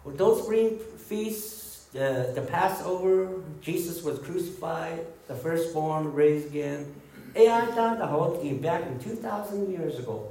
With 0.05 0.19
those 0.19 0.43
spring 0.43 0.79
feasts, 0.79 1.87
the, 1.93 2.33
the 2.35 2.43
Passover, 2.43 3.43
Jesus 3.61 4.03
was 4.03 4.19
crucified, 4.19 5.07
the 5.29 5.35
firstborn 5.35 6.13
raised 6.13 6.49
again. 6.49 6.93
The 7.37 8.07
whole 8.07 8.37
thing 8.37 8.59
back 8.59 8.87
in 8.87 8.99
2,000 8.99 9.71
years 9.71 9.99
ago. 9.99 10.29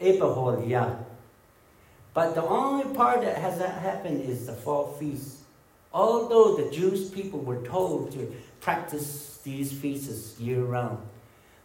April, 0.00 0.64
yeah. 0.66 0.96
But 2.14 2.34
the 2.34 2.42
only 2.42 2.92
part 2.94 3.20
that 3.22 3.36
has 3.36 3.58
that 3.58 3.80
happened 3.80 4.22
is 4.22 4.46
the 4.46 4.52
fall 4.52 4.92
feast. 4.98 5.36
Although 5.92 6.56
the 6.56 6.70
Jewish 6.70 7.12
people 7.12 7.40
were 7.40 7.62
told 7.62 8.12
to 8.12 8.32
practice 8.60 9.38
these 9.44 9.72
feasts 9.72 10.38
year 10.40 10.62
round, 10.62 10.98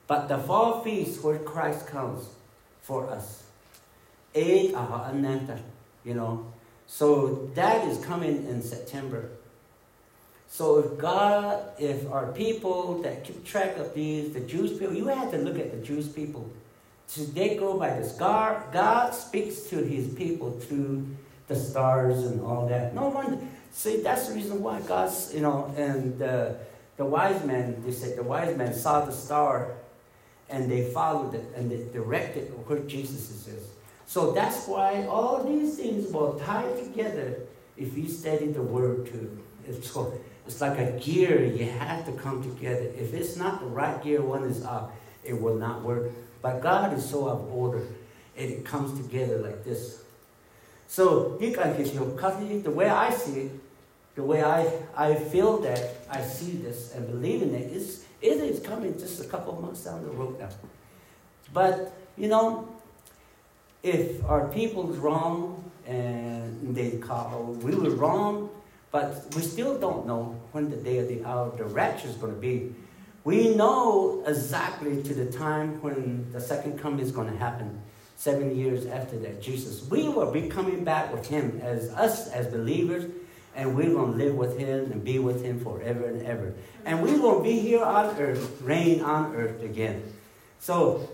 But 0.08 0.28
the 0.28 0.38
fall 0.38 0.84
feast 0.84 1.24
where 1.24 1.40
Christ 1.40 1.88
comes 1.88 2.30
for 2.82 3.10
us. 3.10 3.44
Eight 4.36 4.76
you 6.04 6.14
know. 6.14 6.46
So 6.86 7.50
that 7.56 7.88
is 7.88 7.98
coming 8.06 8.46
in 8.48 8.62
September. 8.62 9.30
So 10.56 10.80
if 10.80 10.98
God, 10.98 11.62
if 11.78 12.10
our 12.10 12.32
people 12.32 13.02
that 13.02 13.26
keep 13.26 13.44
track 13.44 13.76
of 13.76 13.94
these, 13.94 14.34
the 14.34 14.40
Jewish 14.40 14.80
people, 14.80 14.94
you 14.94 15.08
have 15.08 15.30
to 15.32 15.38
look 15.38 15.60
at 15.60 15.70
the 15.70 15.86
Jewish 15.86 16.16
people. 16.16 16.50
So 17.08 17.26
they 17.26 17.58
go 17.58 17.78
by 17.78 17.90
this. 18.00 18.14
God, 18.14 18.72
God 18.72 19.14
speaks 19.14 19.64
to 19.72 19.84
his 19.84 20.08
people 20.14 20.52
through 20.52 21.08
the 21.50 21.58
stars 21.58 22.20
and 22.20 22.40
all 22.40 22.68
that. 22.68 22.96
No 22.96 23.10
one, 23.10 23.52
see, 23.74 23.98
that's 23.98 24.30
the 24.30 24.36
reason 24.36 24.64
why 24.64 24.80
God's, 24.84 25.34
you 25.36 25.42
know, 25.42 25.74
and 25.76 26.22
uh, 26.22 26.54
the 26.96 27.04
wise 27.04 27.44
men, 27.44 27.84
they 27.86 27.92
said 27.92 28.18
the 28.18 28.24
wise 28.24 28.56
men 28.56 28.74
saw 28.74 29.04
the 29.04 29.12
star 29.12 29.74
and 30.50 30.72
they 30.72 30.90
followed 30.92 31.36
it 31.36 31.52
and 31.58 31.70
they 31.70 31.84
directed 31.92 32.48
where 32.66 32.80
Jesus 32.80 33.46
is. 33.50 33.68
So 34.06 34.32
that's 34.32 34.68
why 34.68 35.06
all 35.08 35.44
these 35.44 35.76
things 35.76 36.10
will 36.14 36.40
tie 36.40 36.72
together 36.82 37.42
if 37.76 37.98
you 37.98 38.08
study 38.08 38.54
the 38.54 38.62
word 38.62 39.08
too. 39.08 39.38
It's, 39.68 39.92
so, 39.92 40.14
it's 40.46 40.62
like 40.62 40.78
a 40.78 40.92
gear, 41.00 41.44
you 41.44 41.66
have 41.66 42.06
to 42.06 42.12
come 42.12 42.44
together. 42.44 42.92
If 42.98 43.14
it's 43.14 43.36
not 43.36 43.60
the 43.60 43.66
right 43.66 44.02
gear, 44.04 44.22
one 44.22 44.44
is 44.44 44.64
up, 44.64 44.96
it 45.24 45.40
will 45.40 45.56
not 45.56 45.82
work. 45.82 46.12
But 46.42 46.62
God 46.62 46.94
is 46.94 47.08
so 47.08 47.28
of 47.28 47.52
order, 47.52 47.82
and 48.38 48.52
it 48.52 48.64
comes 48.64 49.00
together 49.00 49.40
like 49.40 49.64
this. 49.64 50.04
So, 50.88 51.38
the 51.40 52.72
way 52.72 52.90
I 52.90 53.10
see 53.10 53.40
it, 53.42 53.52
the 54.14 54.24
way 54.24 54.44
I, 54.44 54.72
I 54.96 55.16
feel 55.16 55.58
that 55.62 55.96
I 56.10 56.22
see 56.22 56.52
this 56.52 56.94
and 56.94 57.08
believe 57.08 57.42
in 57.42 57.56
it, 57.56 57.72
is, 57.74 58.06
it 58.22 58.38
is 58.38 58.60
coming 58.60 58.98
just 59.00 59.24
a 59.24 59.28
couple 59.28 59.60
months 59.60 59.84
down 59.84 60.04
the 60.04 60.12
road 60.12 60.40
now. 60.40 60.50
But, 61.54 61.92
you 62.18 62.28
know, 62.28 62.70
if 63.82 64.24
our 64.26 64.48
people's 64.50 64.98
wrong 64.98 65.72
and 65.88 66.76
they 66.76 66.92
call, 66.98 67.58
we 67.62 67.76
were 67.76 67.90
wrong, 67.92 68.50
but 68.96 69.36
we 69.36 69.42
still 69.42 69.78
don't 69.78 70.08
know 70.08 70.40
when 70.54 70.70
the 70.70 70.78
day 70.78 71.00
of 71.00 71.10
the 71.10 71.22
hour, 71.26 71.48
of 71.48 71.58
the 71.58 71.66
rapture 71.66 72.08
is 72.08 72.16
going 72.16 72.34
to 72.34 72.40
be. 72.40 72.74
We 73.26 73.54
know 73.54 74.24
exactly 74.26 75.04
to 75.04 75.14
the 75.14 75.30
time 75.30 75.82
when 75.82 76.32
the 76.32 76.40
second 76.40 76.80
coming 76.80 77.02
is 77.02 77.12
going 77.12 77.30
to 77.30 77.38
happen. 77.38 77.82
Seven 78.16 78.56
years 78.56 78.86
after 78.86 79.20
that, 79.20 79.42
Jesus, 79.42 79.86
we 79.90 80.08
will 80.08 80.32
be 80.32 80.48
coming 80.48 80.86
back 80.86 81.12
with 81.12 81.28
Him 81.28 81.60
as 81.62 81.90
us 81.90 82.30
as 82.30 82.48
believers, 82.48 83.12
and 83.54 83.76
we're 83.76 83.92
going 83.92 84.14
to 84.14 84.18
live 84.18 84.36
with 84.36 84.58
Him 84.58 84.90
and 84.94 85.04
be 85.04 85.20
with 85.20 85.44
Him 85.44 85.60
forever 85.60 86.06
and 86.06 86.22
ever. 86.22 86.54
And 86.86 87.04
we 87.04 87.20
will 87.20 87.44
be 87.44 87.60
here 87.60 87.84
on 87.84 88.16
earth, 88.18 88.62
reign 88.62 89.02
on 89.02 89.36
earth 89.36 89.62
again. 89.62 90.04
So 90.62 91.10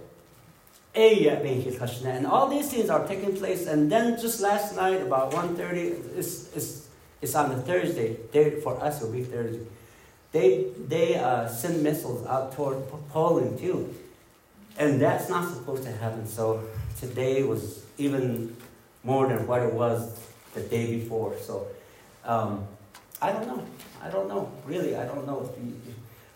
eh, 0.94 1.28
and 1.30 2.28
all 2.28 2.48
these 2.48 2.70
things 2.70 2.92
are 2.92 3.08
taking 3.08 3.36
place. 3.36 3.66
And 3.66 3.92
then 3.92 4.22
just 4.22 4.40
last 4.40 4.76
night, 4.76 5.02
about 5.02 5.32
1.30, 5.32 6.16
it's, 6.16 6.56
it's 6.56 6.81
it's 7.22 7.36
on 7.36 7.52
a 7.52 7.58
Thursday. 7.62 8.18
They, 8.32 8.52
for 8.62 8.82
us, 8.82 9.02
it'll 9.02 9.14
be 9.14 9.24
Thursday. 9.24 9.66
They, 10.32 10.68
they 10.88 11.16
uh, 11.16 11.48
send 11.48 11.84
missiles 11.84 12.26
out 12.26 12.54
toward 12.54 12.78
Poland 13.10 13.60
too. 13.60 13.94
And 14.78 15.02
that's 15.02 15.30
not 15.30 15.54
supposed 15.54 15.84
to 15.84 15.92
happen. 15.92 16.26
So 16.26 16.64
today 17.00 17.44
was 17.44 17.84
even 17.98 18.56
more 19.04 19.28
than 19.28 19.46
what 19.46 19.62
it 19.62 19.74
was 19.74 20.20
the 20.54 20.62
day 20.62 21.00
before. 21.00 21.36
So 21.40 21.68
um, 22.24 22.66
I 23.22 23.32
don't 23.32 23.48
know. 23.48 23.64
I 24.02 24.10
don't 24.10 24.28
know. 24.28 24.52
Really, 24.66 24.96
I 24.96 25.06
don't 25.06 25.28
know. 25.28 25.54
You, 25.62 25.74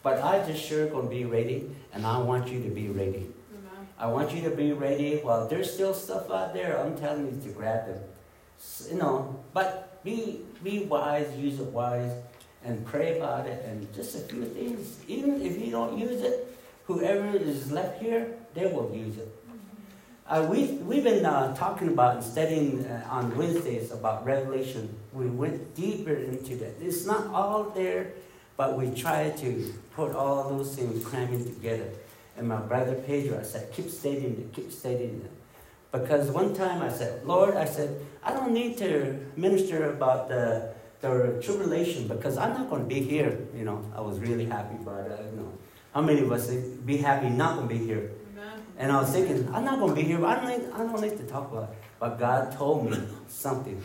but 0.03 0.21
I 0.21 0.45
just 0.45 0.63
sure 0.63 0.87
going 0.87 1.05
to 1.05 1.09
be 1.09 1.25
ready, 1.25 1.67
and 1.93 2.05
I 2.05 2.19
want 2.19 2.47
you 2.51 2.61
to 2.61 2.69
be 2.69 2.89
ready. 2.89 3.27
I 3.97 4.07
want 4.07 4.33
you 4.33 4.41
to 4.43 4.55
be 4.55 4.73
ready. 4.73 5.21
Well, 5.23 5.47
there's 5.47 5.71
still 5.71 5.93
stuff 5.93 6.29
out 6.29 6.53
there. 6.53 6.77
I'm 6.77 6.97
telling 6.97 7.25
you 7.25 7.41
to 7.41 7.49
grab 7.57 7.87
them. 7.87 7.99
You 8.91 8.97
know, 8.97 9.43
but 9.53 10.03
be, 10.03 10.41
be 10.65 10.79
wise, 10.79 11.27
use 11.37 11.59
it 11.59 11.67
wise, 11.67 12.11
and 12.65 12.83
pray 12.85 13.17
about 13.19 13.45
it, 13.45 13.63
and 13.65 13.93
just 13.93 14.15
a 14.15 14.19
few 14.19 14.43
things. 14.43 14.99
Even 15.07 15.39
if 15.41 15.61
you 15.61 15.71
don't 15.71 15.97
use 15.97 16.21
it, 16.21 16.57
whoever 16.87 17.37
is 17.37 17.71
left 17.71 18.01
here, 18.01 18.35
they 18.55 18.65
will 18.65 18.91
use 18.93 19.17
it. 19.17 19.31
Uh, 20.27 20.47
we, 20.49 20.65
we've 20.89 21.03
been 21.03 21.23
uh, 21.23 21.55
talking 21.55 21.89
about 21.89 22.15
and 22.15 22.23
studying 22.23 22.83
uh, 22.87 23.07
on 23.11 23.37
Wednesdays 23.37 23.91
about 23.91 24.25
Revelation. 24.25 24.89
We 25.13 25.27
went 25.27 25.75
deeper 25.75 26.15
into 26.15 26.55
that. 26.55 26.73
It's 26.81 27.05
not 27.05 27.27
all 27.27 27.65
there, 27.69 28.13
but 28.57 28.75
we 28.75 28.89
try 28.89 29.29
to 29.29 29.73
put 29.95 30.15
all 30.15 30.49
those 30.49 30.75
things 30.75 31.05
cramming 31.05 31.45
together. 31.45 31.89
And 32.37 32.47
my 32.47 32.57
brother 32.57 32.95
Pedro, 32.95 33.39
I 33.39 33.43
said, 33.43 33.71
keep 33.71 33.89
stating 33.91 34.33
it, 34.39 34.51
keep 34.51 34.71
stating 34.71 35.21
it. 35.23 35.31
Because 36.01 36.29
one 36.29 36.53
time 36.53 36.81
I 36.81 36.89
said, 36.89 37.25
Lord, 37.25 37.55
I 37.55 37.63
said, 37.63 38.05
I 38.21 38.33
don't 38.33 38.51
need 38.51 38.77
to 38.79 39.17
minister 39.37 39.91
about 39.91 40.27
the, 40.27 40.73
the 40.99 41.39
tribulation 41.41 42.07
because 42.07 42.37
I'm 42.37 42.53
not 42.53 42.69
going 42.69 42.81
to 42.81 42.87
be 42.87 43.01
here. 43.01 43.39
You 43.55 43.63
know, 43.63 43.81
I 43.95 44.01
was 44.01 44.19
really 44.19 44.45
happy 44.45 44.75
about 44.75 45.07
it. 45.07 45.25
You 45.31 45.39
know, 45.39 45.51
how 45.93 46.01
many 46.01 46.21
of 46.21 46.31
us 46.31 46.49
be 46.49 46.97
happy 46.97 47.29
not 47.29 47.55
going 47.55 47.69
to 47.69 47.73
be 47.73 47.85
here? 47.85 48.11
Amen. 48.33 48.65
And 48.77 48.91
I 48.91 48.99
was 48.99 49.09
thinking, 49.11 49.47
I'm 49.53 49.63
not 49.63 49.79
going 49.79 49.95
to 49.95 49.95
be 49.95 50.03
here, 50.03 50.17
but 50.17 50.37
I 50.37 50.41
don't, 50.41 50.49
need, 50.49 50.71
I 50.73 50.77
don't 50.79 51.01
need 51.01 51.17
to 51.17 51.23
talk 51.23 51.49
about 51.49 51.69
it. 51.69 51.77
But 51.97 52.19
God 52.19 52.51
told 52.57 52.91
me 52.91 52.97
something 53.29 53.81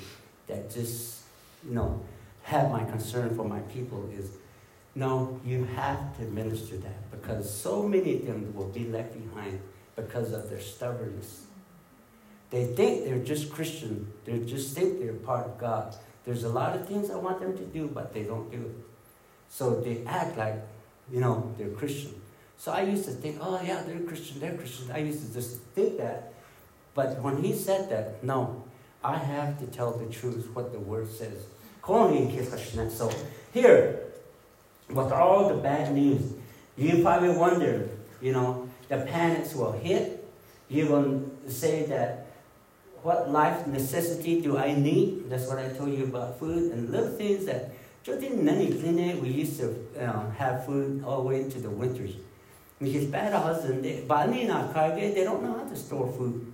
that 0.49 0.69
just, 0.69 1.21
you 1.65 1.75
know, 1.75 2.03
had 2.43 2.73
my 2.73 2.83
concern 2.85 3.37
for 3.37 3.45
my 3.45 3.61
people 3.61 4.11
is, 4.19 4.31
no, 4.97 5.41
you 5.45 5.65
have 5.77 6.17
to 6.17 6.23
minister 6.25 6.77
that 6.79 7.11
because 7.13 7.49
so 7.49 7.87
many 7.87 8.17
of 8.17 8.27
them 8.27 8.53
will 8.53 8.69
be 8.69 8.87
left 8.87 9.15
behind 9.15 9.61
because 9.95 10.33
of 10.33 10.51
their 10.51 10.61
stubbornness. 10.61 11.47
They 12.51 12.67
think 12.67 13.05
they're 13.05 13.19
just 13.19 13.53
Christian. 13.53 14.13
They 14.25 14.41
just 14.41 14.75
think 14.75 14.99
they're 14.99 15.13
part 15.13 15.47
of 15.47 15.59
God. 15.59 15.95
There's 16.25 16.45
a 16.45 16.49
lot 16.49 16.77
of 16.77 16.87
things 16.87 17.11
I 17.11 17.17
want 17.17 17.41
them 17.41 17.57
to 17.57 17.65
do, 17.65 17.89
but 17.89 18.13
they 18.13 18.25
don't 18.25 18.51
do 18.51 18.59
it. 18.59 18.77
So 19.49 19.81
they 19.81 20.05
act 20.07 20.37
like, 20.37 20.57
you 21.11 21.21
know, 21.21 21.55
they're 21.57 21.71
Christian. 21.71 22.15
So 22.59 22.73
I 22.73 22.83
used 22.83 23.05
to 23.07 23.13
think, 23.13 23.39
oh 23.41 23.61
yeah, 23.65 23.83
they're 23.87 24.01
Christian, 24.01 24.39
they're 24.41 24.57
Christian. 24.57 24.91
I 24.91 24.99
used 24.99 25.27
to 25.27 25.33
just 25.33 25.61
think 25.75 25.97
that. 25.99 26.35
But 26.95 27.21
when 27.23 27.43
he 27.43 27.55
said 27.55 27.89
that, 27.91 28.23
no, 28.23 28.65
I 29.03 29.17
have 29.17 29.59
to 29.61 29.67
tell 29.67 29.93
the 29.93 30.07
truth, 30.07 30.51
what 30.53 30.73
the 30.73 30.79
word 30.79 31.09
says. 31.11 31.47
So 31.87 33.11
here, 33.53 34.01
with 34.91 35.13
all 35.13 35.49
the 35.49 35.55
bad 35.55 35.95
news, 35.95 36.35
you 36.77 37.03
probably 37.03 37.31
wonder, 37.31 37.89
you 38.21 38.33
know, 38.33 38.69
the 38.89 38.99
panics 38.99 39.55
will 39.55 39.73
hit. 39.73 40.19
Going 40.71 41.31
to 41.45 41.51
say 41.51 41.85
that 41.87 42.20
what 43.03 43.31
life 43.31 43.67
necessity 43.67 44.41
do 44.41 44.59
I 44.59 44.75
need? 44.75 45.31
That's 45.31 45.47
what 45.47 45.59
I 45.59 45.69
told 45.69 45.91
you 45.97 46.05
about 46.05 46.39
food 46.39 46.73
and 46.73 46.91
little 46.91 47.11
things 47.11 47.47
that 47.47 47.71
we 48.07 49.29
used 49.29 49.59
to 49.61 49.77
uh, 49.99 50.31
have 50.31 50.65
food 50.67 51.05
all 51.05 51.23
the 51.23 51.29
way 51.29 51.41
into 51.43 51.61
the 51.61 51.71
winters. 51.71 52.15
Because 52.79 53.05
bad 53.07 53.33
husband, 53.35 53.85
they 53.85 54.01
they 54.01 55.25
don't 55.25 55.43
know 55.43 55.53
how 55.59 55.69
to 55.69 55.77
store 55.77 56.11
food. 56.13 56.53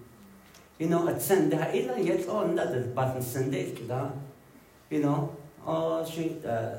You 0.79 0.89
know, 0.89 1.09
at 1.09 1.23
Sunday, 1.23 1.57
ilan 1.57 2.05
yet 2.05 2.29
on 2.29 2.51
another 2.51 2.83
button 2.83 3.23
Sunday, 3.23 3.73
you 4.91 5.01
know, 5.01 5.37
oh, 5.67 6.05
she 6.05 6.37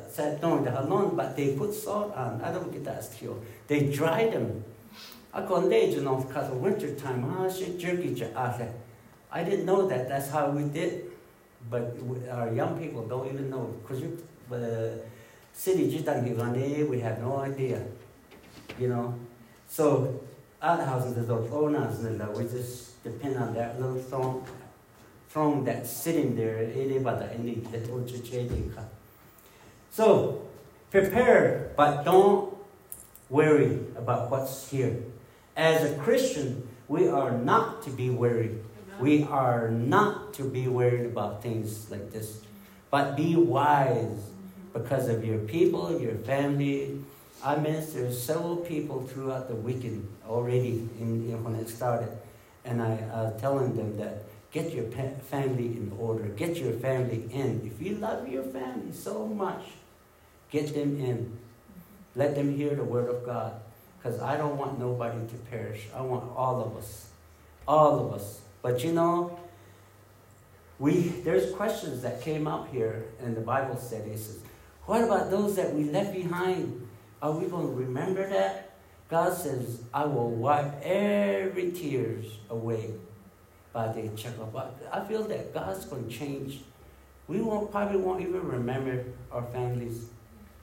said 0.10 0.42
no, 0.42 0.64
the 0.64 0.70
halon, 0.70 1.16
but 1.16 1.36
they 1.36 1.56
put 1.56 1.74
salt 1.74 2.14
on. 2.14 2.42
I 2.42 2.52
don't 2.52 2.72
get 2.72 2.84
that 2.86 3.04
skill. 3.04 3.42
They 3.68 3.92
dry 3.92 4.30
them. 4.30 4.64
I 5.34 5.42
go 5.46 5.60
late, 5.60 5.92
you 5.92 6.02
know, 6.02 6.16
because 6.18 6.52
of 6.52 6.58
winter 6.58 6.94
time, 6.96 7.26
ah, 7.26 7.50
she 7.50 7.78
jerky, 7.78 8.14
I 9.32 9.44
didn't 9.44 9.66
know 9.66 9.88
that. 9.88 10.08
That's 10.08 10.30
how 10.30 10.50
we 10.50 10.64
did. 10.64 11.12
But 11.70 11.98
our 12.32 12.54
young 12.54 12.80
people 12.80 13.08
don't 13.08 13.28
even 13.28 13.50
know. 13.50 13.76
Because 13.82 14.04
the 14.50 14.94
uh, 14.94 14.98
city 15.54 15.90
we 16.84 17.00
have 17.00 17.20
no 17.22 17.38
idea. 17.38 17.84
You 18.80 18.90
know? 18.90 19.20
So, 19.68 20.22
outhouses 20.62 21.18
is 21.18 21.28
those 21.28 21.52
owners, 21.52 22.00
we 22.36 22.44
just 22.44 23.04
depend 23.04 23.38
on 23.38 23.54
that 23.54 23.80
little 23.80 24.02
throne, 24.02 24.44
throne 25.30 25.66
that's 25.66 25.90
sitting 25.90 26.36
there. 26.36 26.72
So, 29.92 30.48
prepare, 30.90 31.72
but 31.76 32.04
don't 32.04 32.56
worry 33.30 33.80
about 33.98 34.32
what's 34.32 34.70
here. 34.70 35.04
As 35.56 35.92
a 35.92 35.96
Christian, 35.96 36.68
we 36.88 37.10
are 37.10 37.32
not 37.32 37.82
to 37.84 37.90
be 37.90 38.10
worried 38.10 38.64
we 39.00 39.24
are 39.24 39.70
not 39.70 40.34
to 40.36 40.44
be 40.44 40.68
worried 40.68 41.06
about 41.06 41.44
things 41.44 41.90
like 41.92 42.12
this, 42.12 42.42
but 42.90 43.16
be 43.16 43.36
wise 43.36 44.30
because 44.74 45.08
of 45.10 45.24
your 45.26 45.40
people, 45.40 46.00
your 46.00 46.16
family. 46.16 47.04
I 47.44 47.56
ministered 47.56 48.14
several 48.14 48.58
people 48.58 49.06
throughout 49.08 49.48
the 49.48 49.56
weekend 49.56 50.08
already 50.28 50.90
in, 51.00 51.30
in 51.30 51.44
when 51.44 51.56
it 51.56 51.70
started, 51.70 52.10
and 52.66 52.82
I 52.82 52.94
uh, 52.94 53.38
telling 53.40 53.76
them 53.76 53.98
that 53.98 54.24
get 54.52 54.74
your 54.74 54.86
family 54.86 55.66
in 55.66 55.96
order, 56.00 56.24
get 56.30 56.58
your 56.58 56.74
family 56.74 57.30
in. 57.32 57.72
If 57.72 57.86
you 57.86 57.96
love 57.96 58.28
your 58.28 58.44
family 58.44 58.92
so 58.92 59.28
much, 59.28 59.64
get 60.50 60.74
them 60.74 61.00
in. 61.00 61.38
Let 62.16 62.34
them 62.34 62.56
hear 62.56 62.74
the 62.74 62.84
word 62.84 63.10
of 63.10 63.24
God. 63.24 63.54
because 63.98 64.20
I 64.22 64.38
don't 64.38 64.58
want 64.58 64.80
nobody 64.80 65.20
to 65.28 65.36
perish. 65.52 65.88
I 65.96 66.02
want 66.02 66.32
all 66.36 66.62
of 66.62 66.78
us. 66.78 67.10
All 67.68 68.00
of 68.08 68.14
us. 68.14 68.42
But 68.68 68.84
you 68.84 68.92
know, 68.92 69.40
we 70.78 71.08
there's 71.24 71.54
questions 71.54 72.02
that 72.02 72.20
came 72.20 72.48
up 72.48 72.70
here 72.70 73.06
in 73.24 73.34
the 73.34 73.40
Bible 73.40 73.78
study. 73.78 74.12
Says, 74.18 74.40
what 74.84 75.06
about 75.06 75.32
those 75.32 75.56
that 75.56 75.74
we 75.74 75.86
left 75.86 76.14
behind? 76.14 76.86
Are 77.22 77.32
we 77.32 77.48
going 77.48 77.66
to 77.68 77.74
remember 77.74 78.28
that? 78.28 78.76
God 79.10 79.34
says, 79.34 79.84
I 79.94 80.04
will 80.04 80.32
wipe 80.32 80.84
every 80.84 81.72
tears 81.72 82.26
away 82.50 82.92
by 83.72 83.88
the 83.94 84.10
checkup. 84.18 84.54
I 84.92 85.00
feel 85.06 85.24
that 85.24 85.54
God's 85.54 85.86
going 85.86 86.10
to 86.10 86.14
change. 86.14 86.60
We 87.30 87.40
won't 87.40 87.72
probably 87.72 88.02
won't 88.02 88.20
even 88.20 88.46
remember 88.46 89.06
our 89.32 89.44
families 89.44 90.10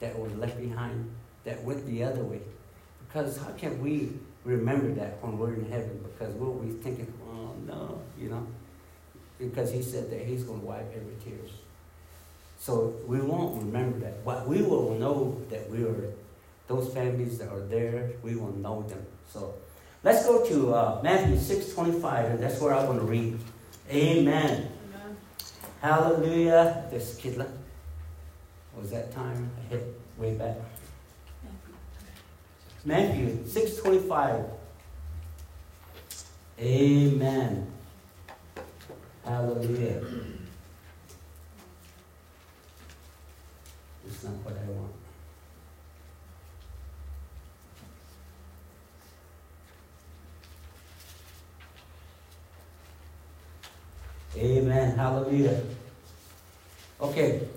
that 0.01 0.19
were 0.19 0.29
left 0.29 0.61
behind, 0.61 1.11
that 1.45 1.65
went 1.65 1.87
the 1.87 2.05
other 2.05 2.23
way. 2.23 2.43
Because 3.07 3.39
how 3.39 3.53
can 3.53 3.81
we 3.83 4.13
remember 4.45 4.93
that 4.93 5.23
when 5.23 5.39
we're 5.39 5.55
in 5.55 5.71
heaven? 5.71 6.05
Because 6.05 6.35
we'll 6.35 6.59
be 6.59 6.71
thinking, 6.71 7.11
oh 7.31 7.54
no, 7.67 8.01
you 8.19 8.29
know? 8.29 8.47
Because 9.39 9.73
he 9.73 9.83
said 9.83 10.11
that 10.11 10.21
he's 10.21 10.45
going 10.45 10.61
to 10.61 10.67
wipe 10.67 10.93
every 10.95 11.15
tears. 11.25 11.51
So 12.59 12.95
we 13.07 13.21
won't 13.21 13.63
remember 13.63 13.99
that. 14.01 14.25
But 14.25 14.47
we 14.49 14.63
will 14.63 14.95
know 14.95 15.41
that 15.51 15.69
we 15.71 15.85
are, 15.85 16.13
those 16.67 16.93
families 16.95 17.39
that 17.39 17.49
are 17.49 17.61
there, 17.61 18.13
we 18.23 18.37
will 18.37 18.55
know 18.57 18.83
them. 18.83 19.05
So 19.31 19.55
let's 20.03 20.25
go 20.25 20.45
to 20.47 20.75
uh, 20.75 21.01
Matthew 21.03 21.39
6 21.39 21.75
25, 21.75 22.25
and 22.27 22.39
that's 22.39 22.61
where 22.61 22.75
I 22.75 22.85
want 22.85 23.01
to 23.01 23.07
read. 23.07 23.39
Amen. 23.91 24.71
Amen. 24.71 25.17
Hallelujah. 25.83 26.87
This 26.91 27.21
kidla. 27.21 27.49
Was 28.79 28.91
that 28.91 29.13
time? 29.13 29.51
I 29.59 29.75
hit 29.75 30.01
way 30.19 30.35
back. 30.35 30.57
Matthew 32.85 33.39
6.25. 33.45 34.45
Amen. 36.59 37.67
Hallelujah. 39.25 40.05
It's 44.07 44.23
not 44.23 44.35
what 44.45 44.57
I 44.57 44.71
want. 44.71 44.93
Amen. 54.37 54.97
Hallelujah. 54.97 55.61
Okay. 57.01 57.49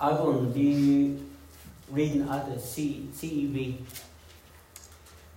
I 0.00 0.12
will 0.12 0.44
be 0.46 1.18
reading 1.90 2.28
out 2.28 2.60
C, 2.60 3.08
CEV. 3.12 3.78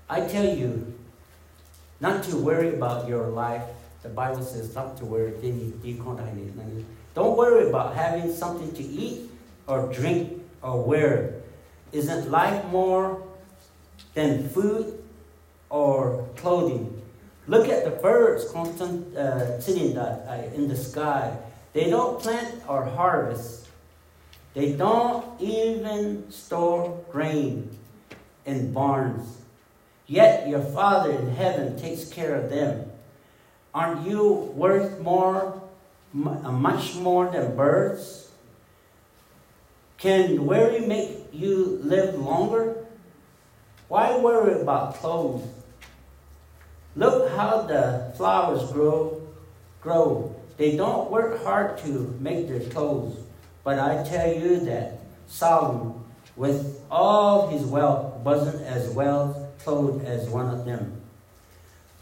I 0.10 0.22
tell 0.22 0.46
you 0.46 0.94
not 2.04 2.22
to 2.22 2.36
worry 2.36 2.76
about 2.76 3.08
your 3.08 3.28
life. 3.28 3.64
The 4.04 4.10
Bible 4.10 4.44
says 4.44 4.76
not 4.76 4.98
to 4.98 5.06
worry. 5.06 5.32
Don't 7.16 7.38
worry 7.38 7.70
about 7.70 7.96
having 7.96 8.34
something 8.34 8.74
to 8.74 8.84
eat 8.84 9.32
or 9.68 9.88
drink 9.94 10.44
or 10.62 10.84
wear. 10.84 11.36
Isn't 11.94 12.30
life 12.30 12.66
more 12.66 13.24
than 14.16 14.50
food 14.50 15.02
or 15.70 16.28
clothing? 16.36 17.02
Look 17.48 17.70
at 17.70 17.86
the 17.86 17.92
birds 17.92 18.44
uh, 18.54 19.62
sitting 19.62 19.98
uh, 19.98 20.52
in 20.54 20.68
the 20.68 20.76
sky. 20.76 21.38
They 21.72 21.90
don't 21.90 22.22
plant 22.22 22.64
or 22.68 22.84
harvest. 22.84 23.70
They 24.54 24.74
don't 24.74 25.24
even 25.40 26.30
store 26.30 27.00
grain 27.12 27.70
in 28.46 28.74
barns 28.74 29.43
Yet 30.14 30.48
your 30.48 30.62
Father 30.62 31.10
in 31.10 31.34
heaven 31.34 31.76
takes 31.76 32.08
care 32.08 32.36
of 32.36 32.52
them. 32.52 32.86
Aren't 33.74 34.08
you 34.08 34.54
worth 34.54 35.00
more, 35.00 35.60
uh, 36.14 36.52
much 36.52 36.94
more 36.94 37.32
than 37.32 37.56
birds? 37.56 38.30
Can 39.98 40.46
worry 40.46 40.82
make 40.82 41.30
you 41.34 41.80
live 41.82 42.14
longer? 42.14 42.86
Why 43.88 44.16
worry 44.20 44.62
about 44.62 44.98
clothes? 44.98 45.48
Look 46.96 47.32
how 47.32 47.64
the 47.64 48.14
flowers 48.16 48.72
grow, 48.72 49.20
grow. 49.82 50.36
They 50.58 50.78
don't 50.78 51.10
work 51.10 51.44
hard 51.44 51.80
to 51.80 52.16
make 52.20 52.48
their 52.48 52.70
clothes. 52.70 53.18
But 53.64 53.80
I 53.80 54.04
tell 54.04 54.32
you 54.32 54.60
that 54.60 55.00
Solomon, 55.26 56.04
with 56.36 56.80
all 56.92 57.48
his 57.48 57.64
wealth, 57.64 58.18
wasn't 58.18 58.62
as 58.62 58.92
well 58.92 59.43
clothed 59.64 60.06
as 60.06 60.30
one 60.30 60.54
of 60.54 60.66
them. 60.66 61.02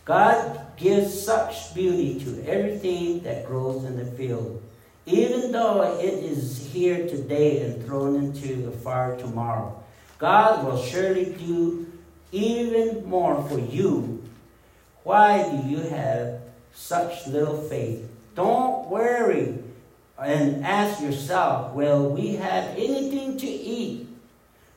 God 0.05 0.77
gives 0.77 1.23
such 1.23 1.73
beauty 1.75 2.19
to 2.23 2.43
everything 2.47 3.21
that 3.21 3.45
grows 3.45 3.85
in 3.85 3.97
the 3.97 4.05
field, 4.05 4.61
even 5.05 5.51
though 5.51 5.97
it 5.99 6.13
is 6.13 6.69
here 6.71 7.07
today 7.07 7.61
and 7.61 7.85
thrown 7.85 8.15
into 8.15 8.55
the 8.55 8.71
fire 8.71 9.17
tomorrow. 9.17 9.81
God 10.17 10.65
will 10.65 10.81
surely 10.81 11.25
do 11.25 11.91
even 12.31 13.05
more 13.05 13.43
for 13.47 13.59
you. 13.59 14.23
Why 15.03 15.49
do 15.49 15.67
you 15.67 15.77
have 15.77 16.41
such 16.73 17.27
little 17.27 17.61
faith? 17.61 18.07
Don't 18.35 18.87
worry 18.87 19.59
and 20.19 20.63
ask 20.65 21.01
yourself, 21.01 21.73
will 21.73 22.09
we 22.09 22.35
have 22.35 22.65
anything 22.77 23.37
to 23.37 23.47
eat? 23.47 24.07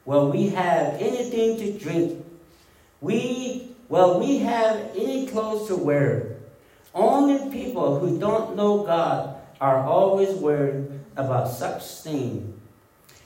Will 0.04 0.30
we 0.30 0.48
have 0.48 0.94
anything 1.00 1.58
to 1.58 1.78
drink? 1.78 2.23
We, 3.04 3.68
well, 3.90 4.18
we 4.18 4.38
have 4.38 4.76
any 4.96 5.26
clothes 5.26 5.68
to 5.68 5.76
wear. 5.76 6.38
Only 6.94 7.50
people 7.52 7.98
who 7.98 8.18
don't 8.18 8.56
know 8.56 8.82
God 8.82 9.36
are 9.60 9.84
always 9.84 10.34
worried 10.36 10.88
about 11.14 11.50
such 11.50 11.84
things. 12.00 12.58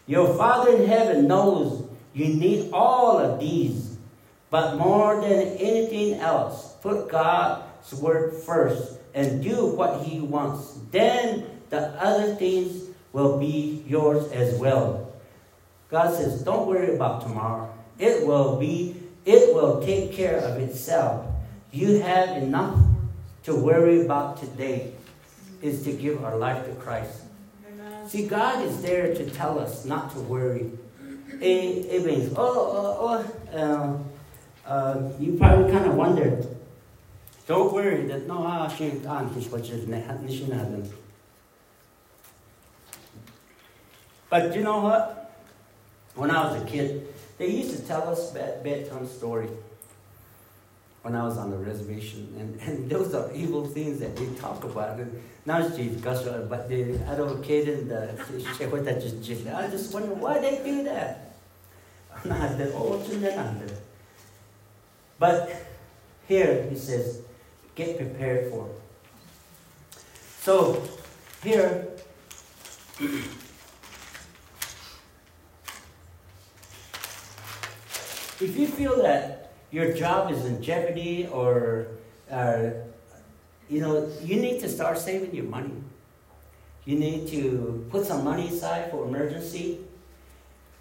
Your 0.08 0.34
Father 0.34 0.74
in 0.74 0.88
heaven 0.88 1.28
knows 1.28 1.88
you 2.12 2.26
need 2.26 2.72
all 2.72 3.18
of 3.18 3.38
these, 3.38 3.98
but 4.50 4.76
more 4.78 5.20
than 5.20 5.56
anything 5.58 6.14
else, 6.14 6.74
put 6.82 7.08
God's 7.08 7.94
word 7.94 8.34
first 8.34 8.98
and 9.14 9.44
do 9.44 9.66
what 9.66 10.02
He 10.02 10.18
wants. 10.18 10.80
Then 10.90 11.46
the 11.70 11.90
other 12.02 12.34
things 12.34 12.88
will 13.12 13.38
be 13.38 13.84
yours 13.86 14.32
as 14.32 14.58
well. 14.58 15.12
God 15.88 16.16
says, 16.16 16.42
Don't 16.42 16.66
worry 16.66 16.96
about 16.96 17.22
tomorrow. 17.22 17.72
It 18.00 18.26
will 18.26 18.58
be 18.58 19.07
it 19.28 19.54
will 19.54 19.82
take 19.82 20.10
care 20.10 20.38
of 20.38 20.58
itself. 20.58 21.26
You 21.70 22.00
have 22.00 22.38
enough 22.38 22.80
to 23.44 23.54
worry 23.54 24.00
about 24.00 24.38
today 24.38 24.94
is 25.60 25.84
to 25.84 25.92
give 25.92 26.24
our 26.24 26.38
life 26.38 26.64
to 26.64 26.72
Christ. 26.76 27.24
See, 28.06 28.26
God 28.26 28.64
is 28.64 28.80
there 28.80 29.14
to 29.14 29.28
tell 29.28 29.58
us 29.58 29.84
not 29.84 30.12
to 30.12 30.20
worry. 30.20 30.70
It, 31.42 31.44
it 31.44 32.06
means, 32.06 32.32
oh, 32.38 32.96
oh, 32.98 33.28
oh 33.54 34.02
uh, 34.66 34.70
uh, 34.70 35.10
you 35.20 35.36
probably 35.36 35.70
kind 35.72 35.84
of 35.84 35.94
wonder. 35.94 36.42
Don't 37.46 37.70
worry 37.70 38.06
that 38.06 38.26
no, 38.26 38.44
ah, 38.46 38.64
on 38.64 39.28
But 44.30 44.56
you 44.56 44.62
know 44.62 44.80
what? 44.80 45.34
When 46.14 46.30
I 46.30 46.50
was 46.50 46.62
a 46.62 46.64
kid, 46.64 47.06
they 47.38 47.50
used 47.50 47.76
to 47.76 47.82
tell 47.86 48.08
us 48.08 48.32
bed, 48.32 48.62
bedtime 48.62 49.06
story 49.06 49.48
when 51.02 51.14
I 51.14 51.24
was 51.24 51.38
on 51.38 51.50
the 51.50 51.56
reservation, 51.56 52.34
and, 52.38 52.60
and 52.60 52.90
those 52.94 53.14
are 53.14 53.32
evil 53.32 53.66
things 53.66 54.00
that 54.00 54.16
they 54.16 54.26
talk 54.34 54.64
about. 54.64 54.98
And 54.98 55.22
now 55.46 55.60
it's 55.60 55.76
but 56.48 56.68
they 56.68 56.98
advocated 57.06 57.88
the 57.88 58.14
I 59.54 59.68
just 59.68 59.94
wonder 59.94 60.12
why 60.14 60.38
they 60.40 60.60
do 60.64 60.82
that. 60.84 61.34
But 65.18 65.66
here 66.26 66.66
he 66.68 66.76
says, 66.76 67.22
get 67.74 67.96
prepared 67.96 68.50
for 68.50 68.66
it. 68.66 70.00
So 70.40 70.82
here 71.42 71.86
if 78.40 78.56
you 78.56 78.66
feel 78.66 79.02
that 79.02 79.50
your 79.70 79.92
job 79.92 80.30
is 80.30 80.44
in 80.44 80.62
jeopardy 80.62 81.28
or, 81.30 81.88
uh, 82.30 82.70
you 83.68 83.80
know, 83.80 84.08
you 84.22 84.36
need 84.36 84.60
to 84.60 84.68
start 84.68 84.98
saving 84.98 85.34
your 85.34 85.44
money. 85.44 85.74
You 86.84 86.98
need 86.98 87.28
to 87.28 87.86
put 87.90 88.06
some 88.06 88.24
money 88.24 88.48
aside 88.48 88.90
for 88.90 89.04
emergency. 89.04 89.80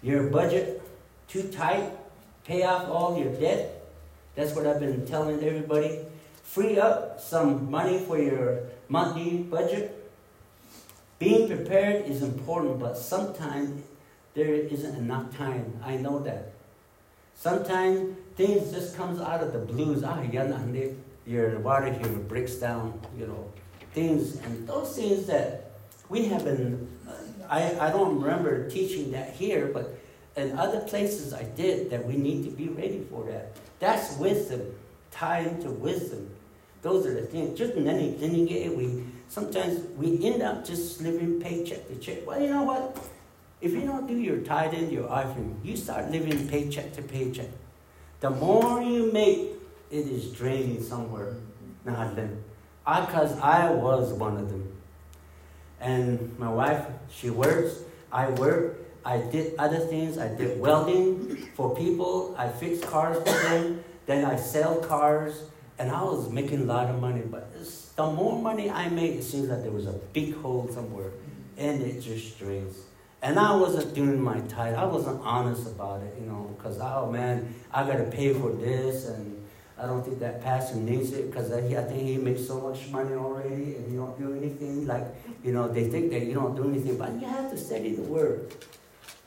Your 0.02 0.30
budget 0.30 0.80
too 1.28 1.42
tight. 1.48 1.92
Pay 2.44 2.62
off 2.62 2.88
all 2.88 3.18
your 3.18 3.32
debt. 3.34 3.86
That's 4.34 4.54
what 4.54 4.66
I've 4.66 4.80
been 4.80 5.04
telling 5.04 5.42
everybody. 5.42 5.98
Free 6.44 6.78
up 6.78 7.20
some 7.20 7.70
money 7.70 7.98
for 7.98 8.18
your 8.18 8.60
monthly 8.88 9.38
budget. 9.38 9.94
Being 11.18 11.48
prepared 11.48 12.06
is 12.06 12.22
important, 12.22 12.78
but 12.78 12.96
sometimes 12.96 13.82
there 14.34 14.54
isn't 14.54 14.94
enough 14.96 15.36
time. 15.36 15.78
I 15.84 15.96
know 15.96 16.20
that. 16.20 16.52
Sometimes 17.38 18.16
things 18.34 18.72
just 18.72 18.96
comes 18.96 19.20
out 19.20 19.40
of 19.44 19.52
the 19.52 19.60
blues. 19.60 20.02
Ah, 20.02 20.20
your 21.24 21.60
water 21.60 21.92
here 21.92 22.06
it 22.06 22.28
breaks 22.28 22.54
down, 22.56 23.00
you 23.16 23.28
know, 23.28 23.48
things. 23.92 24.40
And 24.40 24.66
those 24.66 24.96
things 24.96 25.26
that 25.26 25.70
we 26.08 26.24
have 26.24 26.44
been, 26.44 26.88
uh, 27.08 27.12
I, 27.48 27.78
I 27.78 27.90
don't 27.90 28.20
remember 28.20 28.68
teaching 28.68 29.12
that 29.12 29.34
here, 29.34 29.70
but 29.72 29.96
in 30.34 30.58
other 30.58 30.80
places 30.80 31.32
I 31.32 31.44
did 31.44 31.90
that 31.90 32.04
we 32.04 32.16
need 32.16 32.42
to 32.42 32.50
be 32.50 32.70
ready 32.70 33.06
for 33.08 33.24
that. 33.26 33.52
That's 33.78 34.16
wisdom, 34.16 34.74
tied 35.12 35.60
to 35.60 35.70
wisdom. 35.70 36.28
Those 36.82 37.06
are 37.06 37.14
the 37.14 37.22
things. 37.22 37.56
Just 37.56 37.76
we 37.76 39.04
sometimes 39.28 39.78
we 39.96 40.24
end 40.24 40.42
up 40.42 40.64
just 40.64 41.00
living 41.00 41.40
paycheck 41.40 41.86
to 41.86 41.94
check. 41.96 42.26
Well, 42.26 42.42
you 42.42 42.50
know 42.50 42.64
what? 42.64 42.98
If 43.60 43.72
you 43.72 43.82
don't 43.82 44.06
do 44.06 44.16
your 44.16 44.38
tithe 44.38 44.74
and 44.74 44.90
your 44.92 45.10
offering, 45.10 45.60
you 45.64 45.76
start 45.76 46.10
living 46.10 46.48
paycheck 46.48 46.92
to 46.94 47.02
paycheck. 47.02 47.50
The 48.20 48.30
more 48.30 48.82
you 48.82 49.12
make, 49.12 49.50
it 49.90 50.06
is 50.06 50.32
draining 50.32 50.82
somewhere. 50.82 51.34
Nothing. 51.84 52.42
Because 52.84 53.38
I 53.40 53.70
was 53.70 54.12
one 54.12 54.36
of 54.36 54.48
them. 54.48 54.72
And 55.80 56.38
my 56.38 56.50
wife, 56.50 56.86
she 57.10 57.30
works, 57.30 57.80
I 58.10 58.30
work, 58.30 58.78
I 59.08 59.18
did 59.18 59.54
other 59.58 59.78
things. 59.78 60.18
I 60.18 60.28
did 60.28 60.60
welding 60.60 61.48
for 61.54 61.74
people. 61.74 62.34
I 62.36 62.48
fixed 62.48 62.82
cars 62.82 63.16
for 63.16 63.48
them. 63.48 63.82
Then 64.04 64.24
I 64.24 64.36
sell 64.36 64.76
cars. 64.76 65.44
And 65.78 65.90
I 65.90 66.02
was 66.02 66.28
making 66.30 66.62
a 66.62 66.64
lot 66.64 66.90
of 66.90 67.00
money. 67.00 67.22
But 67.22 67.50
the 67.96 68.10
more 68.10 68.40
money 68.40 68.70
I 68.70 68.90
made, 68.90 69.16
it 69.16 69.22
seems 69.22 69.48
like 69.48 69.62
there 69.62 69.72
was 69.72 69.86
a 69.86 69.94
big 70.12 70.34
hole 70.36 70.68
somewhere. 70.70 71.10
And 71.56 71.80
it 71.80 72.00
just 72.00 72.38
drains. 72.38 72.76
And 73.20 73.38
I 73.38 73.54
wasn't 73.56 73.94
doing 73.94 74.20
my 74.20 74.40
tithe. 74.42 74.74
I 74.74 74.84
wasn't 74.84 75.20
honest 75.22 75.66
about 75.66 76.02
it, 76.02 76.14
you 76.20 76.26
know, 76.26 76.54
because, 76.56 76.78
oh 76.80 77.10
man, 77.10 77.52
I 77.72 77.84
got 77.84 77.96
to 77.96 78.04
pay 78.04 78.32
for 78.32 78.50
this. 78.52 79.06
And 79.06 79.44
I 79.76 79.86
don't 79.86 80.04
think 80.04 80.20
that 80.20 80.42
pastor 80.42 80.76
needs 80.76 81.12
it 81.12 81.30
because 81.30 81.50
I 81.50 81.60
think 81.60 82.02
he 82.02 82.16
makes 82.16 82.46
so 82.46 82.60
much 82.60 82.88
money 82.90 83.14
already 83.14 83.74
and 83.74 83.90
he 83.90 83.96
don't 83.96 84.16
do 84.18 84.36
anything. 84.36 84.86
Like, 84.86 85.04
you 85.42 85.52
know, 85.52 85.66
they 85.66 85.88
think 85.88 86.10
that 86.10 86.26
you 86.26 86.34
don't 86.34 86.54
do 86.54 86.68
anything. 86.68 86.96
But 86.96 87.12
you 87.20 87.26
have 87.26 87.50
to 87.50 87.56
study 87.56 87.94
the 87.96 88.02
word. 88.02 88.54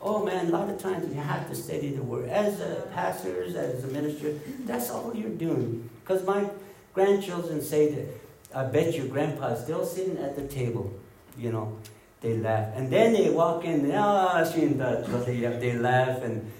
Oh 0.01 0.25
man, 0.25 0.47
a 0.47 0.49
lot 0.49 0.69
of 0.69 0.81
times 0.81 1.13
you 1.13 1.21
have 1.21 1.49
to 1.49 1.55
study 1.55 1.91
the 1.91 2.01
word. 2.01 2.29
As 2.29 2.61
a 2.61 2.87
pastor, 2.93 3.43
as 3.43 3.83
a 3.83 3.87
minister, 3.87 4.39
that's 4.61 4.89
all 4.89 5.13
you're 5.13 5.29
doing. 5.29 5.89
Because 6.01 6.25
my 6.25 6.49
grandchildren 6.93 7.61
say 7.61 7.93
that, 7.93 8.07
I 8.55 8.63
bet 8.63 8.95
your 8.95 9.07
grandpa's 9.07 9.63
still 9.63 9.85
sitting 9.85 10.17
at 10.17 10.35
the 10.35 10.47
table, 10.47 10.91
you 11.37 11.51
know 11.51 11.77
they 12.21 12.37
laugh. 12.37 12.69
And 12.75 12.91
then 12.91 13.13
they 13.13 13.29
walk 13.29 13.65
in, 13.65 13.91
ah, 13.93 14.43
oh, 14.45 15.23
they 15.25 15.73
laugh. 15.73 16.21
And, 16.21 16.51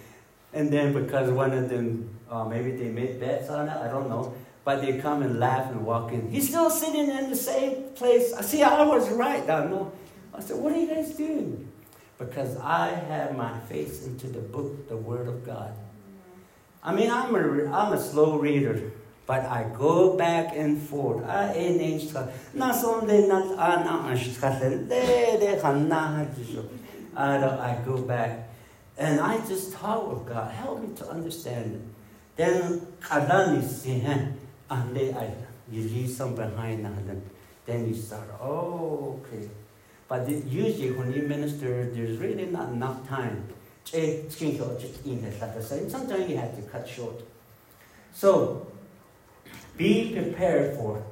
and 0.54 0.72
then 0.72 0.92
because 0.94 1.30
one 1.30 1.54
of 1.54 1.70
them, 1.70 2.10
uh, 2.30 2.46
maybe 2.46 2.72
they 2.72 2.90
made 2.90 3.20
bets 3.20 3.50
on 3.50 3.70
it, 3.70 3.78
I 3.78 3.88
don't 3.88 4.10
know. 4.10 4.34
But 4.64 4.82
they 4.82 5.00
come 5.00 5.24
and 5.24 5.40
laugh 5.40 5.72
and 5.72 5.86
walk 5.86 6.12
in. 6.12 6.30
He's 6.30 6.50
still 6.50 6.70
sitting 6.70 7.10
in 7.10 7.30
the 7.30 7.36
same 7.36 7.84
place. 7.96 8.34
I 8.34 8.42
see, 8.42 8.62
I 8.62 8.84
was 8.84 9.10
right. 9.10 9.48
I 9.50 9.66
know. 9.66 9.92
I 10.34 10.40
said, 10.40 10.58
what 10.58 10.74
are 10.74 10.78
you 10.78 10.88
guys 10.88 11.12
doing? 11.12 11.68
Because 12.18 12.58
I 12.58 12.90
have 12.90 13.36
my 13.36 13.60
face 13.62 14.06
into 14.06 14.28
the 14.28 14.40
book, 14.40 14.88
the 14.88 14.98
Word 14.98 15.28
of 15.28 15.44
God. 15.44 15.74
I 16.84 16.94
mean, 16.94 17.10
I'm 17.10 17.34
a, 17.34 17.72
I'm 17.72 17.94
a 17.94 18.00
slow 18.00 18.38
reader. 18.38 18.92
But 19.26 19.46
I 19.46 19.64
go 19.78 20.18
back 20.18 20.56
and 20.56 20.82
forth. 20.82 21.24
I 21.26 21.54
ain't 21.54 22.14
na 22.54 22.72
sonde 22.74 23.28
na 23.28 23.56
ana 23.56 24.10
I 27.16 27.76
go 27.86 28.02
back 28.02 28.50
and 28.98 29.20
I 29.20 29.38
just 29.48 29.74
talk 29.74 30.10
with 30.10 30.26
God. 30.28 30.52
Help 30.52 30.82
me 30.82 30.96
to 30.98 31.10
understand 31.10 31.76
it. 31.76 31.82
Then 32.36 32.82
kadani 33.02 33.62
sihen 33.64 34.38
and 34.70 34.98
I 34.98 35.30
you 35.72 35.84
leave 35.84 36.10
some 36.10 36.36
behind 36.36 36.86
and 36.86 37.22
then 37.66 37.88
you 37.88 37.96
start. 37.96 38.28
Oh, 38.42 39.22
okay. 39.22 39.50
But 40.08 40.28
usually 40.30 40.92
when 40.92 41.14
you 41.14 41.24
minister, 41.24 41.86
there's 41.86 42.18
really 42.18 42.48
not 42.48 42.70
enough 42.70 43.08
time. 43.08 43.48
Sometimes 43.86 44.30
you 46.30 46.38
have 46.38 46.56
to 46.56 46.62
cut 46.70 46.88
short. 46.88 47.22
So 48.14 48.68
be 49.78 50.14
prepared 50.14 50.76
for 50.76 51.04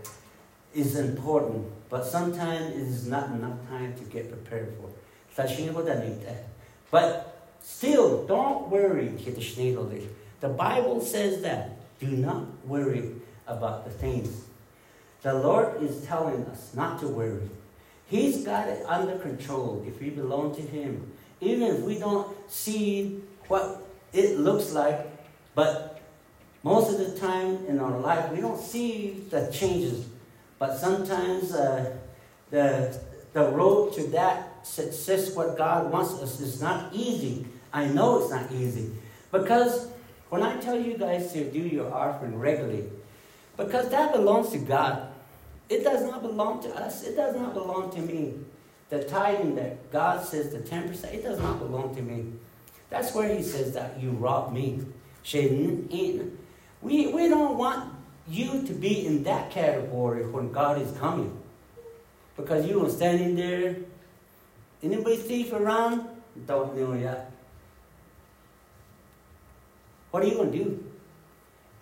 is 0.73 0.95
important, 0.95 1.65
but 1.89 2.05
sometimes 2.05 2.75
it 2.75 2.81
is 2.81 3.07
not 3.07 3.31
enough 3.31 3.57
time 3.67 3.93
to 3.95 4.03
get 4.05 4.29
prepared 4.29 4.73
for. 4.77 4.89
But 6.91 7.47
still, 7.61 8.27
don't 8.27 8.69
worry. 8.69 9.07
The 10.39 10.49
Bible 10.49 11.01
says 11.01 11.41
that. 11.41 11.71
Do 11.99 12.07
not 12.07 12.65
worry 12.65 13.11
about 13.45 13.83
the 13.83 13.91
things. 13.91 14.45
The 15.21 15.33
Lord 15.33 15.81
is 15.83 16.05
telling 16.05 16.45
us 16.45 16.73
not 16.73 16.99
to 17.01 17.07
worry. 17.07 17.49
He's 18.07 18.45
got 18.45 18.69
it 18.69 18.85
under 18.85 19.17
control 19.17 19.83
if 19.85 19.99
we 19.99 20.09
belong 20.09 20.55
to 20.55 20.61
Him. 20.61 21.11
Even 21.41 21.63
if 21.63 21.81
we 21.81 21.99
don't 21.99 22.35
see 22.49 23.21
what 23.47 23.85
it 24.13 24.39
looks 24.39 24.71
like, 24.71 25.05
but 25.55 25.88
most 26.63 26.91
of 26.91 26.99
the 26.99 27.19
time 27.19 27.65
in 27.67 27.79
our 27.79 27.97
life, 27.99 28.31
we 28.31 28.41
don't 28.41 28.59
see 28.59 29.23
the 29.29 29.49
changes, 29.51 30.05
but 30.57 30.77
sometimes 30.77 31.53
uh, 31.53 31.95
the, 32.51 32.99
the 33.33 33.49
road 33.49 33.93
to 33.93 34.03
that 34.07 34.65
success, 34.67 35.35
what 35.35 35.57
God 35.57 35.91
wants 35.91 36.13
us, 36.21 36.39
is 36.41 36.61
not 36.61 36.93
easy. 36.93 37.45
I 37.71 37.85
know 37.85 38.21
it's 38.21 38.31
not 38.31 38.51
easy. 38.51 38.91
Because 39.31 39.87
when 40.29 40.43
I 40.43 40.57
tell 40.57 40.79
you 40.79 40.97
guys 40.97 41.31
to 41.33 41.49
do 41.49 41.59
your 41.59 41.93
offering 41.93 42.37
regularly, 42.37 42.89
because 43.59 43.89
that 43.89 44.13
belongs 44.13 44.51
to 44.51 44.57
God. 44.57 45.09
It 45.67 45.83
does 45.83 46.03
not 46.09 46.21
belong 46.21 46.63
to 46.63 46.69
us. 46.75 47.03
It 47.03 47.15
does 47.15 47.35
not 47.35 47.53
belong 47.53 47.91
to 47.91 47.99
me. 47.99 48.35
The 48.89 49.03
tithing 49.03 49.55
that 49.55 49.91
God 49.91 50.25
says, 50.25 50.51
the 50.51 50.59
10%, 50.59 51.13
it 51.13 51.23
does 51.23 51.39
not 51.39 51.59
belong 51.59 51.93
to 51.95 52.01
me. 52.01 52.33
That's 52.89 53.13
where 53.13 53.35
he 53.35 53.43
says 53.43 53.73
that 53.73 53.99
you 54.01 54.11
rob 54.11 54.53
me. 54.53 54.85
We, 56.81 57.07
we 57.07 57.27
don't 57.27 57.57
want 57.57 57.93
you 58.27 58.63
to 58.63 58.73
be 58.73 59.05
in 59.05 59.23
that 59.23 59.51
category 59.51 60.25
when 60.25 60.51
God 60.51 60.81
is 60.81 60.91
coming. 60.97 61.35
Because 62.37 62.65
you 62.65 62.85
are 62.85 62.89
standing 62.89 63.35
there. 63.35 63.75
Anybody 64.81 65.17
thief 65.17 65.51
around? 65.51 66.07
Don't 66.45 66.77
know 66.77 66.93
yet. 66.93 67.31
What 70.11 70.23
are 70.23 70.27
you 70.27 70.35
going 70.35 70.51
to 70.51 70.57
do? 70.57 70.83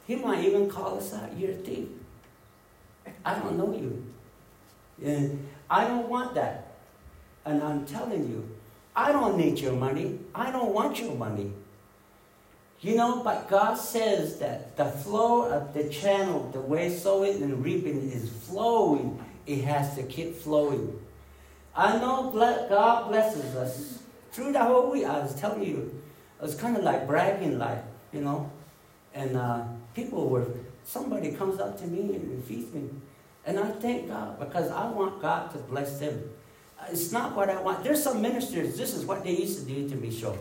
He 0.08 0.16
might 0.16 0.44
even 0.44 0.70
call 0.70 0.98
us 0.98 1.14
out. 1.14 1.38
You're 1.38 1.52
a 1.52 1.56
thief. 1.56 1.88
I 3.24 3.38
don't 3.38 3.58
know 3.58 3.74
you. 3.74 4.06
And 5.04 5.48
I 5.70 5.86
don't 5.88 6.10
want 6.10 6.34
that. 6.36 6.76
And 7.46 7.62
I'm 7.62 7.86
telling 7.86 8.28
you, 8.28 8.50
I 8.96 9.12
don't 9.12 9.38
need 9.38 9.60
your 9.60 9.74
money. 9.74 10.20
I 10.34 10.50
don't 10.52 10.74
want 10.74 11.00
your 11.00 11.14
money. 11.14 11.54
You 12.80 12.96
know, 12.96 13.24
but 13.24 13.50
God 13.50 13.76
says 13.76 14.38
that 14.38 14.78
the 14.78 14.86
flow 14.86 15.50
of 15.50 15.74
the 15.74 15.90
channel, 15.90 16.50
the 16.54 16.60
way 16.60 16.96
sowing 16.96 17.42
and 17.42 17.64
reaping 17.64 18.12
is 18.12 18.30
flowing, 18.30 19.24
it 19.48 19.64
has 19.64 19.96
to 19.96 20.04
keep 20.04 20.36
flowing. 20.36 21.00
I 21.76 21.98
know 21.98 22.32
God 22.70 23.10
blesses 23.10 23.56
us. 23.56 24.00
Through 24.32 24.54
the 24.54 24.64
whole 24.64 24.92
week, 24.92 25.06
I 25.06 25.20
was 25.20 25.34
telling 25.36 25.64
you, 25.64 26.02
it 26.40 26.44
was 26.44 26.54
kind 26.54 26.78
of 26.78 26.84
like 26.84 27.08
bragging, 27.08 27.58
like, 27.58 27.84
you 28.14 28.22
know. 28.22 28.52
And 29.16 29.36
uh, 29.36 29.64
people 29.96 30.30
were, 30.30 30.46
somebody 30.84 31.32
comes 31.32 31.60
up 31.60 31.80
to 31.80 31.88
me 31.88 32.16
and 32.16 32.44
feeds 32.44 32.72
me. 32.74 32.90
And 33.46 33.60
I 33.60 33.72
thank 33.72 34.10
God 34.10 34.40
because 34.40 34.70
I 34.70 34.88
want 34.92 35.20
God 35.20 35.50
to 35.52 35.58
bless 35.58 36.00
them. 36.00 36.22
It's 36.92 37.12
not 37.12 37.36
what 37.36 37.50
I 37.50 37.60
want. 37.60 37.84
There's 37.84 38.04
some 38.04 38.22
ministers, 38.22 38.78
this 38.78 38.94
is 38.94 39.06
what 39.06 39.24
they 39.24 39.32
used 39.32 39.60
to 39.60 39.66
do 39.66 39.90
to 39.90 39.96
me, 39.96 40.12
sure. 40.12 40.38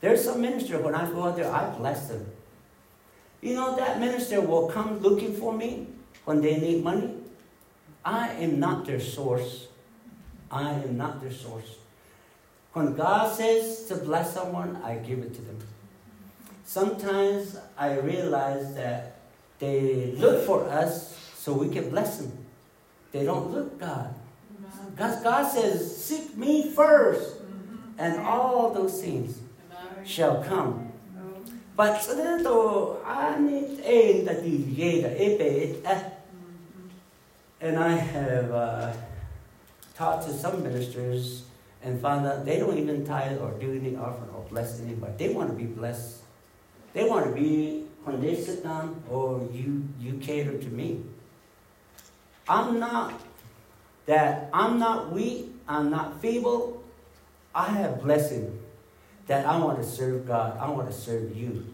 There's 0.00 0.24
some 0.24 0.40
minister, 0.40 0.80
when 0.80 0.94
I 0.94 1.10
go 1.10 1.24
out 1.24 1.36
there, 1.36 1.52
I 1.52 1.68
bless 1.76 2.08
them. 2.08 2.26
You 3.42 3.54
know, 3.54 3.76
that 3.76 4.00
minister 4.00 4.40
will 4.40 4.68
come 4.68 4.98
looking 5.00 5.34
for 5.34 5.52
me 5.52 5.88
when 6.24 6.40
they 6.40 6.58
need 6.58 6.82
money. 6.82 7.14
I 8.04 8.30
am 8.32 8.58
not 8.58 8.86
their 8.86 9.00
source. 9.00 9.68
I 10.50 10.72
am 10.72 10.96
not 10.96 11.20
their 11.20 11.32
source. 11.32 11.76
When 12.72 12.94
God 12.94 13.34
says 13.34 13.84
to 13.86 13.96
bless 13.96 14.34
someone, 14.34 14.76
I 14.82 14.96
give 14.96 15.18
it 15.18 15.34
to 15.34 15.42
them. 15.42 15.58
Sometimes 16.64 17.58
I 17.76 17.98
realize 17.98 18.74
that 18.74 19.16
they 19.58 20.12
look 20.16 20.46
for 20.46 20.68
us 20.68 21.18
so 21.34 21.52
we 21.52 21.68
can 21.68 21.90
bless 21.90 22.18
them. 22.18 22.32
They 23.12 23.24
don't 23.24 23.50
look 23.50 23.78
God. 23.78 24.14
God, 24.96 25.22
God 25.24 25.50
says, 25.50 25.96
seek 25.96 26.36
me 26.36 26.70
first 26.70 27.38
mm-hmm. 27.38 27.98
and 27.98 28.20
all 28.20 28.72
those 28.72 29.00
things 29.00 29.39
shall 30.04 30.42
come. 30.42 30.92
But 31.76 32.02
to 32.02 33.00
anit 33.06 33.80
ein 33.86 34.24
that 34.26 34.44
ebe 34.44 35.82
and 37.62 37.78
I 37.78 37.92
have 37.92 38.50
uh, 38.52 38.92
talked 39.94 40.26
to 40.26 40.32
some 40.32 40.62
ministers 40.62 41.44
and 41.82 42.00
found 42.00 42.26
out 42.26 42.44
they 42.44 42.58
don't 42.58 42.76
even 42.76 43.06
tithe 43.06 43.38
or 43.38 43.52
do 43.52 43.72
any 43.72 43.96
offering 43.96 44.30
or 44.30 44.44
bless 44.50 44.80
anybody. 44.80 45.12
They 45.16 45.32
want 45.32 45.50
to 45.50 45.56
be 45.56 45.64
blessed. 45.64 46.22
They 46.92 47.08
want 47.08 47.26
to 47.26 47.32
be 47.32 47.86
when 48.04 48.20
they 48.20 48.34
sit 48.34 48.62
down, 48.62 49.02
or 49.08 49.46
you 49.52 49.88
you 49.98 50.14
cater 50.18 50.58
to 50.58 50.68
me. 50.68 51.02
I'm 52.48 52.80
not 52.80 53.20
that 54.06 54.50
I'm 54.52 54.78
not 54.78 55.12
weak, 55.12 55.54
I'm 55.68 55.90
not 55.90 56.20
feeble. 56.20 56.82
I 57.54 57.66
have 57.66 58.02
blessing 58.02 58.59
that 59.30 59.46
I 59.46 59.56
want 59.58 59.78
to 59.78 59.84
serve 59.84 60.26
God. 60.26 60.58
I 60.58 60.68
want 60.68 60.90
to 60.90 60.92
serve 60.92 61.36
you. 61.36 61.64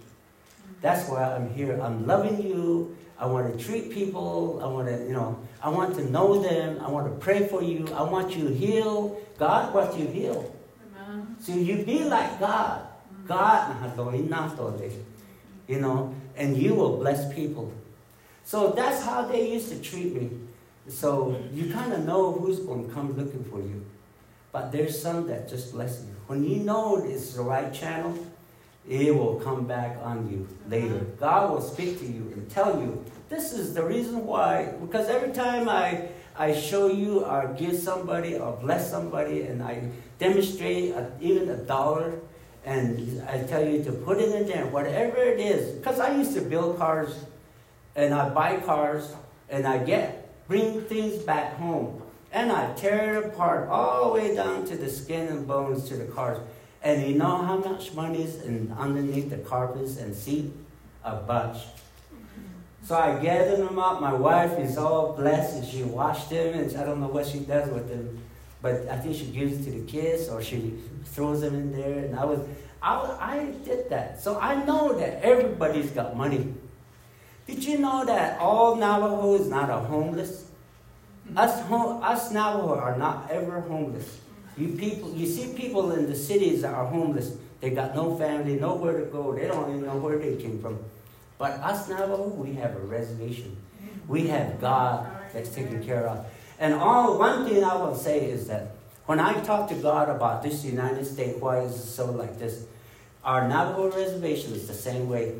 That's 0.82 1.08
why 1.08 1.22
I'm 1.22 1.48
here. 1.54 1.80
I'm 1.80 2.06
loving 2.06 2.42
you. 2.42 2.94
I 3.18 3.24
want 3.24 3.50
to 3.50 3.64
treat 3.64 3.90
people. 3.90 4.60
I 4.62 4.66
want 4.66 4.88
to, 4.88 4.98
you 5.06 5.14
know, 5.14 5.38
I 5.62 5.70
want 5.70 5.94
to 5.96 6.04
know 6.10 6.42
them. 6.42 6.78
I 6.84 6.90
want 6.90 7.06
to 7.06 7.18
pray 7.18 7.48
for 7.48 7.62
you. 7.62 7.88
I 7.94 8.02
want 8.02 8.36
you 8.36 8.48
healed. 8.48 9.24
God 9.38 9.72
wants 9.72 9.96
you 9.96 10.06
healed. 10.06 10.54
Amen. 11.00 11.34
So 11.40 11.54
you 11.54 11.82
be 11.82 12.04
like 12.04 12.38
God. 12.38 12.86
God, 13.26 13.74
you 15.66 15.80
know, 15.80 16.14
and 16.36 16.58
you 16.58 16.74
will 16.74 16.98
bless 16.98 17.32
people. 17.34 17.72
So 18.44 18.72
that's 18.72 19.02
how 19.02 19.22
they 19.22 19.50
used 19.50 19.70
to 19.70 19.80
treat 19.80 20.14
me. 20.14 20.30
So 20.88 21.42
you 21.54 21.72
kind 21.72 21.94
of 21.94 22.04
know 22.04 22.32
who's 22.32 22.60
going 22.60 22.86
to 22.86 22.92
come 22.94 23.16
looking 23.16 23.44
for 23.44 23.60
you. 23.60 23.82
But 24.52 24.72
there's 24.72 25.00
some 25.00 25.26
that 25.28 25.48
just 25.48 25.72
bless 25.72 26.02
you. 26.02 26.15
When 26.26 26.44
you 26.44 26.56
know 26.56 27.04
it's 27.04 27.34
the 27.34 27.42
right 27.42 27.72
channel, 27.72 28.16
it 28.88 29.14
will 29.14 29.36
come 29.36 29.66
back 29.66 29.98
on 30.02 30.30
you 30.30 30.48
later. 30.68 30.96
Uh-huh. 30.96 31.04
God 31.18 31.50
will 31.50 31.60
speak 31.60 31.98
to 32.00 32.06
you 32.06 32.32
and 32.34 32.48
tell 32.50 32.80
you, 32.80 33.04
this 33.28 33.52
is 33.52 33.74
the 33.74 33.82
reason 33.84 34.26
why. 34.26 34.72
Because 34.80 35.08
every 35.08 35.32
time 35.32 35.68
I, 35.68 36.08
I 36.36 36.52
show 36.52 36.88
you 36.88 37.24
or 37.24 37.54
give 37.58 37.76
somebody 37.76 38.36
or 38.36 38.56
bless 38.56 38.90
somebody 38.90 39.42
and 39.42 39.62
I 39.62 39.90
demonstrate 40.18 40.90
a, 40.92 41.10
even 41.20 41.48
a 41.48 41.56
dollar, 41.56 42.20
and 42.64 43.22
I 43.28 43.42
tell 43.44 43.64
you 43.64 43.84
to 43.84 43.92
put 43.92 44.18
it 44.18 44.34
in 44.34 44.48
there, 44.48 44.66
whatever 44.66 45.18
it 45.18 45.38
is. 45.38 45.76
Because 45.76 46.00
I 46.00 46.16
used 46.16 46.34
to 46.34 46.40
build 46.40 46.78
cars 46.78 47.24
and 47.94 48.12
I 48.12 48.28
buy 48.30 48.56
cars 48.58 49.14
and 49.48 49.66
I 49.66 49.78
get, 49.78 50.46
bring 50.48 50.82
things 50.82 51.22
back 51.22 51.54
home. 51.54 52.02
And 52.36 52.52
I 52.52 52.70
tear 52.74 53.14
it 53.14 53.24
apart 53.24 53.70
all 53.70 54.12
the 54.12 54.20
way 54.20 54.34
down 54.34 54.66
to 54.66 54.76
the 54.76 54.90
skin 54.90 55.26
and 55.28 55.48
bones 55.48 55.88
to 55.88 55.96
the 55.96 56.04
cars. 56.04 56.36
And 56.82 57.02
you 57.08 57.14
know 57.16 57.38
how 57.38 57.56
much 57.56 57.94
money 57.94 58.24
is 58.24 58.42
in, 58.42 58.74
underneath 58.78 59.30
the 59.30 59.38
carpets 59.38 59.96
and 59.96 60.14
seat? 60.14 60.52
A 61.02 61.16
bunch. 61.16 61.56
So 62.82 62.94
I 62.94 63.18
gathered 63.22 63.66
them 63.66 63.78
up. 63.78 64.02
My 64.02 64.12
wife 64.12 64.58
is 64.58 64.76
all 64.76 65.14
blessed 65.14 65.56
and 65.56 65.66
she 65.66 65.82
washed 65.82 66.28
them 66.28 66.52
and 66.58 66.76
I 66.76 66.84
don't 66.84 67.00
know 67.00 67.08
what 67.08 67.26
she 67.26 67.38
does 67.38 67.70
with 67.70 67.88
them. 67.88 68.22
But 68.60 68.86
I 68.86 68.98
think 68.98 69.16
she 69.16 69.28
gives 69.28 69.54
it 69.54 69.64
to 69.70 69.80
the 69.80 69.86
kids 69.90 70.28
or 70.28 70.42
she 70.42 70.74
throws 71.06 71.40
them 71.40 71.54
in 71.54 71.72
there. 71.72 72.04
And 72.04 72.18
I 72.18 72.26
was, 72.26 72.40
I, 72.82 72.96
I 73.18 73.54
did 73.64 73.88
that. 73.88 74.20
So 74.20 74.38
I 74.38 74.62
know 74.66 74.92
that 74.92 75.22
everybody's 75.22 75.90
got 75.90 76.14
money. 76.14 76.52
Did 77.46 77.64
you 77.64 77.78
know 77.78 78.04
that 78.04 78.38
all 78.38 78.76
Navajo 78.76 79.36
is 79.36 79.48
not 79.48 79.70
a 79.70 79.78
homeless? 79.78 80.45
Mm-hmm. 81.26 81.38
Us, 81.38 81.60
home, 81.62 82.02
us 82.02 82.30
Navajo 82.30 82.74
are 82.78 82.96
not 82.96 83.30
ever 83.30 83.60
homeless. 83.60 84.20
You 84.56 84.68
people, 84.68 85.12
you 85.12 85.26
see 85.26 85.52
people 85.54 85.92
in 85.92 86.06
the 86.06 86.14
cities 86.14 86.62
that 86.62 86.72
are 86.72 86.86
homeless. 86.86 87.36
They 87.60 87.70
got 87.70 87.94
no 87.94 88.16
family, 88.16 88.58
nowhere 88.58 89.00
to 89.00 89.06
go. 89.06 89.34
They 89.34 89.48
don't 89.48 89.70
even 89.70 89.86
know 89.86 89.96
where 89.96 90.18
they 90.18 90.36
came 90.36 90.60
from. 90.60 90.78
But 91.38 91.52
us 91.60 91.88
Navajo, 91.88 92.28
we 92.28 92.54
have 92.54 92.74
a 92.76 92.80
reservation. 92.80 93.56
Mm-hmm. 93.82 94.12
We 94.12 94.26
have 94.28 94.60
God 94.60 95.06
that's 95.32 95.54
taken 95.54 95.84
care 95.84 96.06
of. 96.06 96.26
And 96.58 96.74
all 96.74 97.18
one 97.18 97.46
thing 97.46 97.62
I 97.62 97.76
will 97.76 97.94
say 97.94 98.30
is 98.30 98.46
that 98.46 98.72
when 99.06 99.20
I 99.20 99.40
talk 99.40 99.68
to 99.68 99.74
God 99.74 100.08
about 100.08 100.42
this 100.42 100.64
United 100.64 101.04
States, 101.04 101.40
why 101.40 101.60
is 101.60 101.74
it 101.74 101.86
so 101.86 102.10
like 102.10 102.38
this? 102.38 102.66
Our 103.22 103.46
Navajo 103.48 103.90
reservation 103.90 104.52
is 104.52 104.66
the 104.66 104.74
same 104.74 105.08
way. 105.08 105.34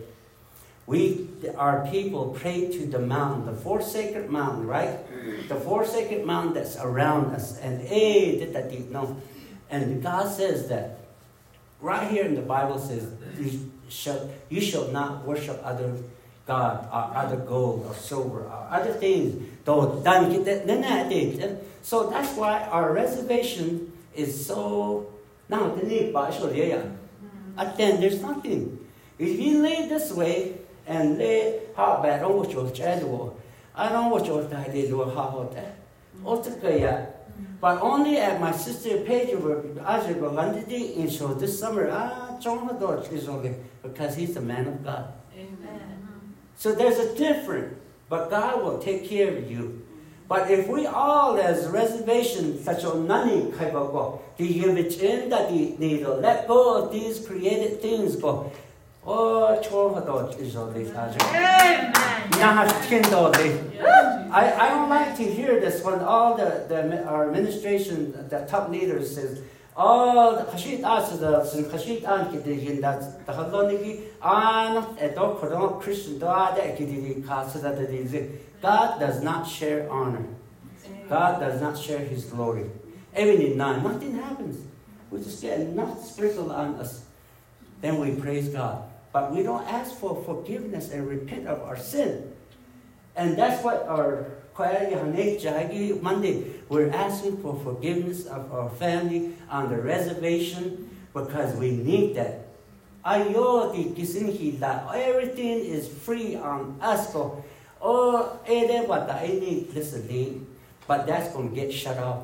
We, 0.87 1.27
our 1.57 1.87
people, 1.91 2.37
pray 2.39 2.71
to 2.71 2.87
the 2.87 3.01
mountain, 3.01 3.47
the 3.47 3.61
four 3.61 3.83
sacred 3.83 4.31
mountain, 4.31 4.67
right? 4.67 5.05
Mm. 5.13 5.49
The 5.49 5.57
four 5.57 5.85
sacred 5.85 6.25
mountain 6.25 6.55
that's 6.55 6.77
around 6.77 7.35
us. 7.35 7.59
And 7.59 7.81
hey, 7.81 8.39
did 8.39 8.53
that 8.53 8.71
deep 8.71 8.91
no. 8.91 9.21
And 9.69 10.01
God 10.01 10.29
says 10.33 10.69
that 10.69 10.99
right 11.81 12.09
here 12.09 12.25
in 12.25 12.37
the 12.37 12.43
Bible 12.43 12.79
says 12.79 13.09
you 13.37 13.73
shall, 13.89 14.31
you 14.49 14.61
shall 14.61 14.87
not 14.89 15.27
worship 15.27 15.61
other 15.65 15.97
God 16.47 16.87
or 16.93 17.17
other 17.17 17.37
gold 17.37 17.87
or 17.87 17.95
silver 17.95 18.43
or 18.43 18.69
other 18.71 18.93
things. 18.93 19.43
Eh, 21.43 21.55
so 21.83 22.11
that's 22.11 22.33
why 22.37 22.63
our 22.71 22.93
reservation 22.93 23.93
is 24.15 24.47
so 24.47 25.09
now 25.49 25.75
then 25.75 25.91
eh, 25.91 26.13
mm. 26.13 28.01
there's 28.01 28.23
nothing. 28.23 28.79
If 29.19 29.41
you 29.41 29.63
live 29.63 29.89
this 29.89 30.13
way, 30.13 30.59
and 30.87 31.19
le 31.19 31.61
ha 31.75 32.01
ba 32.03 32.19
rong 32.23 32.37
wo 32.37 32.45
chu 32.45 32.71
che 32.71 32.99
do 33.01 33.33
I 33.75 33.91
don't 33.91 34.11
watch 34.11 34.29
all 34.29 34.43
that 34.43 34.73
they 34.73 34.89
do 34.89 35.03
ha 35.05 35.31
ho 35.31 35.51
that? 35.53 35.77
Ya 36.81 37.07
but 37.61 37.81
only 37.83 38.17
at 38.17 38.41
my 38.41 38.53
sister 38.53 38.99
page 38.99 39.35
over 39.35 39.63
as 39.87 40.07
go 40.15 40.31
landed 40.31 40.71
in 40.71 41.11
show 41.11 41.35
this 41.35 41.59
summer 41.59 41.91
ah 41.91 42.39
chong 42.41 42.67
ha 42.67 42.73
do 42.73 42.93
is 43.15 43.29
okay 43.29 43.57
because 43.83 44.17
he's 44.17 44.37
a 44.37 44.41
man 44.41 44.67
of 44.67 44.85
God. 44.85 45.13
Amen. 45.35 46.35
So 46.57 46.75
there's 46.75 46.99
a 46.99 47.15
difference 47.17 47.75
but 48.09 48.31
God 48.31 48.63
will 48.63 48.79
take 48.79 49.09
care 49.09 49.37
of 49.37 49.51
you. 49.51 49.83
But 50.29 50.51
if 50.51 50.67
we 50.69 50.87
all 50.87 51.39
as 51.39 51.69
reservation 51.69 52.63
such 52.63 52.83
a 52.85 52.95
nani 52.95 53.53
kai 53.53 53.67
ba 53.67 53.87
go 53.93 54.21
the 54.37 54.47
you 54.47 54.71
in 54.71 55.29
that 55.31 55.51
the 55.51 55.77
need 55.79 56.01
to 56.01 56.15
let 56.15 56.49
go 56.49 56.83
of 56.83 56.93
these 56.93 57.25
created 57.27 57.81
things 57.81 58.17
go 58.17 58.51
Oh, 59.09 59.55
I, 64.33 64.53
I 64.53 64.69
don't 64.71 64.89
like 64.89 65.17
to 65.17 65.23
hear 65.23 65.61
this 65.61 65.85
when 65.85 66.01
all 66.01 66.37
the, 66.37 66.65
the 66.69 67.05
our 67.05 67.29
administration, 67.29 68.29
the 68.29 68.45
top 68.47 68.69
leaders 68.69 69.15
says, 69.15 69.43
oh, 69.77 70.35
the 70.35 70.43
khashit 70.51 70.83
as 70.83 71.21
the 71.21 71.63
khashit 71.71 72.03
an 72.05 72.33
ki 72.33 72.39
de 72.43 72.55
yin 72.57 72.81
that 72.81 73.25
the 73.25 73.33
haloni 73.33 73.81
ki 73.81 74.01
an 74.23 74.85
e 74.99 75.09
do 75.15 75.39
kodon 75.39 75.81
Christian 75.81 76.19
do 76.19 76.27
ade 76.27 76.77
ki 76.77 76.87
di 76.87 77.23
ka 77.23 77.47
sa 77.47 77.61
da 77.61 77.87
di 77.87 78.29
God 78.61 78.99
does 78.99 79.23
not 79.23 79.47
share 79.47 79.89
honor. 79.89 80.27
God 81.09 81.39
does 81.39 81.61
not 81.61 81.79
share 81.79 82.01
his 82.01 82.25
glory. 82.25 82.69
Even 83.17 83.41
in 83.41 83.57
nine, 83.57 83.85
nothing 83.85 84.17
happens. 84.17 84.67
We 85.13 85.21
just 85.23 85.41
get 85.41 85.61
enough 85.61 86.05
sprinkled 86.05 86.51
on 86.51 86.75
us. 86.75 87.05
Then 87.81 88.01
we 88.01 88.21
praise 88.21 88.49
God. 88.49 88.83
But 89.17 89.33
we 89.33 89.43
don't 89.43 89.65
ask 89.65 89.97
for 89.97 90.21
forgiveness 90.29 90.93
and 90.93 91.09
repent 91.09 91.49
of 91.49 91.63
our 91.63 91.79
sin. 91.79 92.37
And 93.17 93.33
that's 93.33 93.65
what 93.65 93.89
our 93.89 94.29
Monday, 96.03 96.53
we're 96.69 96.91
asking 96.91 97.41
for 97.41 97.59
forgiveness 97.65 98.27
of 98.27 98.53
our 98.53 98.69
family 98.69 99.33
on 99.49 99.71
the 99.71 99.81
reservation 99.81 100.91
because 101.15 101.57
we 101.57 101.71
need 101.71 102.15
that. 102.17 102.45
that 104.61 104.85
Everything 104.95 105.65
is 105.65 105.89
free 105.89 106.37
on 106.37 106.77
us. 106.83 107.17
Oh, 107.81 108.39
listen, 108.47 110.47
but 110.87 111.07
that's 111.07 111.33
going 111.33 111.49
to 111.49 111.57
get 111.57 111.73
shut 111.73 111.97
off. 111.97 112.23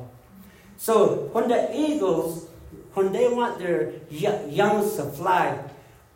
So 0.77 1.31
when 1.33 1.47
the 1.47 1.75
eagles, 1.75 2.45
when 2.93 3.11
they 3.11 3.29
want 3.29 3.57
their 3.57 3.93
young 4.11 4.87
to 4.95 5.05
fly, 5.05 5.57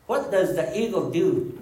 what 0.08 0.32
does 0.32 0.56
the 0.56 0.66
eagle 0.72 1.12
do? 1.12 1.60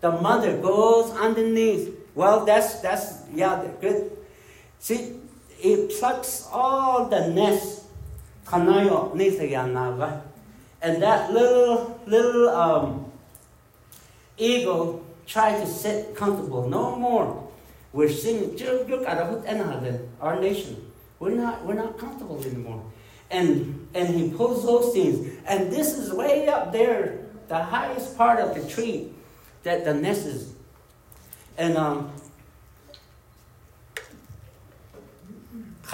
The 0.00 0.12
mother 0.12 0.56
goes 0.58 1.10
underneath. 1.16 1.96
Well, 2.14 2.44
that's 2.44 2.80
that's 2.80 3.24
yeah, 3.32 3.64
good. 3.80 4.12
See, 4.78 5.16
it 5.60 5.90
plucks 5.98 6.46
all 6.52 7.08
the 7.08 7.28
nest. 7.28 7.80
And 8.52 8.68
that 11.02 11.32
little 11.32 11.98
little 12.06 12.48
um, 12.50 13.10
eagle 14.36 15.02
tries 15.26 15.62
to 15.62 15.66
sit 15.66 16.14
comfortable. 16.14 16.68
No 16.68 16.94
more. 16.96 17.48
We're 17.94 18.12
singing 18.12 18.58
our 20.20 20.38
nation. 20.38 20.92
We're 21.18 21.34
not 21.34 21.64
we're 21.64 21.80
not 21.80 21.96
comfortable 21.96 22.44
anymore. 22.44 22.84
And 23.30 23.88
and 23.94 24.14
he 24.14 24.28
pulls 24.36 24.66
those 24.66 24.92
things. 24.92 25.32
And 25.46 25.72
this 25.72 25.96
is 25.96 26.12
way 26.12 26.46
up 26.46 26.70
there 26.70 27.23
the 27.48 27.62
highest 27.62 28.16
part 28.16 28.40
of 28.40 28.54
the 28.54 28.68
tree 28.68 29.10
that 29.62 29.84
the 29.84 29.94
nest 29.94 30.26
is. 30.26 30.54
And 31.56 31.76
um, 31.76 32.12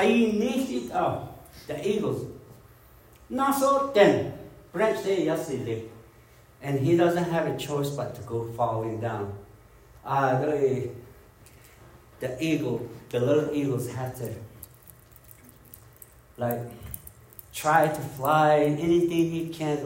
it 0.00 0.92
up, 0.92 1.46
the 1.66 1.88
eagles. 1.88 2.26
Not 3.28 3.58
so 3.58 3.90
then, 3.94 4.32
branch 4.72 5.04
there 5.04 5.20
yesterday. 5.20 5.84
And 6.62 6.80
he 6.80 6.96
doesn't 6.96 7.24
have 7.24 7.46
a 7.46 7.56
choice 7.56 7.90
but 7.90 8.14
to 8.16 8.22
go 8.22 8.50
falling 8.52 9.00
down. 9.00 9.34
Uh, 10.04 10.40
the, 10.40 10.90
the 12.20 12.42
eagle, 12.42 12.88
the 13.10 13.20
little 13.20 13.54
eagles 13.54 13.90
have 13.92 14.16
to 14.18 14.34
like 16.36 16.58
try 17.52 17.88
to 17.88 18.00
fly 18.16 18.76
anything 18.78 19.30
he 19.30 19.48
can. 19.52 19.78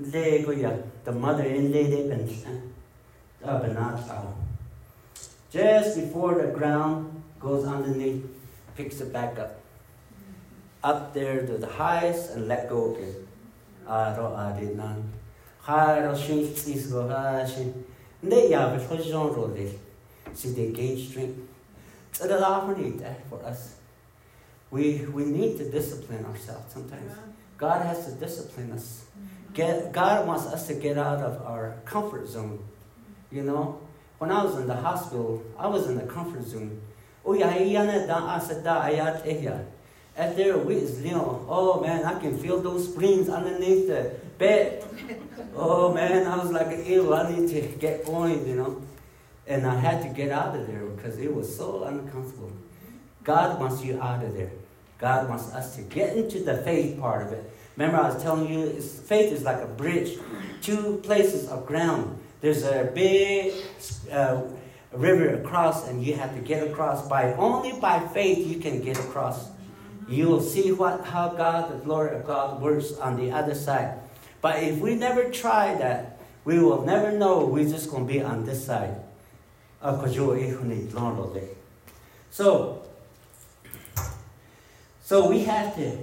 Lê 0.00 0.42
của 0.46 0.52
ya, 0.52 0.70
the 1.04 1.12
mother 1.12 1.44
in 1.44 1.72
Lê 1.72 1.82
Đê 1.82 2.08
Bình 2.08 2.26
Just 5.52 5.96
before 5.96 6.34
the 6.34 6.52
ground 6.58 7.22
goes 7.40 7.64
underneath, 7.64 8.22
picks 8.76 9.00
it 9.00 9.12
back 9.12 9.38
up. 9.38 9.60
Up 10.82 11.12
there 11.14 11.46
to 11.46 11.58
the 11.58 11.66
highest 11.66 12.30
and 12.30 12.48
let 12.48 12.70
go 12.70 12.94
again. 12.94 13.26
Aro 13.86 14.36
adinan. 14.36 15.02
Haro 15.60 16.14
shin 16.16 16.54
go 16.90 17.08
hashin. 17.08 17.72
They 18.22 18.52
have 18.52 18.80
a 18.80 18.86
position 18.86 19.16
role. 19.16 19.56
See, 20.34 20.52
they 20.52 20.70
gain 20.72 20.96
strength. 20.98 21.38
So 22.12 22.26
the 22.26 22.38
Lord 22.38 22.78
need 22.78 22.98
that 23.00 23.28
for 23.28 23.44
us. 23.44 23.79
We, 24.70 25.06
we 25.06 25.24
need 25.24 25.58
to 25.58 25.70
discipline 25.70 26.24
ourselves 26.24 26.72
sometimes. 26.72 27.12
God 27.58 27.84
has 27.84 28.06
to 28.06 28.12
discipline 28.12 28.72
us. 28.72 29.04
Mm-hmm. 29.18 29.54
Get, 29.54 29.92
God 29.92 30.26
wants 30.26 30.46
us 30.46 30.66
to 30.68 30.74
get 30.74 30.96
out 30.96 31.18
of 31.18 31.42
our 31.42 31.76
comfort 31.84 32.28
zone. 32.28 32.64
You 33.30 33.42
know, 33.42 33.80
when 34.18 34.30
I 34.30 34.44
was 34.44 34.56
in 34.58 34.66
the 34.66 34.76
hospital, 34.76 35.42
I 35.58 35.66
was 35.66 35.86
in 35.86 35.96
the 35.96 36.04
comfort 36.04 36.44
zone. 36.44 36.80
Oh, 37.24 37.34
At 40.16 40.36
there, 40.36 40.58
we 40.58 40.74
is, 40.74 41.02
you 41.02 41.12
know, 41.12 41.46
oh 41.48 41.80
man, 41.80 42.04
I 42.04 42.18
can 42.18 42.36
feel 42.36 42.60
those 42.60 42.92
springs 42.92 43.28
underneath 43.28 43.86
the 43.86 44.14
bed. 44.38 44.84
Oh 45.54 45.92
man, 45.92 46.26
I 46.26 46.36
was 46.36 46.50
like, 46.52 46.86
ew, 46.86 47.14
I 47.14 47.30
need 47.30 47.48
to 47.50 47.60
get 47.78 48.04
going, 48.04 48.46
you 48.46 48.56
know. 48.56 48.82
And 49.46 49.66
I 49.66 49.74
had 49.78 50.02
to 50.02 50.08
get 50.08 50.30
out 50.30 50.54
of 50.56 50.66
there 50.66 50.84
because 50.86 51.18
it 51.18 51.34
was 51.34 51.54
so 51.54 51.84
uncomfortable. 51.84 52.52
God 53.24 53.60
wants 53.60 53.82
you 53.84 54.00
out 54.00 54.24
of 54.24 54.34
there. 54.34 54.50
God 55.00 55.28
wants 55.28 55.52
us 55.52 55.76
to 55.76 55.82
get 55.82 56.16
into 56.16 56.44
the 56.44 56.58
faith 56.58 57.00
part 57.00 57.26
of 57.26 57.32
it. 57.32 57.50
Remember, 57.76 57.98
I 57.98 58.12
was 58.12 58.22
telling 58.22 58.52
you, 58.52 58.70
faith 58.80 59.32
is 59.32 59.42
like 59.42 59.62
a 59.62 59.66
bridge, 59.66 60.18
two 60.60 61.00
places 61.02 61.48
of 61.48 61.66
ground. 61.66 62.18
There's 62.40 62.64
a 62.64 62.90
big 62.94 63.54
uh, 64.12 64.42
river 64.92 65.34
across, 65.34 65.88
and 65.88 66.04
you 66.04 66.14
have 66.14 66.34
to 66.34 66.40
get 66.40 66.66
across. 66.66 67.08
By 67.08 67.32
only 67.34 67.72
by 67.80 68.00
faith 68.08 68.46
you 68.46 68.58
can 68.58 68.82
get 68.82 68.98
across. 68.98 69.48
You 70.08 70.26
will 70.26 70.42
see 70.42 70.72
what 70.72 71.04
how 71.04 71.28
God, 71.28 71.72
the 71.72 71.84
glory 71.84 72.16
of 72.16 72.26
God, 72.26 72.60
works 72.60 72.92
on 72.98 73.16
the 73.16 73.30
other 73.30 73.54
side. 73.54 73.98
But 74.42 74.62
if 74.62 74.78
we 74.78 74.94
never 74.94 75.30
try 75.30 75.74
that, 75.76 76.18
we 76.44 76.58
will 76.58 76.84
never 76.84 77.12
know 77.12 77.44
we're 77.44 77.68
just 77.68 77.90
going 77.90 78.06
to 78.06 78.12
be 78.12 78.20
on 78.20 78.44
this 78.44 78.64
side. 78.66 78.96
So, 82.30 82.82
so 85.10 85.28
we 85.28 85.42
have 85.42 85.74
to. 85.74 85.98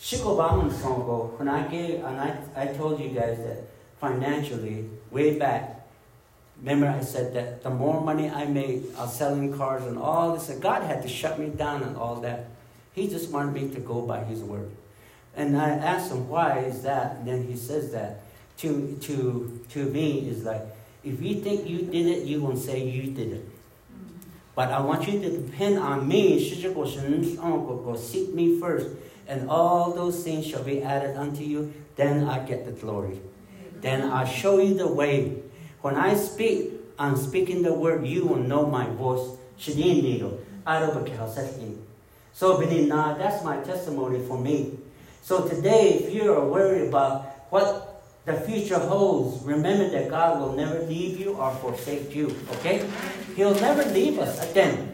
Shikobaman 0.00 0.72
Songo, 0.72 1.38
when 1.38 1.48
I 1.48 1.68
gave, 1.68 2.02
and 2.02 2.18
I, 2.18 2.38
I 2.56 2.66
told 2.68 2.98
you 2.98 3.10
guys 3.10 3.36
that 3.36 3.58
financially, 4.00 4.88
way 5.10 5.38
back, 5.38 5.86
remember 6.60 6.86
I 6.86 7.02
said 7.02 7.34
that 7.34 7.62
the 7.62 7.68
more 7.68 8.00
money 8.00 8.30
I 8.30 8.46
made 8.46 8.86
of 8.96 9.12
selling 9.12 9.54
cars 9.54 9.84
and 9.84 9.98
all 9.98 10.34
this, 10.34 10.48
God 10.60 10.84
had 10.84 11.02
to 11.02 11.08
shut 11.08 11.38
me 11.38 11.48
down 11.50 11.82
and 11.82 11.94
all 11.94 12.22
that. 12.22 12.46
He 12.94 13.06
just 13.06 13.30
wanted 13.30 13.52
me 13.52 13.68
to 13.74 13.80
go 13.80 14.00
by 14.00 14.24
His 14.24 14.40
word. 14.40 14.70
And 15.36 15.54
I 15.54 15.68
asked 15.68 16.10
him, 16.10 16.26
why 16.26 16.60
is 16.60 16.84
that? 16.84 17.16
And 17.16 17.28
then 17.28 17.46
he 17.46 17.54
says 17.54 17.92
that 17.92 18.22
to, 18.60 18.96
to, 19.02 19.60
to 19.72 19.84
me 19.84 20.26
is 20.26 20.44
like, 20.44 20.62
if 21.04 21.20
you 21.20 21.42
think 21.42 21.68
you 21.68 21.82
did 21.82 22.06
it, 22.06 22.24
you 22.24 22.40
won't 22.40 22.60
say 22.60 22.82
you 22.82 23.12
did 23.12 23.30
it. 23.30 23.53
But 24.54 24.70
I 24.70 24.80
want 24.80 25.08
you 25.08 25.20
to 25.20 25.30
depend 25.30 25.78
on 25.78 26.06
me. 26.06 26.38
Oh, 27.42 27.80
go 27.84 27.96
seek 27.96 28.32
me 28.32 28.60
first, 28.60 28.88
and 29.26 29.50
all 29.50 29.92
those 29.92 30.22
things 30.22 30.46
shall 30.46 30.62
be 30.62 30.82
added 30.82 31.16
unto 31.16 31.42
you. 31.42 31.72
Then 31.96 32.28
I 32.28 32.38
get 32.38 32.64
the 32.64 32.72
glory. 32.72 33.20
Then 33.80 34.02
I 34.02 34.24
show 34.24 34.58
you 34.58 34.74
the 34.74 34.86
way. 34.86 35.42
When 35.82 35.96
I 35.96 36.14
speak, 36.14 36.72
I'm 36.98 37.16
speaking 37.16 37.62
the 37.62 37.74
word. 37.74 38.06
You 38.06 38.26
will 38.26 38.38
know 38.38 38.66
my 38.66 38.86
voice. 38.86 39.36
So, 42.32 42.56
that's 42.60 43.44
my 43.44 43.56
testimony 43.58 44.26
for 44.26 44.38
me. 44.38 44.78
So 45.22 45.48
today, 45.48 45.94
if 45.94 46.14
you 46.14 46.32
are 46.32 46.44
worried 46.44 46.88
about 46.88 47.24
what 47.50 47.83
the 48.24 48.34
future 48.34 48.78
holds, 48.78 49.44
remember 49.44 49.90
that 49.90 50.08
God 50.08 50.40
will 50.40 50.54
never 50.54 50.80
leave 50.84 51.20
you 51.20 51.34
or 51.34 51.54
forsake 51.56 52.14
you. 52.14 52.34
Okay? 52.52 52.88
He'll 53.36 53.54
never 53.56 53.84
leave 53.90 54.18
us 54.18 54.50
again. 54.50 54.88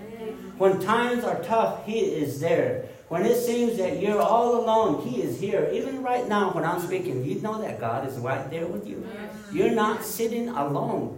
When 0.59 0.81
times 0.81 1.25
are 1.25 1.41
tough, 1.43 1.87
He 1.87 2.01
is 2.01 2.41
there. 2.41 2.87
When 3.09 3.25
it 3.25 3.37
seems 3.37 3.77
that 3.79 4.01
you're 4.01 4.21
all 4.21 4.63
alone, 4.63 5.07
He 5.09 5.23
is 5.23 5.41
here. 5.41 5.71
Even 5.73 6.03
right 6.03 6.29
now, 6.29 6.51
when 6.53 6.65
I'm 6.65 6.81
speaking, 6.81 7.25
you 7.25 7.41
know 7.41 7.61
that 7.61 7.81
God 7.81 8.07
is 8.07 8.19
right 8.19 8.51
there 8.51 8.67
with 8.67 8.87
you. 8.87 9.07
You're 9.53 9.71
not 9.73 10.05
sitting 10.05 10.49
alone. 10.49 11.17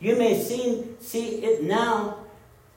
You 0.00 0.16
may 0.16 0.40
see, 0.40 0.84
see 1.00 1.28
it 1.42 1.64
now, 1.64 2.18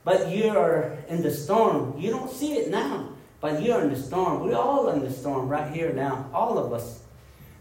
but 0.03 0.31
you're 0.31 0.97
in 1.09 1.21
the 1.21 1.31
storm. 1.31 1.99
You 1.99 2.11
don't 2.11 2.31
see 2.31 2.53
it 2.53 2.69
now, 2.69 3.09
but 3.41 3.61
you're 3.61 3.81
in 3.81 3.89
the 3.89 4.01
storm. 4.01 4.41
We're 4.41 4.55
all 4.55 4.89
in 4.89 5.01
the 5.01 5.11
storm 5.11 5.49
right 5.49 5.71
here 5.71 5.91
now, 5.93 6.29
all 6.33 6.57
of 6.57 6.71
us. 6.71 7.01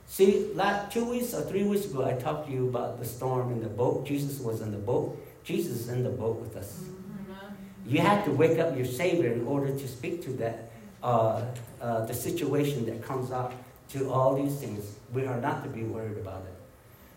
See, 0.08 0.50
last 0.54 0.92
two 0.92 1.04
weeks 1.04 1.34
or 1.34 1.42
three 1.42 1.64
weeks 1.64 1.86
ago, 1.86 2.04
I 2.04 2.12
talked 2.14 2.46
to 2.46 2.52
you 2.52 2.68
about 2.68 2.98
the 2.98 3.04
storm 3.04 3.52
in 3.52 3.60
the 3.60 3.68
boat. 3.68 4.06
Jesus 4.06 4.40
was 4.40 4.60
in 4.60 4.70
the 4.70 4.78
boat. 4.78 5.20
Jesus 5.44 5.80
is 5.80 5.88
in 5.88 6.02
the 6.02 6.10
boat 6.10 6.40
with 6.40 6.56
us. 6.56 6.80
Mm-hmm. 6.80 7.90
You 7.90 8.00
have 8.00 8.24
to 8.24 8.30
wake 8.30 8.58
up 8.58 8.76
your 8.76 8.86
Savior 8.86 9.32
in 9.32 9.46
order 9.46 9.76
to 9.76 9.88
speak 9.88 10.22
to 10.24 10.30
that, 10.34 10.70
uh, 11.02 11.44
uh, 11.80 12.06
the 12.06 12.14
situation 12.14 12.86
that 12.86 13.02
comes 13.02 13.30
up 13.30 13.52
to 13.90 14.10
all 14.10 14.36
these 14.36 14.56
things. 14.58 14.96
We 15.12 15.26
are 15.26 15.40
not 15.40 15.62
to 15.64 15.68
be 15.68 15.82
worried 15.82 16.18
about 16.18 16.42
it. 16.42 16.54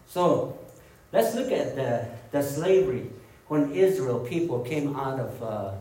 So, 0.08 0.60
let's 1.12 1.36
look 1.36 1.52
at 1.52 1.76
the, 1.76 2.08
the 2.32 2.44
slavery 2.44 3.10
when 3.48 3.72
Israel 3.72 4.20
people 4.20 4.60
came 4.62 4.96
out 4.96 5.20
of, 5.20 5.44
uh, 5.44 5.72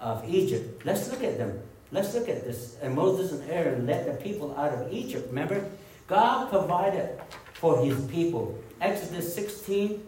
of 0.00 0.28
Egypt. 0.28 0.84
Let's 0.84 1.08
look 1.10 1.22
at 1.22 1.38
them. 1.38 1.60
Let's 1.92 2.14
look 2.14 2.28
at 2.28 2.44
this. 2.44 2.76
And 2.80 2.94
Moses 2.94 3.32
and 3.32 3.48
Aaron 3.50 3.86
led 3.86 4.06
the 4.06 4.22
people 4.22 4.56
out 4.56 4.72
of 4.72 4.92
Egypt. 4.92 5.28
Remember? 5.28 5.68
God 6.12 6.50
provided 6.50 7.18
for 7.54 7.82
his 7.82 7.98
people. 8.04 8.62
Exodus 8.82 9.34
16, 9.34 10.06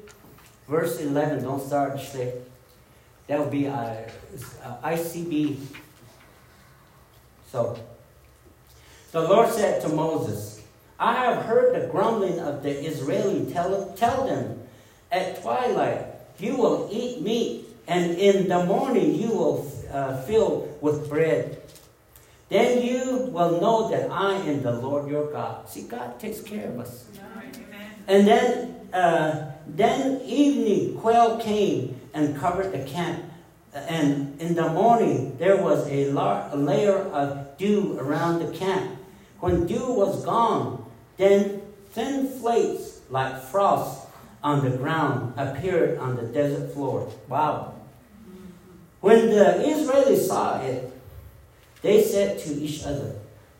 verse 0.68 1.00
11. 1.00 1.44
Don't 1.44 1.66
start 1.66 1.98
say. 1.98 2.34
That 3.26 3.40
would 3.40 3.50
be 3.50 3.68
uh, 3.68 3.72
uh, 3.72 4.76
ICB. 4.84 5.56
So, 7.50 7.78
the 9.12 9.22
Lord 9.22 9.48
said 9.48 9.80
to 9.80 9.88
Moses, 9.88 10.62
I 11.00 11.14
have 11.24 11.46
heard 11.46 11.74
the 11.74 11.88
grumbling 11.88 12.38
of 12.38 12.62
the 12.62 12.86
Israeli. 12.86 13.50
Tell, 13.50 13.90
tell 13.96 14.26
them, 14.26 14.60
at 15.10 15.40
twilight 15.40 16.04
you 16.38 16.54
will 16.58 16.86
eat 16.92 17.22
meat, 17.22 17.64
and 17.88 18.18
in 18.18 18.48
the 18.48 18.62
morning 18.66 19.14
you 19.14 19.28
will 19.28 19.72
uh, 19.90 20.20
fill 20.24 20.68
with 20.82 21.08
bread. 21.08 21.62
Then 22.54 22.86
you 22.86 23.30
will 23.32 23.60
know 23.60 23.90
that 23.90 24.08
I 24.12 24.36
am 24.36 24.62
the 24.62 24.70
Lord 24.70 25.10
your 25.10 25.26
God. 25.32 25.68
See, 25.68 25.82
God 25.82 26.20
takes 26.20 26.40
care 26.40 26.68
of 26.68 26.78
us. 26.78 27.04
And 28.06 28.28
then, 28.28 28.76
uh, 28.92 29.50
then 29.66 30.20
evening 30.22 30.96
quail 31.00 31.38
came 31.38 32.00
and 32.14 32.38
covered 32.38 32.70
the 32.70 32.88
camp. 32.88 33.24
And 33.74 34.40
in 34.40 34.54
the 34.54 34.68
morning 34.68 35.36
there 35.36 35.56
was 35.56 35.88
a, 35.88 36.12
lar- 36.12 36.48
a 36.52 36.56
layer 36.56 36.98
of 37.10 37.58
dew 37.58 37.98
around 37.98 38.38
the 38.38 38.56
camp. 38.56 39.00
When 39.40 39.66
dew 39.66 39.92
was 39.92 40.24
gone, 40.24 40.86
then 41.16 41.60
thin 41.90 42.28
flakes 42.38 43.00
like 43.10 43.42
frost 43.42 44.06
on 44.44 44.62
the 44.62 44.76
ground 44.76 45.34
appeared 45.36 45.98
on 45.98 46.14
the 46.14 46.22
desert 46.22 46.72
floor. 46.72 47.12
Wow. 47.28 47.74
When 49.00 49.30
the 49.30 49.58
Israelis 49.66 50.28
saw 50.28 50.62
it, 50.62 50.93
they 51.84 52.02
said 52.02 52.38
to 52.40 52.50
each 52.54 52.82
other, 52.84 53.14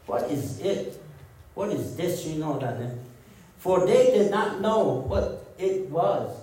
What 0.07 0.31
is 0.31 0.59
it? 0.61 0.99
What 1.53 1.69
is 1.71 1.95
this? 1.95 2.25
You 2.25 2.41
know 2.41 2.59
that. 2.59 2.81
For 3.59 3.87
they 3.87 4.07
did 4.17 4.31
not 4.31 4.63
know 4.63 5.05
what 5.07 5.55
it 5.59 5.91
was. 5.91 6.41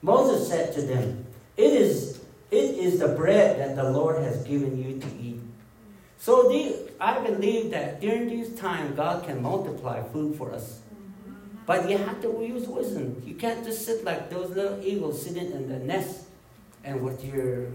Moses 0.00 0.48
said 0.48 0.72
to 0.74 0.82
them, 0.82 1.26
It 1.56 1.72
is 1.72 2.20
it 2.52 2.78
is 2.78 3.00
the 3.00 3.08
bread 3.08 3.58
that 3.58 3.74
the 3.74 3.90
Lord 3.90 4.22
has 4.22 4.44
given 4.44 4.76
you 4.76 5.00
to 5.00 5.06
eat. 5.18 5.40
So 6.18 6.48
the, 6.48 6.92
I 7.00 7.18
believe 7.18 7.70
that 7.70 8.00
during 8.00 8.28
this 8.28 8.54
time, 8.60 8.94
God 8.94 9.24
can 9.24 9.42
multiply 9.42 10.02
food 10.12 10.36
for 10.36 10.52
us. 10.52 10.82
But 11.66 11.88
you 11.88 11.96
have 11.96 12.20
to 12.22 12.28
use 12.28 12.68
wisdom. 12.68 13.22
You 13.26 13.34
can't 13.34 13.64
just 13.64 13.86
sit 13.86 14.04
like 14.04 14.30
those 14.30 14.50
little 14.50 14.78
eagles 14.84 15.24
sitting 15.24 15.50
in 15.50 15.68
the 15.68 15.78
nest 15.78 16.26
and 16.84 17.00
with 17.02 17.24
your 17.24 17.68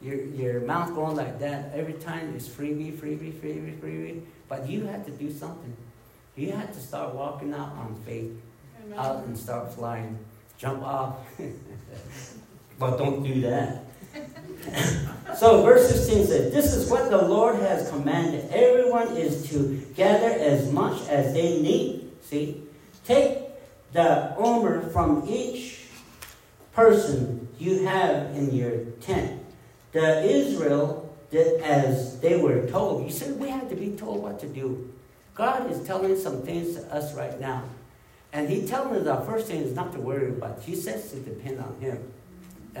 your, 0.00 0.24
your 0.26 0.60
mouth 0.60 0.94
going 0.94 1.16
like 1.16 1.38
that 1.40 1.72
every 1.74 1.94
time 1.94 2.34
is 2.36 2.48
freebie, 2.48 2.92
freebie, 2.92 3.32
freebie, 3.32 3.78
freebie. 3.78 4.22
But 4.48 4.68
you 4.68 4.84
had 4.84 5.04
to 5.06 5.10
do 5.10 5.30
something. 5.30 5.76
You 6.36 6.52
had 6.52 6.72
to 6.72 6.80
start 6.80 7.14
walking 7.14 7.52
out 7.52 7.72
on 7.72 8.00
faith, 8.06 8.30
Amen. 8.84 8.98
out 8.98 9.24
and 9.24 9.36
start 9.36 9.74
flying. 9.74 10.18
Jump 10.56 10.82
off. 10.82 11.16
but 12.78 12.96
don't 12.96 13.22
do 13.22 13.40
that. 13.42 13.84
So 15.36 15.62
verse 15.62 15.88
16 15.90 16.26
says, 16.26 16.52
This 16.52 16.74
is 16.74 16.90
what 16.90 17.10
the 17.10 17.18
Lord 17.18 17.56
has 17.56 17.90
commanded. 17.90 18.50
Everyone 18.50 19.08
is 19.16 19.48
to 19.50 19.76
gather 19.94 20.30
as 20.30 20.72
much 20.72 21.06
as 21.08 21.34
they 21.34 21.60
need. 21.60 22.10
See? 22.22 22.62
Take 23.04 23.48
the 23.92 24.34
omer 24.36 24.88
from 24.88 25.24
each 25.28 25.80
person 26.72 27.46
you 27.58 27.84
have 27.84 28.34
in 28.34 28.52
your 28.54 28.84
tent. 29.00 29.37
The 29.92 30.24
Israel 30.24 31.14
did 31.30 31.60
as 31.62 32.20
they 32.20 32.40
were 32.40 32.66
told. 32.68 33.04
You 33.04 33.10
said 33.10 33.38
we 33.38 33.48
had 33.48 33.68
to 33.70 33.76
be 33.76 33.90
told 33.90 34.22
what 34.22 34.38
to 34.40 34.46
do. 34.46 34.92
God 35.34 35.70
is 35.70 35.86
telling 35.86 36.16
some 36.18 36.42
things 36.42 36.74
to 36.74 36.94
us 36.94 37.14
right 37.14 37.38
now. 37.40 37.64
And 38.32 38.48
He 38.48 38.66
telling 38.66 38.96
us 38.96 39.04
the 39.04 39.16
first 39.24 39.46
thing 39.46 39.62
is 39.62 39.74
not 39.74 39.92
to 39.92 40.00
worry 40.00 40.28
about. 40.28 40.62
He 40.62 40.74
says 40.74 41.10
to 41.12 41.20
depend 41.20 41.60
on 41.60 41.76
Him. 41.80 42.12